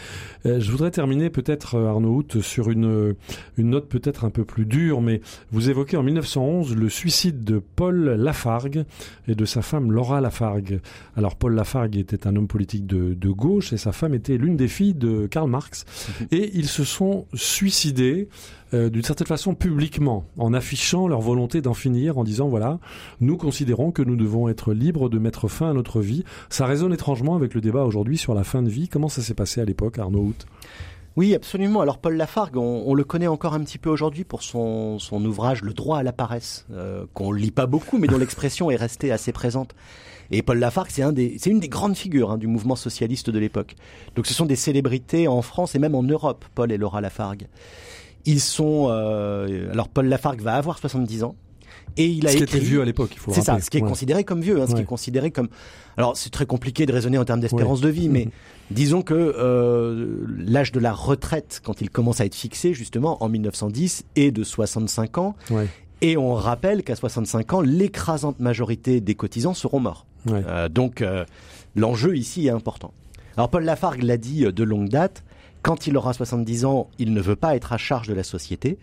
Euh, 0.47 0.59
je 0.59 0.71
voudrais 0.73 0.91
terminer 0.91 1.31
peut-être, 1.31 1.79
Arnaud 1.79 2.17
Hout, 2.17 2.41
sur 2.43 2.71
une, 2.71 3.15
une 3.57 3.71
note 3.71 3.89
peut-être 3.89 4.25
un 4.25 4.31
peu 4.31 4.45
plus 4.45 4.65
dure, 4.65 5.01
mais 5.01 5.21
vous 5.53 5.71
évoquez 5.71 5.97
en 5.97 6.03
1911 6.03 6.75
le 6.75 6.89
suicide 6.89 7.45
de 7.45 7.63
Paul 7.77 7.95
Lafargue 8.17 8.85
et 9.29 9.35
de 9.37 9.45
sa 9.45 9.63
femme 9.63 9.93
Laura 9.93 10.21
Lafargue. 10.21 10.81
Alors 11.17 11.37
Paul 11.37 11.55
Lafargue 11.55 11.97
était 11.97 12.27
un 12.27 12.35
homme 12.35 12.49
politique 12.49 12.87
de, 12.87 13.15
de 13.15 13.29
gauche 13.29 13.73
et 13.75 13.79
sa 13.79 13.93
femme 13.93 14.15
était 14.15 14.37
l'une 14.37 14.57
des 14.57 14.69
filles 14.69 14.95
de 14.95 15.27
Karl 15.27 15.51
Marx. 15.51 15.85
Et 16.31 16.51
ils 16.55 16.69
se 16.69 16.85
sont 16.85 17.27
suicidés 17.35 18.29
euh, 18.73 18.89
d'une 18.89 19.03
certaine 19.03 19.27
façon 19.27 19.55
publiquement, 19.55 20.25
en 20.39 20.55
affichant 20.55 21.07
leur 21.07 21.21
volonté 21.21 21.61
d'en 21.61 21.75
finir, 21.75 22.19
en 22.19 22.25
disant 22.25 22.49
voilà, 22.49 22.79
nous 23.21 23.37
considérons 23.37 23.93
que 23.93 24.03
nous 24.03 24.17
devons 24.17 24.49
être 24.49 24.73
libres 24.73 25.09
de 25.09 25.19
mettre 25.19 25.49
fin 25.49 25.71
à 25.71 25.73
notre 25.73 26.01
vie. 26.01 26.25
Ça 26.49 26.67
résonne 26.67 26.93
étrangement 26.93 27.37
avec 27.37 27.55
le 27.55 27.61
débat 27.61 27.85
aujourd'hui 27.85 28.19
sur 28.19 28.35
la 28.35 28.45
fin 28.45 28.63
de 28.63 28.71
vie. 28.71 28.89
Comment 28.89 29.09
ça 29.09 29.23
s'est 29.23 29.35
passé 29.35 29.61
à 29.61 29.65
l'époque, 29.65 29.99
Arnaud 29.99 30.23
Hout? 30.23 30.47
Oui, 31.17 31.35
absolument. 31.35 31.81
Alors 31.81 31.99
Paul 31.99 32.17
Lafargue, 32.17 32.57
on, 32.57 32.83
on 32.87 32.95
le 32.95 33.05
connaît 33.05 33.29
encore 33.29 33.55
un 33.55 33.61
petit 33.61 33.79
peu 33.79 33.91
aujourd'hui 33.91 34.25
pour 34.25 34.43
son, 34.43 34.99
son 34.99 35.25
ouvrage 35.25 35.63
Le 35.63 35.73
droit 35.73 35.99
à 35.99 36.03
la 36.03 36.13
paresse, 36.13 36.67
euh, 36.73 37.07
qu'on 37.15 37.31
lit 37.31 37.53
pas 37.53 37.67
beaucoup, 37.67 37.99
mais 37.99 38.09
dont 38.09 38.19
l'expression 38.19 38.71
est 38.71 38.77
restée 38.77 39.13
assez 39.13 39.31
présente. 39.31 39.75
Et 40.31 40.43
Paul 40.43 40.59
Lafargue, 40.59 40.89
c'est 40.91 41.03
un 41.03 41.13
des, 41.13 41.37
c'est 41.39 41.51
une 41.51 41.61
des 41.61 41.69
grandes 41.69 41.97
figures 41.97 42.31
hein, 42.31 42.39
du 42.39 42.47
mouvement 42.47 42.77
socialiste 42.77 43.31
de 43.31 43.39
l'époque. 43.39 43.75
Donc 44.17 44.27
ce 44.27 44.35
sont 44.35 44.47
des 44.47 44.57
célébrités 44.57 45.29
en 45.29 45.43
France 45.43 45.75
et 45.75 45.79
même 45.79 45.95
en 45.95 46.03
Europe, 46.03 46.45
Paul 46.55 46.73
et 46.73 46.77
Laura 46.79 47.01
Lafargue. 47.01 47.47
Ils 48.27 48.41
sont, 48.41 48.87
euh, 48.89 49.71
alors 49.73 49.89
Paul 49.89 50.07
Lafargue 50.07 50.41
va 50.41 50.55
avoir 50.55 50.79
70 50.79 51.25
ans. 51.25 51.37
Et 51.97 52.07
il 52.07 52.27
a 52.27 52.31
Ce 52.31 52.37
qui 52.39 52.43
écrit... 52.45 52.57
était 52.59 52.67
vieux 52.67 52.81
à 52.81 52.85
l'époque, 52.85 53.11
il 53.13 53.19
faut 53.19 53.31
le 53.31 53.35
C'est 53.35 53.43
ça, 53.43 53.61
ce 53.61 53.69
qui 53.69 53.77
est 53.77 53.83
Ouais. 53.83 53.89
considéré 53.89 54.25
comme 54.25 54.41
vieux, 54.41 54.61
hein, 54.61 54.67
ce 54.67 54.75
qui 54.75 54.81
est 54.81 54.85
considéré 54.87 55.31
comme. 55.31 55.49
Alors 55.97 56.17
c'est 56.17 56.31
très 56.31 56.47
compliqué 56.47 56.87
de 56.87 56.93
raisonner 56.93 57.19
en 57.19 57.25
termes 57.25 57.41
d'espérance 57.41 57.81
de 57.81 57.89
vie, 57.89 58.09
mais 58.09 58.29
disons 58.71 59.03
que 59.03 59.15
euh, 59.15 60.17
l'âge 60.39 60.73
de 60.73 60.81
la 60.81 60.93
retraite, 60.93 61.61
quand 61.65 61.81
il 61.81 61.91
commence 61.91 62.21
à 62.21 62.25
être 62.25 62.35
fixé 62.35 62.73
justement 62.75 63.23
en 63.23 63.29
1910, 63.29 64.05
est 64.17 64.31
de 64.31 64.43
65 64.43 65.19
ans. 65.19 65.37
Et 66.01 66.17
on 66.17 66.35
rappelle 66.35 66.83
qu'à 66.83 66.97
65 66.97 67.53
ans, 67.53 67.61
l'écrasante 67.61 68.41
majorité 68.41 69.01
des 69.01 69.15
cotisants 69.15 69.55
seront 69.55 69.81
morts. 69.81 70.07
Ouais. 70.27 70.43
Euh, 70.47 70.69
donc 70.69 71.03
euh, 71.03 71.25
l'enjeu 71.77 72.17
ici 72.17 72.47
est 72.47 72.51
important. 72.51 72.93
Alors 73.37 73.51
Paul 73.51 73.65
Lafargue 73.65 74.03
l'a 74.03 74.17
dit 74.17 74.45
euh, 74.47 74.53
de 74.53 74.63
longue 74.65 74.89
date, 74.89 75.25
quand 75.63 75.87
il 75.87 75.97
aura 75.97 76.13
70 76.13 76.65
ans, 76.67 76.91
il 76.99 77.13
ne 77.15 77.21
veut 77.21 77.37
pas 77.37 77.57
être 77.57 77.73
à 77.73 77.79
charge 77.79 78.07
de 78.07 78.15
la 78.15 78.23
société. 78.23 78.79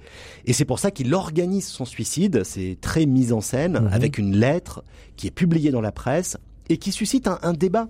Et 0.45 0.53
c'est 0.53 0.65
pour 0.65 0.79
ça 0.79 0.89
qu'il 0.91 1.13
organise 1.13 1.67
son 1.67 1.85
suicide. 1.85 2.43
C'est 2.43 2.77
très 2.81 3.05
mis 3.05 3.31
en 3.33 3.41
scène, 3.41 3.79
Mhm. 3.79 3.89
avec 3.93 4.17
une 4.17 4.35
lettre 4.35 4.83
qui 5.15 5.27
est 5.27 5.31
publiée 5.31 5.69
dans 5.71 5.81
la 5.81 5.91
presse 5.91 6.37
et 6.69 6.77
qui 6.77 6.91
suscite 6.91 7.27
un, 7.27 7.37
un 7.43 7.53
débat, 7.53 7.87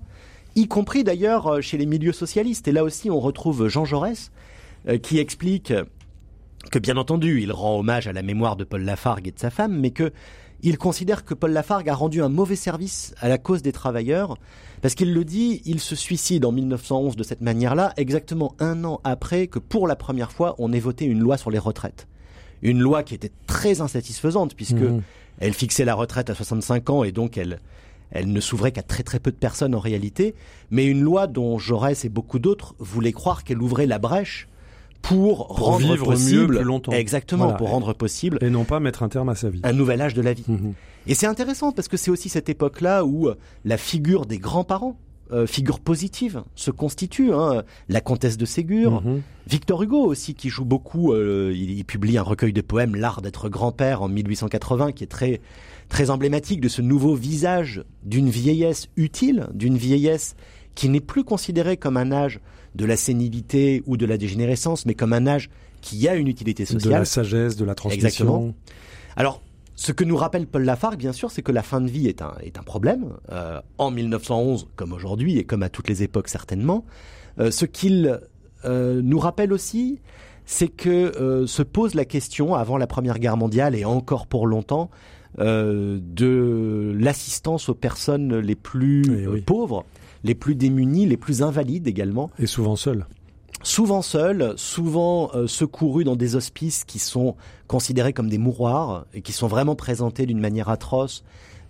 y 0.56 0.68
compris 0.68 1.04
d'ailleurs 1.06 1.62
chez 1.64 1.78
les 1.78 1.86
milieux 1.86 2.12
socialistes. 2.12 2.68
Et 2.68 2.74
là 2.74 2.84
aussi, 2.84 3.10
on 3.10 3.20
retrouve 3.22 3.70
Jean 3.70 3.86
Jaurès, 3.86 4.32
euh, 4.90 4.98
qui 4.98 5.20
explique 5.20 5.74
que 6.70 6.80
bien 6.80 6.98
entendu, 6.98 7.42
il 7.42 7.52
rend 7.54 7.80
hommage 7.80 8.08
à 8.08 8.14
la 8.14 8.22
mémoire 8.24 8.56
de 8.58 8.64
Paul 8.66 8.82
Lafargue 8.84 9.28
et 9.30 9.32
de 9.32 9.40
sa 9.40 9.50
femme, 9.50 9.80
mais 9.80 9.92
que 9.92 10.12
il 10.64 10.78
considère 10.78 11.26
que 11.26 11.34
Paul 11.34 11.52
Lafargue 11.52 11.90
a 11.90 11.96
rendu 11.96 12.22
un 12.22 12.30
mauvais 12.30 12.56
service 12.56 13.14
à 13.20 13.28
la 13.30 13.38
cause 13.38 13.62
des 13.62 13.72
travailleurs, 13.72 14.38
parce 14.82 14.96
qu'il 14.96 15.14
le 15.14 15.26
dit, 15.26 15.62
il 15.66 15.80
se 15.80 15.96
suicide 15.96 16.46
en 16.46 16.52
1911 16.52 17.16
de 17.16 17.24
cette 17.24 17.42
manière-là, 17.42 17.94
exactement 17.98 18.56
un 18.60 18.84
an 18.84 19.00
après 19.04 19.48
que 19.48 19.60
pour 19.60 19.88
la 19.88 19.96
première 19.96 20.32
fois 20.32 20.56
on 20.60 20.72
ait 20.74 20.80
voté 20.80 21.06
une 21.06 21.20
loi 21.20 21.38
sur 21.38 21.52
les 21.52 21.60
retraites. 21.60 22.08
Une 22.62 22.80
loi 22.80 23.04
qui 23.04 23.16
était 23.16 23.32
très 23.48 23.82
insatisfaisante, 23.82 24.56
puisque 24.56 24.76
Mhm. 24.76 25.02
elle 25.40 25.54
fixait 25.54 25.86
la 25.86 25.96
retraite 25.96 26.30
à 26.30 26.36
65 26.36 26.90
ans 26.92 27.04
et 27.04 27.12
donc 27.12 27.38
elle, 27.38 27.60
elle 28.12 28.32
ne 28.32 28.40
s'ouvrait 28.40 28.72
qu'à 28.72 28.84
très 28.84 29.04
très 29.04 29.20
peu 29.20 29.32
de 29.32 29.38
personnes 29.38 29.74
en 29.74 29.80
réalité, 29.80 30.36
mais 30.70 30.86
une 30.86 31.02
loi 31.02 31.26
dont 31.28 31.58
Jaurès 31.58 32.06
et 32.06 32.10
beaucoup 32.10 32.38
d'autres 32.40 32.76
voulaient 32.78 33.14
croire 33.14 33.44
qu'elle 33.44 33.62
ouvrait 33.62 33.88
la 33.88 33.98
brèche 33.98 34.48
pour, 35.02 35.48
rendre 35.48 35.80
vivre 35.80 35.96
mieux 35.98 36.04
possible, 36.04 36.56
plus 36.58 36.64
longtemps. 36.66 36.92
exactement, 36.92 37.46
Voilà. 37.46 37.58
pour 37.58 37.70
rendre 37.70 37.94
possible 37.94 38.38
Et 38.42 38.50
non 38.50 38.64
pas 38.64 38.80
mettre 38.80 39.04
un 39.04 39.10
terme 39.10 39.30
à 39.30 39.36
sa 39.36 39.50
vie. 39.50 39.62
un 39.64 39.74
nouvel 39.74 40.02
âge 40.02 40.14
de 40.14 40.22
la 40.22 40.34
vie. 40.34 40.46
Mhm. 40.48 40.74
Et 41.08 41.16
c'est 41.16 41.26
intéressant 41.28 41.72
parce 41.72 41.88
que 41.88 41.98
c'est 41.98 42.12
aussi 42.12 42.30
cette 42.30 42.50
époque-là 42.50 43.04
où 43.06 43.28
euh, 43.28 43.36
la 43.66 43.78
figure 43.78 44.26
des 44.28 44.38
grands-parents, 44.38 44.98
euh, 45.32 45.48
figure 45.48 45.80
positive, 45.80 46.44
se 46.56 46.70
constitue. 46.72 47.34
Hein. 47.34 47.64
La 47.90 48.02
comtesse 48.02 48.38
de 48.38 48.46
Ségur, 48.46 49.02
Mhm. 49.02 49.22
Victor 49.48 49.82
Hugo 49.82 50.06
aussi 50.06 50.36
qui 50.36 50.50
joue 50.50 50.66
beaucoup. 50.66 51.14
euh, 51.14 51.52
il, 51.56 51.72
il 51.72 51.86
publie 51.86 52.18
un 52.18 52.22
recueil 52.24 52.54
de 52.54 52.62
poèmes, 52.62 52.96
L'art 52.96 53.22
d'être 53.22 53.50
grand-père 53.50 54.02
en 54.04 54.10
1880, 54.10 54.92
qui 54.92 55.04
est 55.04 55.08
très 55.08 55.42
très 55.90 56.10
emblématique 56.10 56.62
de 56.62 56.70
ce 56.70 56.82
nouveau 56.82 57.16
visage 57.16 57.84
d'une 58.04 58.30
vieillesse 58.30 58.88
utile, 58.96 59.48
d'une 59.54 59.76
vieillesse 59.78 60.36
qui 60.76 60.88
n'est 60.88 61.02
plus 61.02 61.24
considérée 61.26 61.76
comme 61.76 61.98
un 61.98 62.12
âge 62.14 62.40
de 62.76 62.86
la 62.86 62.96
sénilité 62.98 63.84
ou 63.86 63.98
de 63.98 64.06
la 64.06 64.18
dégénérescence, 64.18 64.86
mais 64.86 64.94
comme 64.94 65.14
un 65.14 65.28
âge 65.28 65.50
qui 65.82 66.08
a 66.08 66.16
une 66.16 66.28
utilité 66.28 66.64
De 66.64 66.70
sociale. 66.70 66.92
la 67.00 67.06
sagesse, 67.06 67.56
de 67.56 67.66
la 67.66 67.76
transmission. 67.76 68.08
Exactement. 68.08 68.54
Alors, 69.16 69.42
ce 69.76 69.92
que 69.92 70.04
nous 70.04 70.16
rappelle 70.16 70.46
Paul 70.48 70.64
Lafargue, 70.64 71.00
bien 71.00 71.12
sûr, 71.12 71.32
c'est 71.32 71.42
que 71.42 71.52
la 71.52 71.64
fin 71.64 71.82
de 71.82 71.90
vie 71.90 72.08
est 72.08 72.22
un, 72.22 72.34
est 72.44 72.58
un 72.60 72.64
problème, 72.64 73.14
euh, 73.32 73.60
en 73.80 73.90
1911 73.92 74.68
comme 74.76 74.94
aujourd'hui, 74.94 75.38
et 75.40 75.44
comme 75.44 75.64
à 75.64 75.70
toutes 75.70 75.90
les 75.90 76.04
époques 76.04 76.28
certainement. 76.28 76.86
Euh, 77.40 77.50
ce 77.52 77.66
qu'il 77.66 78.20
euh, 78.66 79.02
nous 79.04 79.18
rappelle 79.20 79.52
aussi, 79.54 80.00
c'est 80.46 80.68
que 80.68 81.46
se 81.48 81.64
pose 81.64 81.96
la 81.96 82.06
question, 82.06 82.54
avant 82.56 82.78
la 82.78 82.86
Première 82.88 83.20
Guerre 83.20 83.38
mondiale 83.38 83.74
et 83.76 83.86
encore 83.86 84.28
pour 84.28 84.46
longtemps, 84.48 84.90
de 85.38 86.94
l'assistance 87.00 87.70
aux 87.70 87.74
personnes 87.76 88.38
les 88.40 88.56
plus 88.56 89.04
Eh 89.24 89.28
oui. 89.28 89.42
pauvres, 89.42 89.86
les 90.24 90.36
plus 90.36 90.56
démunies, 90.56 91.06
les 91.06 91.18
plus 91.18 91.42
invalides 91.44 91.88
également 91.88 92.30
Et 92.40 92.48
souvent 92.48 92.76
seul. 92.76 93.06
souvent 93.64 94.02
seuls, 94.02 94.54
souvent 94.58 95.30
euh, 95.36 95.48
secourus 95.48 96.04
dans 96.04 96.16
des 96.16 96.36
hospices 96.36 96.84
qui 96.84 97.00
sont 97.00 97.36
considérés 97.68 98.14
comme 98.14 98.30
des 98.30 98.38
mouroirs 98.38 99.06
et 99.14 99.22
qui 99.22 99.32
sont 99.34 99.48
vraiment 99.48 99.76
présentés 99.76 100.26
d'une 100.26 100.40
manière 100.40 100.70
atroce 100.70 101.24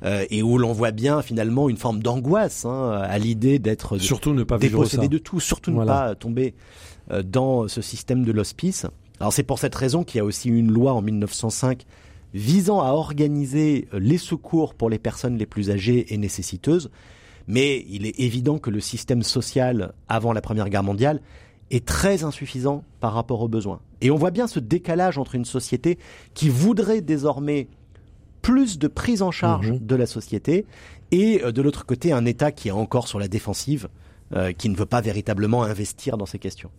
euh, 0.04 0.26
et 0.30 0.42
où 0.42 0.58
l'on 0.58 0.74
voit 0.74 0.92
bien 0.92 1.22
finalement 1.22 1.70
une 1.70 1.78
forme 1.78 2.02
d'angoisse 2.02 2.66
hein, 2.66 2.92
à 3.04 3.18
l'idée 3.20 3.60
d'être 3.60 3.98
Surtout 3.98 4.34
ne 4.34 4.44
pas 4.44 4.58
dépossédé 4.58 5.08
de 5.08 5.18
tout, 5.18 5.40
surtout 5.40 5.72
Voilà. 5.74 5.94
ne 5.94 6.10
pas 6.10 6.16
tomber 6.16 6.56
euh, 7.12 7.24
dans 7.24 7.68
ce 7.68 7.82
système 7.82 8.24
de 8.24 8.32
l'hospice. 8.32 8.86
Alors 9.20 9.32
c'est 9.34 9.44
pour 9.44 9.60
cette 9.60 9.76
raison 9.76 10.04
qu'il 10.04 10.18
y 10.18 10.22
a 10.22 10.26
aussi 10.26 10.50
une 10.50 10.72
loi 10.72 10.94
en 10.94 11.02
1905 11.02 11.86
visant 12.34 12.80
à 12.80 12.92
organiser 12.92 13.88
les 13.94 14.18
secours 14.18 14.74
pour 14.74 14.90
les 14.90 14.98
personnes 14.98 15.38
les 15.38 15.46
plus 15.46 15.70
âgées 15.70 16.14
et 16.14 16.18
nécessiteuses. 16.18 16.90
Mais 17.52 17.86
il 17.90 18.06
est 18.06 18.18
évident 18.18 18.60
que 18.60 18.70
le 18.70 18.80
système 18.80 19.24
social 19.24 19.92
avant 20.08 20.32
la 20.32 20.40
Première 20.40 20.70
Guerre 20.70 20.84
mondiale 20.84 21.20
est 21.70 21.86
très 21.86 22.24
insuffisant 22.24 22.86
par 23.02 23.14
rapport 23.14 23.42
aux 23.42 23.50
besoins. 23.50 23.82
Et 24.00 24.10
on 24.10 24.16
voit 24.16 24.32
bien 24.32 24.48
ce 24.48 24.60
décalage 24.62 25.18
entre 25.18 25.36
une 25.36 25.44
société 25.44 25.98
qui 26.34 26.48
voudrait 26.48 27.02
désormais 27.02 27.68
plus 28.42 28.80
de 28.80 28.88
prise 28.88 29.22
en 29.22 29.32
charge 29.32 29.72
Mhm. 29.72 29.80
de 29.86 29.96
la 29.96 30.06
société 30.06 30.66
et 31.12 31.42
euh, 31.44 31.52
de 31.52 31.62
l'autre 31.62 31.86
côté 31.86 32.14
un 32.14 32.26
État 32.26 32.54
qui 32.54 32.70
est 32.70 32.72
encore 32.72 33.10
sur 33.10 33.20
la 33.20 33.28
défensive, 33.28 33.90
euh, 34.34 34.52
qui 34.54 34.70
ne 34.70 34.76
veut 34.76 34.86
pas 34.86 35.02
véritablement 35.02 35.64
investir 35.64 36.18
dans 36.18 36.26
ces 36.26 36.40
questions. 36.40 36.70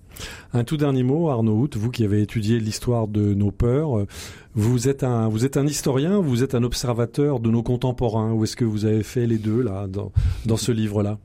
Un 0.52 0.64
tout 0.64 0.76
dernier 0.76 1.02
mot, 1.02 1.28
Arnaud 1.30 1.60
Hout, 1.62 1.70
vous 1.76 1.90
qui 1.90 2.04
avez 2.04 2.22
étudié 2.22 2.58
l'histoire 2.60 3.08
de 3.08 3.34
nos 3.34 3.50
peurs, 3.50 4.06
vous 4.54 4.88
êtes 4.88 5.04
un, 5.04 5.28
vous 5.28 5.44
êtes 5.44 5.56
un 5.56 5.66
historien, 5.66 6.20
vous 6.20 6.42
êtes 6.42 6.54
un 6.54 6.62
observateur 6.62 7.40
de 7.40 7.50
nos 7.50 7.62
contemporains, 7.62 8.32
ou 8.32 8.44
est-ce 8.44 8.56
que 8.56 8.64
vous 8.64 8.84
avez 8.84 9.02
fait 9.02 9.26
les 9.26 9.38
deux 9.38 9.62
là 9.62 9.86
dans, 9.86 10.12
dans 10.46 10.56
ce 10.56 10.72
livre-là? 10.72 11.18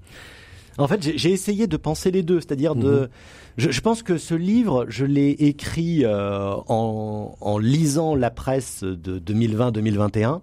En 0.77 0.87
fait, 0.87 1.01
j'ai- 1.17 1.31
essayé 1.31 1.65
de 1.67 1.77
penser 1.77 2.11
les 2.11 2.23
deux, 2.23 2.39
c'est-à-dire 2.39 2.75
de. 2.75 3.01
Mhm. 3.01 3.07
Je, 3.57 3.71
je 3.71 3.81
pense 3.81 4.03
que 4.03 4.17
ce 4.19 4.35
livre, 4.35 4.85
je 4.87 5.05
l'ai 5.05 5.31
écrit 5.31 6.05
euh, 6.05 6.53
en, 6.67 7.35
en 7.41 7.57
lisant 7.57 8.13
la 8.13 8.29
presse 8.29 8.83
de 8.83 9.17
2020-2021 9.19 10.41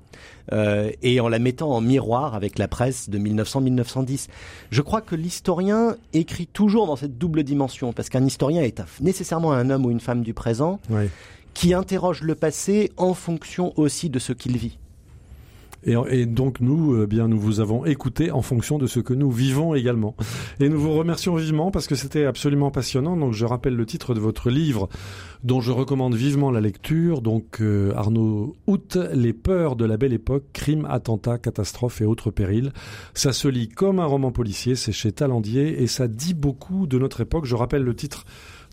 euh, 0.52 0.90
et 1.02 1.20
en 1.20 1.28
la 1.28 1.38
mettant 1.38 1.70
en 1.70 1.80
miroir 1.80 2.34
avec 2.34 2.58
la 2.58 2.66
presse 2.68 3.08
de 3.08 3.18
1900-1910. 3.18 4.26
Je 4.70 4.82
crois 4.82 5.00
que 5.00 5.14
l'historien 5.14 5.96
écrit 6.12 6.46
toujours 6.48 6.86
dans 6.88 6.96
cette 6.96 7.16
double 7.18 7.44
dimension, 7.44 7.92
parce 7.92 8.08
qu'un 8.08 8.24
historien 8.26 8.62
est 8.62 8.80
un- 8.80 8.86
nécessairement 9.00 9.52
un 9.52 9.70
homme 9.70 9.86
ou 9.86 9.90
une 9.92 10.00
femme 10.00 10.22
du 10.22 10.34
présent 10.34 10.80
qui 11.54 11.72
interroge 11.72 12.22
le 12.22 12.34
passé 12.34 12.90
en 12.96 13.14
fonction 13.14 13.72
aussi 13.76 14.10
de 14.10 14.18
ce 14.18 14.32
qu'il 14.32 14.56
vit. 14.56 14.78
Et, 15.86 16.26
donc 16.26 16.60
nous, 16.60 16.94
euh, 16.94 17.06
bien, 17.06 17.28
nous 17.28 17.38
vous 17.38 17.60
avons 17.60 17.84
écouté 17.84 18.30
en 18.30 18.42
fonction 18.42 18.78
de 18.78 18.86
ce 18.86 19.00
que 19.00 19.14
nous 19.14 19.30
vivons 19.30 19.74
également. 19.74 20.16
Et 20.60 20.68
nous 20.68 20.80
vous 20.80 20.92
remercions 20.92 21.34
vivement 21.34 21.70
parce 21.70 21.86
que 21.86 21.94
c'était 21.94 22.24
absolument 22.24 22.70
passionnant. 22.70 23.16
Donc 23.16 23.32
je 23.32 23.44
rappelle 23.44 23.74
le 23.74 23.86
titre 23.86 24.14
de 24.14 24.20
votre 24.20 24.50
livre, 24.50 24.88
dont 25.42 25.60
je 25.60 25.72
recommande 25.72 26.14
vivement 26.14 26.50
la 26.50 26.60
lecture. 26.60 27.20
Donc 27.20 27.60
euh, 27.60 27.92
Arnaud 27.94 28.54
Hout, 28.66 28.98
Les 29.12 29.32
peurs 29.32 29.76
de 29.76 29.84
la 29.84 29.96
belle 29.96 30.12
époque, 30.12 30.44
crimes, 30.52 30.86
attentats, 30.88 31.38
catastrophes 31.38 32.00
et 32.00 32.04
autres 32.04 32.30
périls. 32.30 32.72
Ça 33.12 33.32
se 33.32 33.48
lit 33.48 33.68
comme 33.68 34.00
un 34.00 34.06
roman 34.06 34.32
policier. 34.32 34.74
C'est 34.76 34.92
chez 34.92 35.12
Talandier 35.12 35.82
et 35.82 35.86
ça 35.86 36.08
dit 36.08 36.34
beaucoup 36.34 36.86
de 36.86 36.98
notre 36.98 37.20
époque. 37.20 37.44
Je 37.44 37.54
rappelle 37.54 37.82
le 37.82 37.94
titre 37.94 38.24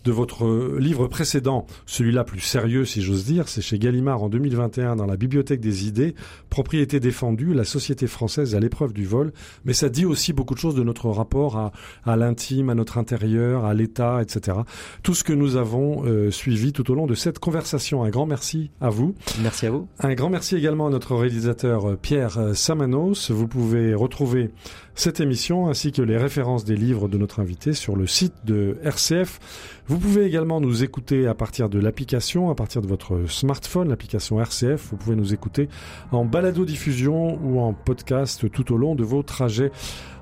de 0.04 0.12
votre 0.12 0.76
livre 0.78 1.06
précédent, 1.06 1.66
celui-là 1.86 2.24
plus 2.24 2.40
sérieux 2.40 2.84
si 2.84 3.02
j'ose 3.02 3.24
dire, 3.24 3.48
c'est 3.48 3.62
chez 3.62 3.78
Gallimard 3.78 4.22
en 4.22 4.28
2021 4.28 4.96
dans 4.96 5.06
la 5.06 5.16
Bibliothèque 5.16 5.60
des 5.60 5.86
idées, 5.86 6.14
Propriété 6.50 7.00
défendue, 7.00 7.54
la 7.54 7.64
société 7.64 8.06
française 8.06 8.54
à 8.54 8.60
l'épreuve 8.60 8.92
du 8.92 9.06
vol, 9.06 9.32
mais 9.64 9.72
ça 9.72 9.88
dit 9.88 10.04
aussi 10.04 10.32
beaucoup 10.32 10.54
de 10.54 10.58
choses 10.58 10.74
de 10.74 10.82
notre 10.82 11.08
rapport 11.08 11.56
à, 11.56 11.72
à 12.04 12.16
l'intime, 12.16 12.68
à 12.68 12.74
notre 12.74 12.98
intérieur, 12.98 13.64
à 13.64 13.72
l'État, 13.72 14.20
etc. 14.20 14.58
Tout 15.02 15.14
ce 15.14 15.24
que 15.24 15.32
nous 15.32 15.56
avons 15.56 16.04
euh, 16.04 16.30
suivi 16.30 16.72
tout 16.72 16.90
au 16.90 16.94
long 16.94 17.06
de 17.06 17.14
cette 17.14 17.38
conversation. 17.38 18.04
Un 18.04 18.10
grand 18.10 18.26
merci 18.26 18.70
à 18.80 18.90
vous. 18.90 19.14
Merci 19.42 19.66
à 19.66 19.70
vous. 19.70 19.88
Un 19.98 20.14
grand 20.14 20.28
merci 20.28 20.56
également 20.56 20.88
à 20.88 20.90
notre 20.90 21.16
réalisateur 21.16 21.90
euh, 21.90 21.96
Pierre 21.96 22.38
euh, 22.38 22.54
Samanos. 22.54 23.30
Vous 23.30 23.48
pouvez 23.48 23.94
retrouver 23.94 24.50
cette 24.94 25.20
émission 25.20 25.68
ainsi 25.68 25.92
que 25.92 26.02
les 26.02 26.16
références 26.16 26.64
des 26.64 26.76
livres 26.76 27.08
de 27.08 27.18
notre 27.18 27.40
invité 27.40 27.72
sur 27.72 27.96
le 27.96 28.06
site 28.06 28.34
de 28.44 28.76
RCF. 28.82 29.38
Vous 29.86 29.98
pouvez 29.98 30.24
également 30.24 30.60
nous 30.60 30.84
écouter 30.84 31.26
à 31.26 31.34
partir 31.34 31.68
de 31.68 31.78
l'application, 31.78 32.50
à 32.50 32.54
partir 32.54 32.82
de 32.82 32.86
votre 32.86 33.26
smartphone, 33.28 33.88
l'application 33.88 34.40
RCF. 34.40 34.88
Vous 34.90 34.96
pouvez 34.96 35.16
nous 35.16 35.32
écouter 35.32 35.68
en 36.12 36.24
balado-diffusion 36.24 37.38
ou 37.42 37.60
en 37.60 37.72
podcast 37.72 38.50
tout 38.50 38.72
au 38.72 38.76
long 38.76 38.94
de 38.94 39.04
vos 39.04 39.22
trajets 39.22 39.72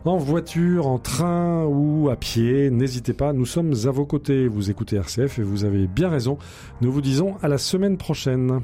en 0.05 0.17
voiture, 0.17 0.87
en 0.87 0.99
train 0.99 1.65
ou 1.65 2.09
à 2.11 2.17
pied. 2.17 2.71
N'hésitez 2.71 3.13
pas, 3.13 3.33
nous 3.33 3.47
sommes 3.47 3.75
à 3.85 3.91
vos 3.91 4.07
côtés. 4.07 4.49
Vous 4.49 4.71
écoutez 4.71 4.97
RCF 4.97 5.39
et 5.39 5.43
vous 5.43 5.65
avez 5.65 5.87
bien 5.87 6.09
raison. 6.09 6.39
Nous 6.81 6.93
vous 6.93 7.03
disons 7.03 7.37
à 7.43 7.49
la 7.49 7.59
semaine 7.59 7.99
prochaine. 7.99 8.63